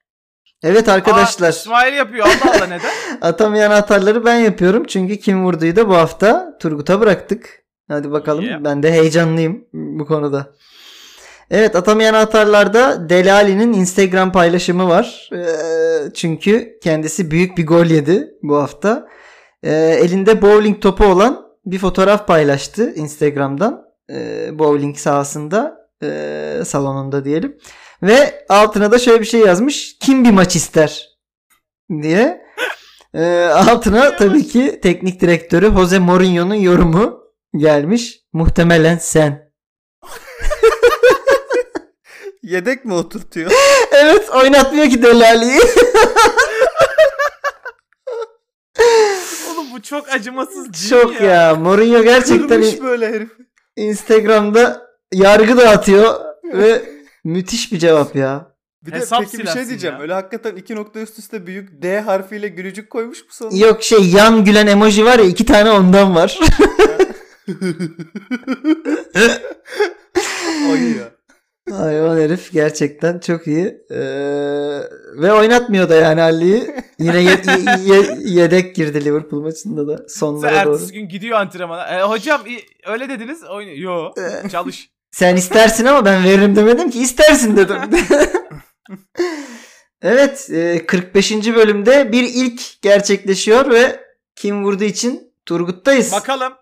Evet 0.64 0.89
arkadaşlar. 0.89 1.47
Aa, 1.47 1.49
İsmail 1.49 1.93
yapıyor 1.93 2.26
Allah 2.26 2.56
Allah 2.56 2.66
neden? 2.66 2.91
Atamayan 3.22 3.72
atarları 3.72 4.26
ben 4.26 4.36
yapıyorum. 4.36 4.84
Çünkü 4.88 5.18
kim 5.18 5.45
vurduyu 5.45 5.76
da 5.76 5.89
bu 5.89 5.95
hafta 5.95 6.58
Turgut'a 6.62 7.01
bıraktık. 7.01 7.64
Hadi 7.88 8.12
bakalım. 8.12 8.45
Yeah. 8.45 8.64
Ben 8.64 8.84
de 8.84 8.91
heyecanlıyım 8.91 9.66
bu 9.74 10.06
konuda. 10.06 10.54
Evet 11.52 11.76
atamayan 11.76 12.14
atarlarda 12.14 13.10
Delali'nin 13.10 13.74
Instagram 13.74 14.32
paylaşımı 14.32 14.89
var. 14.89 15.30
Ee, 15.34 16.14
çünkü 16.14 16.80
kendisi 16.84 17.32
büyük 17.32 17.58
bir 17.58 17.68
gol 17.68 17.86
yedi 17.86 18.28
bu 18.44 18.58
hafta. 18.58 19.08
Ee, 19.64 19.72
elinde 20.02 20.41
bowling 20.41 20.82
topu 20.82 21.06
olan 21.06 21.46
bir 21.66 21.80
fotoğraf 21.80 22.28
paylaştı 22.28 22.94
Instagram'dan. 22.96 23.84
Ee, 24.10 24.60
bowling 24.60 24.98
sahasında 24.98 25.78
ee, 26.04 26.62
salonunda 26.66 27.26
diyelim. 27.26 27.58
Ve 28.04 28.46
altına 28.50 28.91
da 28.91 29.00
şöyle 29.00 29.20
bir 29.20 29.26
şey 29.26 29.39
yazmış. 29.39 29.98
Kim 30.00 30.24
bir 30.24 30.32
maç 30.32 30.56
ister 30.56 31.10
diye. 32.02 32.44
Ee, 33.14 33.46
altına 33.46 34.16
tabii 34.18 34.48
ki 34.48 34.80
teknik 34.82 35.22
direktörü 35.22 35.72
Jose 35.76 36.00
Mourinho'nun 36.00 36.56
yorumu 36.56 37.20
gelmiş. 37.58 38.20
Muhtemelen 38.34 38.98
sen. 38.98 39.43
Yedek 42.44 42.86
mi 42.86 42.94
oturtuyor? 42.94 43.52
Evet 43.96 44.30
oynatmıyor 44.30 44.89
ki 44.89 45.04
Delali'yi. 45.04 45.60
Oğlum 49.52 49.72
bu 49.74 49.82
çok 49.82 50.10
acımasız 50.10 50.66
değil 50.74 50.89
Çok 50.89 51.22
mi 51.22 51.28
ya. 51.28 51.56
Mourinho 51.56 52.04
gerçekten 52.04 52.48
Kırmış 52.48 52.82
böyle 52.82 53.08
herif. 53.10 53.30
Instagram'da 53.76 54.88
yargı 55.14 55.58
dağıtıyor 55.58 56.20
ve 56.54 56.82
müthiş 57.24 57.72
bir 57.72 57.80
cevap 57.80 58.16
ya. 58.16 58.54
Bir 58.84 58.91
de 58.91 58.96
Hesap 58.96 59.20
peki 59.24 59.38
bir 59.39 59.48
şey 59.48 59.68
diyeceğim. 59.68 59.96
ya. 59.96 60.02
Öyle 60.02 60.14
hakikaten 60.14 60.56
iki 60.56 60.76
nokta 60.76 61.00
üst 61.00 61.20
üste 61.20 61.48
büyük 61.48 61.82
D 61.82 62.00
harfiyle 62.02 62.48
gülücük 62.48 62.89
koymuş 62.89 63.20
mu 63.22 63.28
sonuna? 63.30 63.58
Yok 63.66 63.84
şey 63.84 64.00
yan 64.10 64.46
gülen 64.46 64.68
emoji 64.68 65.06
var 65.06 65.20
ya 65.20 65.26
iki 65.26 65.46
tane 65.46 65.72
ondan 65.72 66.16
var. 66.16 66.39
Ayı 70.72 70.96
ya. 70.98 71.12
Hayvan 71.78 72.17
herif 72.17 72.51
gerçekten 72.53 73.19
çok 73.19 73.47
iyi. 73.47 73.65
Ee, 73.91 73.97
ve 75.21 75.34
oynatmıyor 75.34 75.89
da 75.89 75.95
yani 75.95 76.21
Ali'yi. 76.21 76.76
Yine 76.99 77.19
ye- 77.21 77.41
ye- 77.57 77.95
ye- 77.95 78.17
yedek 78.41 78.76
girdi 78.76 79.05
Liverpool 79.05 79.41
maçında 79.41 79.88
da 79.88 79.97
Sen 79.97 80.07
sonlara 80.19 80.65
doğru. 80.65 80.74
ertesi 80.76 80.93
gün 80.93 81.09
gidiyor 81.09 81.39
antrenmana. 81.39 81.99
E, 81.99 82.01
hocam 82.03 82.41
öyle 82.88 83.09
dediniz. 83.09 83.43
Oynuyor. 83.43 83.78
Yo. 83.78 84.24
Ee. 84.45 84.49
Çalış. 84.49 84.89
Sen 85.11 85.36
istersin 85.36 85.86
ama 85.86 86.05
ben 86.05 86.24
veririm 86.24 86.55
demedim 86.55 86.89
ki 86.89 87.01
istersin 87.01 87.57
dedim. 87.57 87.78
evet 90.01 90.49
e, 90.53 90.86
45. 90.86 91.32
bölümde 91.55 92.11
bir 92.11 92.24
ilk 92.24 92.82
gerçekleşiyor 92.82 93.71
ve 93.71 93.99
kim 94.36 94.63
vurduğu 94.65 94.84
için 94.84 95.34
Turgut'tayız. 95.45 96.11
Bakalım. 96.11 96.53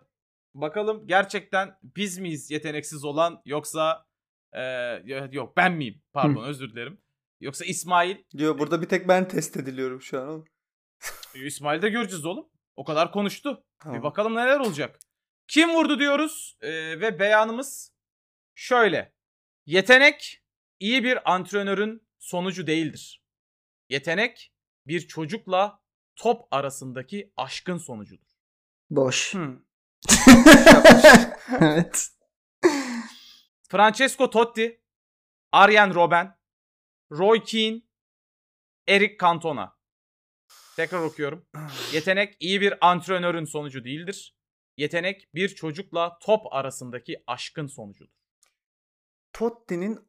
Bakalım 0.56 1.08
gerçekten 1.08 1.70
biz 1.96 2.18
miyiz 2.18 2.52
yeteneksiz 2.52 3.06
olan 3.06 3.42
yoksa 3.46 4.06
e, 4.54 4.62
yok 5.32 5.58
ben 5.58 5.74
miyim? 5.74 6.02
Pardon 6.14 6.44
özür 6.44 6.72
dilerim. 6.72 7.02
Yoksa 7.40 7.66
İsmail. 7.66 8.18
Diyor 8.38 8.60
burada 8.60 8.82
bir 8.82 8.90
tek 8.90 9.08
ben 9.08 9.28
test 9.28 9.58
ediliyorum 9.58 10.02
şu 10.02 10.22
an. 10.22 10.28
oğlum. 10.28 10.46
İsmail 11.46 11.82
de 11.82 11.90
göreceğiz 11.90 12.26
oğlum. 12.26 12.50
O 12.76 12.84
kadar 12.86 13.12
konuştu. 13.12 13.64
Tamam. 13.80 13.98
Bir 13.98 14.04
bakalım 14.04 14.36
neler 14.36 14.60
olacak. 14.60 15.00
Kim 15.48 15.70
vurdu 15.70 16.00
diyoruz 16.00 16.58
e, 16.62 16.70
ve 17.00 17.20
beyanımız 17.20 17.94
şöyle. 18.56 19.14
Yetenek 19.66 20.44
iyi 20.80 21.04
bir 21.04 21.34
antrenörün 21.34 22.08
sonucu 22.20 22.68
değildir. 22.68 23.24
Yetenek 23.90 24.54
bir 24.88 25.08
çocukla 25.08 25.82
top 26.16 26.48
arasındaki 26.52 27.34
aşkın 27.38 27.78
sonucudur. 27.78 28.28
Boş. 28.90 29.36
Hı. 29.36 29.60
evet. 31.62 32.12
Francesco 33.72 34.30
Totti, 34.30 34.82
Arjen 35.54 35.96
Robben, 35.96 36.38
Roy 37.12 37.44
Keane, 37.44 37.82
Eric 38.88 39.18
Cantona. 39.22 39.78
Tekrar 40.76 41.00
okuyorum. 41.00 41.46
Yetenek 41.94 42.38
iyi 42.40 42.62
bir 42.62 42.88
antrenörün 42.88 43.46
sonucu 43.46 43.84
değildir. 43.84 44.36
Yetenek 44.78 45.30
bir 45.36 45.50
çocukla 45.50 46.18
top 46.22 46.54
arasındaki 46.54 47.24
aşkın 47.28 47.68
sonucudur. 47.68 48.12
Totti'nin 49.34 50.00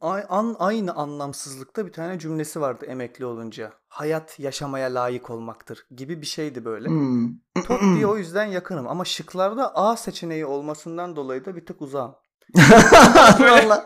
aynı 0.58 0.94
anlamsızlıkta 0.94 1.86
bir 1.86 1.92
tane 1.92 2.18
cümlesi 2.18 2.60
vardı 2.60 2.86
emekli 2.86 3.24
olunca. 3.24 3.72
Hayat 3.88 4.40
yaşamaya 4.40 4.94
layık 4.94 5.30
olmaktır 5.30 5.86
gibi 5.90 6.20
bir 6.20 6.26
şeydi 6.26 6.64
böyle. 6.64 6.88
Hmm. 6.88 7.38
Totti'ye 7.66 8.06
o 8.06 8.16
yüzden 8.18 8.46
yakınım 8.46 8.88
ama 8.88 9.04
şıklarda 9.04 9.76
A 9.76 9.96
seçeneği 9.96 10.46
olmasından 10.46 11.16
dolayı 11.16 11.44
da 11.44 11.56
bir 11.56 11.66
tık 11.66 11.82
uzağım. 11.82 12.16
Vallahi. 13.40 13.82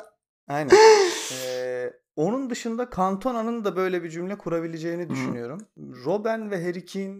Aynen. 0.49 0.71
Ee, 1.47 1.93
onun 2.17 2.51
dışında 2.51 2.89
Cantona'nın 2.97 3.65
da 3.65 3.77
böyle 3.77 4.03
bir 4.03 4.11
cümle 4.11 4.39
kurabileceğini 4.39 5.11
düşünüyorum. 5.11 5.61
Robben 6.05 6.51
ve 6.51 6.63
Harry 6.65 6.85
Kane 6.87 7.15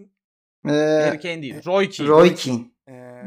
Ee, 0.67 1.01
Harry 1.05 1.19
Kane 1.19 1.41
değil. 1.41 1.55
Roy 1.65 1.89
Keane. 1.89 2.09
Roy 2.09 2.35
Keane. 2.35 2.59
ee, 2.89 3.23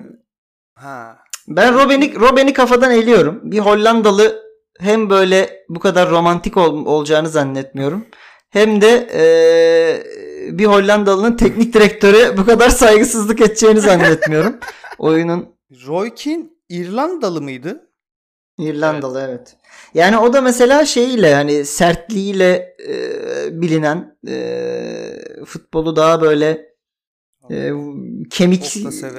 ha 0.75 1.19
Ben 1.49 1.75
Robben'i 1.75 2.15
Robben'i 2.21 2.53
kafadan 2.53 2.91
eliyorum. 2.93 3.41
Bir 3.45 3.59
Hollandalı 3.59 4.43
hem 4.79 5.11
böyle 5.11 5.65
bu 5.69 5.81
kadar 5.81 6.11
romantik 6.11 6.57
ol- 6.57 6.87
olacağını 6.87 7.29
zannetmiyorum. 7.29 8.07
Hem 8.51 8.81
de 8.81 9.09
eee, 9.15 10.59
bir 10.59 10.67
Hollandalı'nın 10.67 11.37
teknik 11.37 11.75
direktöre 11.75 12.37
bu 12.37 12.47
kadar 12.47 12.69
saygısızlık 12.69 13.41
edeceğini 13.41 13.81
zannetmiyorum. 13.81 14.57
Oyunun 14.99 15.49
Roy 15.87 16.15
Keane 16.15 16.45
İrlandalı 16.69 17.43
mıydı? 17.43 17.90
İrlandalı 18.61 19.27
evet. 19.29 19.57
Yani 19.95 20.19
o 20.19 20.33
da 20.33 20.41
mesela 20.41 20.85
şeyle 20.87 21.35
hani 21.35 21.65
sertliğiyle 21.65 22.77
eee, 22.89 23.49
bilinen 23.63 24.17
eee, 24.27 25.45
futbolu 25.47 25.97
daha 25.97 26.21
böyle 26.21 26.71
eee, 27.51 27.73
kemik 28.31 28.65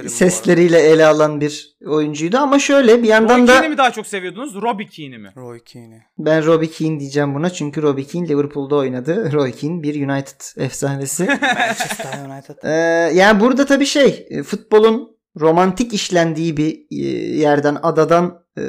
sesleriyle 0.07 0.79
ele 0.79 1.05
alan 1.05 1.41
bir 1.41 1.77
oyuncuydu 1.85 2.37
ama 2.37 2.59
şöyle 2.59 3.03
bir 3.03 3.07
yandan 3.07 3.39
Roy 3.39 3.47
da 3.47 3.53
Keane'i 3.53 3.69
mi 3.69 3.77
daha 3.77 3.91
çok 3.91 4.07
seviyordunuz? 4.07 4.55
Robbie 4.55 4.87
Keane'i 4.87 5.17
mi? 5.17 5.33
Roy 5.37 5.59
Keane'i. 5.59 6.01
Ben 6.17 6.45
Robbie 6.45 6.69
Keane 6.71 6.99
diyeceğim 6.99 7.35
buna 7.35 7.49
çünkü 7.49 7.81
Robbie 7.81 8.03
Keane 8.05 8.27
Liverpool'da 8.29 8.75
oynadı. 8.75 9.29
Roy 9.33 9.51
Keane 9.51 9.83
bir 9.83 10.07
United 10.09 10.57
efsanesi. 10.57 11.23
Manchester 11.41 12.25
United. 12.29 12.55
Ee, 12.63 12.69
yani 13.15 13.39
burada 13.39 13.65
tabii 13.65 13.85
şey 13.85 14.27
e, 14.29 14.43
futbolun 14.43 15.17
romantik 15.39 15.93
işlendiği 15.93 16.57
bir 16.57 16.85
e, 16.91 17.05
yerden 17.37 17.77
adadan 17.83 18.40
e, 18.57 18.63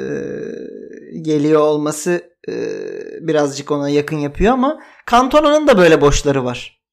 geliyor 1.21 1.61
olması 1.61 2.37
e, 2.49 2.53
birazcık 3.27 3.71
ona 3.71 3.89
yakın 3.89 4.17
yapıyor 4.17 4.53
ama 4.53 4.83
Cantona'nın 5.11 5.67
da 5.67 5.77
böyle 5.77 6.01
boşları 6.01 6.45
var. 6.45 6.83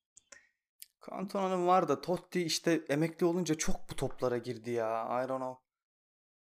Cantona'nın 1.11 1.67
var 1.67 1.89
da 1.89 2.01
Totti 2.01 2.43
işte 2.43 2.81
emekli 2.89 3.27
olunca 3.27 3.55
çok 3.55 3.91
bu 3.91 3.97
toplara 3.97 4.39
girdi 4.39 4.71
ya. 4.71 5.23
I 5.25 5.29
don't 5.29 5.41
know. 5.41 5.61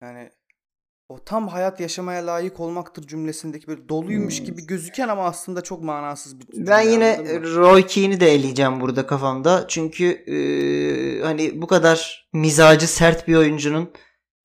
Yani 0.02 0.30
o 1.08 1.24
tam 1.24 1.48
hayat 1.48 1.80
yaşamaya 1.80 2.26
layık 2.26 2.60
olmaktır 2.60 3.06
cümlesindeki 3.06 3.66
böyle 3.66 3.88
doluymuş 3.88 4.42
gibi 4.42 4.66
gözüken 4.66 5.08
ama 5.08 5.24
aslında 5.24 5.60
çok 5.60 5.82
manasız 5.82 6.40
bir 6.40 6.46
cümle. 6.46 6.58
Hmm. 6.58 6.66
Ben 6.66 6.80
yine? 6.80 7.40
Roy 7.40 7.86
Keane'i 7.86 8.20
de 8.20 8.34
eleyeceğim 8.34 8.80
burada 8.80 9.06
kafamda. 9.06 9.64
Çünkü 9.68 10.06
e, 10.06 10.36
hani 11.24 11.62
bu 11.62 11.66
kadar 11.66 12.28
mizacı 12.32 12.88
sert 12.88 13.28
bir 13.28 13.36
oyuncunun 13.36 13.92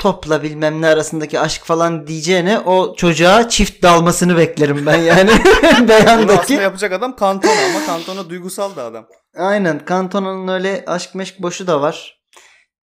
topla 0.02 0.43
bilmem 0.43 0.82
ne 0.82 0.88
arasındaki 0.88 1.39
aşk 1.39 1.64
falan 1.64 2.08
diyeceğine 2.08 2.60
o 2.60 2.95
çocuğa 2.95 3.49
çift 3.49 3.84
dalmasını 3.84 4.38
beklerim 4.38 4.86
ben 4.86 4.97
yani 4.97 5.30
Bunu 5.80 5.88
beyandaki. 5.88 6.39
aslında 6.41 6.62
yapacak 6.62 6.91
adam 6.91 7.16
Cantona 7.20 7.52
ama 7.70 7.86
Cantona 7.88 8.30
duygusal 8.30 8.76
da 8.76 8.84
adam. 8.84 9.08
Aynen 9.38 9.82
Cantona'nın 9.89 10.47
öyle 10.47 10.84
aşk 10.88 11.16
meşk 11.16 11.41
boşu 11.41 11.68
da 11.68 11.82
var. 11.82 12.22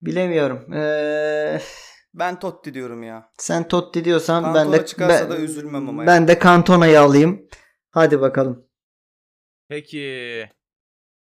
Bilemiyorum. 0.01 0.73
Ee, 0.73 1.61
Ben 2.13 2.39
Totti 2.39 2.73
diyorum 2.73 3.03
ya. 3.03 3.29
sen 3.37 3.67
Totti 3.67 4.05
diyorsan 4.05 4.43
ben 4.43 4.53
Cantona 4.53 4.73
de 4.81 4.85
çıkarsa 4.85 5.23
ben, 5.23 5.29
da 5.29 5.37
üzülmem 5.37 5.89
ama 5.89 6.07
Ben 6.07 6.27
de 6.27 6.39
Cantona'yı 6.43 7.01
alayım. 7.01 7.47
Hadi 7.91 8.21
bakalım. 8.21 8.65
Peki. 9.69 10.49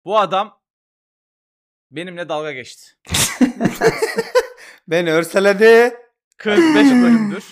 Bu 0.06 0.20
adam 0.20 0.60
benimle 1.92 2.30
dalga 2.30 2.52
geçti. 2.52 2.86
Beni 4.90 5.12
örseledi. 5.12 5.96
45 6.38 6.76
bölümdür. 6.76 7.44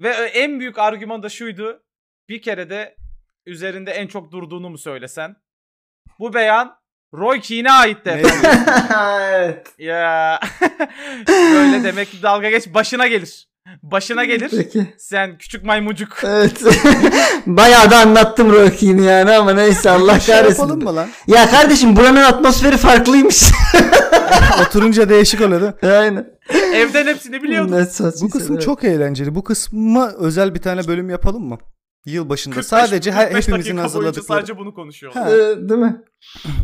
Ve 0.00 0.08
e, 0.08 0.24
en 0.24 0.60
büyük 0.60 0.78
argüman 0.78 1.22
da 1.22 1.28
şuydu. 1.28 1.82
Bir 2.28 2.42
kere 2.42 2.70
de 2.70 2.96
üzerinde 3.46 3.90
en 3.90 4.06
çok 4.06 4.32
durduğunu 4.32 4.70
mu 4.70 4.78
söylesen? 4.78 5.36
Bu 6.18 6.34
beyan 6.34 6.78
Roy 7.14 7.40
Keane'e 7.40 7.70
ait 7.72 8.04
de. 8.04 8.22
Evet. 9.20 9.74
ya. 9.78 10.40
Böyle 11.28 11.84
demek 11.84 12.10
ki 12.10 12.22
dalga 12.22 12.50
geç 12.50 12.74
başına 12.74 13.06
gelir. 13.06 13.48
Başına 13.82 14.24
gelir. 14.24 14.48
Peki. 14.50 14.94
Sen 14.98 15.38
küçük 15.38 15.64
maymucuk. 15.64 16.18
Evet. 16.24 16.62
Bayağı 17.46 17.90
da 17.90 17.98
anlattım 17.98 18.52
Rocky'ni 18.52 19.04
yani 19.06 19.30
ama 19.32 19.52
neyse 19.52 19.90
Allah 19.90 20.20
şey 20.20 20.34
kahretsin. 20.34 20.62
yapalım 20.62 20.84
mı 20.84 20.96
lan? 20.96 21.08
Ya 21.26 21.50
kardeşim 21.50 21.96
buranın 21.96 22.22
atmosferi 22.22 22.76
farklıymış. 22.76 23.42
Oturunca 24.66 25.08
değişik 25.08 25.40
oluyor 25.40 25.60
değil 25.60 25.72
mi? 25.82 25.90
Aynen. 25.98 26.26
Evden 26.74 27.06
hepsini 27.06 27.42
biliyordum. 27.42 27.72
Ne 27.76 27.84
saçma 27.86 28.26
Bu 28.26 28.30
kısmı 28.30 28.46
şeyler. 28.46 28.62
çok 28.62 28.84
eğlenceli. 28.84 29.34
Bu 29.34 29.44
kısma 29.44 30.12
özel 30.18 30.54
bir 30.54 30.60
tane 30.62 30.86
bölüm 30.88 31.10
yapalım 31.10 31.48
mı? 31.48 31.58
Yıl 32.06 32.28
başında. 32.28 32.54
45 32.54 32.66
Sadece 32.68 33.12
her, 33.12 33.26
45 33.26 33.48
hepimizin 33.48 33.76
hazırladıkları. 33.76 34.24
sadece 34.40 34.58
bunu 34.58 34.74
konuşuyor. 34.74 35.12
Ha. 35.12 35.30
Ee, 35.30 35.68
değil 35.68 35.80
mi? 35.80 35.96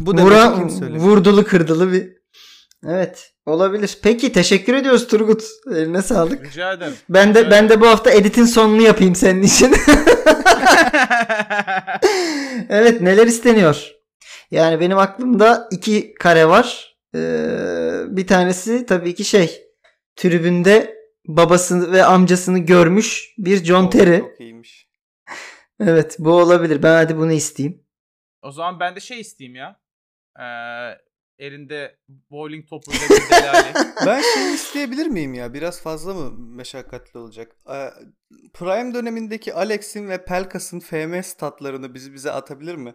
Bu 0.01 0.13
Vura, 0.13 0.53
vurdulu 0.81 1.45
kırdılı 1.45 1.93
bir. 1.93 2.20
Evet. 2.87 3.33
Olabilir. 3.47 3.99
Peki 4.03 4.33
teşekkür 4.33 4.75
ediyoruz 4.75 5.09
Turgut. 5.09 5.43
Eline 5.75 6.03
sağlık. 6.03 6.47
Rica 6.47 6.73
ederim. 6.73 6.95
Ben 7.09 7.35
de 7.35 7.51
ben 7.51 7.69
de 7.69 7.81
bu 7.81 7.87
hafta 7.87 8.11
editin 8.11 8.45
sonunu 8.45 8.83
yapayım 8.83 9.15
senin 9.15 9.43
için. 9.43 9.75
evet 12.69 13.01
neler 13.01 13.27
isteniyor? 13.27 13.91
Yani 14.51 14.81
benim 14.81 14.99
aklımda 14.99 15.69
iki 15.71 16.15
kare 16.15 16.49
var. 16.49 16.97
Ee, 17.15 17.19
bir 18.07 18.27
tanesi 18.27 18.87
tabii 18.87 19.15
ki 19.15 19.25
şey 19.25 19.63
tribünde 20.17 20.97
babasını 21.27 21.93
ve 21.93 22.05
amcasını 22.05 22.59
görmüş 22.59 23.35
bir 23.39 23.65
John 23.65 23.91
Terry. 23.91 24.19
Çok 24.19 24.41
iyiymiş. 24.41 24.89
Evet 25.81 26.17
bu 26.19 26.33
olabilir. 26.33 26.83
Ben 26.83 26.95
hadi 26.95 27.17
bunu 27.17 27.33
isteyeyim. 27.33 27.85
o 28.43 28.51
zaman 28.51 28.81
ben 28.81 28.97
de 28.97 29.01
şey 29.01 29.21
isteyeyim 29.21 29.57
ya. 29.57 29.81
Ee, 30.41 30.45
elinde 31.41 31.97
bowling 32.31 32.69
topuyla 32.69 33.01
bir 33.01 33.31
delali. 33.31 33.87
Ben 34.07 34.23
şey 34.23 34.55
isteyebilir 34.55 35.07
miyim 35.07 35.35
ya? 35.35 35.55
Biraz 35.55 35.83
fazla 35.83 36.15
mı 36.15 36.31
meşakkatli 36.39 37.19
olacak? 37.19 37.57
Ee, 37.71 37.91
Prime 38.55 38.95
dönemindeki 38.95 39.55
Alex'in 39.55 40.09
ve 40.09 40.25
Pelkas'ın 40.25 40.81
FM 40.81 41.21
statlarını 41.23 41.95
bizi 41.95 42.15
bize 42.15 42.33
atabilir 42.33 42.75
mi? 42.75 42.95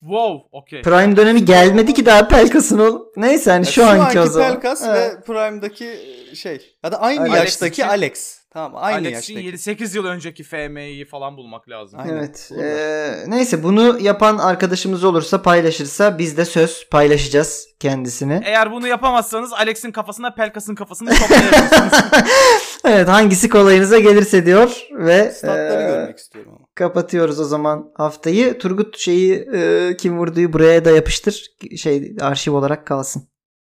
Wow, 0.00 0.48
okey. 0.52 0.82
Prime 0.82 1.16
dönemi 1.16 1.44
gelmedi 1.44 1.94
ki 1.94 2.06
daha 2.06 2.28
Pelkas'ın 2.28 2.78
oğlum. 2.78 3.02
Neyse 3.16 3.50
hani 3.50 3.66
şu, 3.66 3.80
Ya 3.80 3.88
anki, 3.88 4.20
o 4.20 4.26
zaman. 4.26 4.52
Pelkas 4.52 4.82
Evet. 4.86 5.14
ve 5.14 5.20
Prime'daki 5.20 5.98
şey. 6.34 6.76
Ya 6.84 6.92
da 6.92 7.00
aynı 7.00 7.20
Alex 7.20 7.34
yaştaki 7.34 7.72
için- 7.72 7.88
Alex. 7.88 8.40
Tamam 8.52 8.72
aynı 8.76 8.96
Alex'in 9.08 9.34
yaştaki. 9.34 9.82
7-8 9.82 9.96
yıl 9.96 10.04
önceki 10.04 10.44
FM'yi 10.44 11.04
falan 11.04 11.36
bulmak 11.36 11.68
lazım. 11.68 12.00
Aynen. 12.00 12.14
Evet. 12.14 12.50
Ee, 12.62 13.14
neyse 13.26 13.62
bunu 13.62 13.98
yapan 14.00 14.38
arkadaşımız 14.38 15.04
olursa 15.04 15.42
paylaşırsa 15.42 16.18
biz 16.18 16.36
de 16.36 16.44
söz 16.44 16.88
paylaşacağız 16.90 17.66
kendisine. 17.80 18.42
Eğer 18.46 18.72
bunu 18.72 18.86
yapamazsanız 18.86 19.52
Alex'in 19.52 19.92
kafasına 19.92 20.34
Pelkas'ın 20.34 20.74
kafasını 20.74 21.14
şoplayabilirsiniz. 21.14 21.92
evet 22.84 23.08
hangisi 23.08 23.48
kolayınıza 23.48 23.98
gelirse 23.98 24.46
diyor 24.46 24.86
ve 24.92 25.30
Statları 25.30 25.82
ee, 25.82 25.86
görmek 25.86 26.18
istiyorum 26.18 26.52
ama. 26.56 26.66
Kapatıyoruz 26.74 27.40
o 27.40 27.44
zaman 27.44 27.92
haftayı. 27.94 28.58
Turgut 28.58 28.98
şeyi 28.98 29.48
ee, 29.54 29.96
kim 29.98 30.18
vurduğu 30.18 30.52
buraya 30.52 30.84
da 30.84 30.90
yapıştır. 30.90 31.46
Şey 31.76 32.16
arşiv 32.20 32.52
olarak 32.52 32.86
kalsın. 32.86 33.28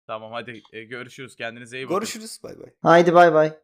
tamam 0.07 0.33
hadi 0.33 0.63
e, 0.73 0.85
görüşürüz. 0.85 1.37
Kendinize 1.37 1.77
iyi 1.77 1.87
bakın. 1.87 1.99
Görüşürüz. 1.99 2.41
Bay 2.43 2.59
bay. 2.59 2.71
Haydi 2.83 3.15
bay 3.15 3.35
bay. 3.35 3.64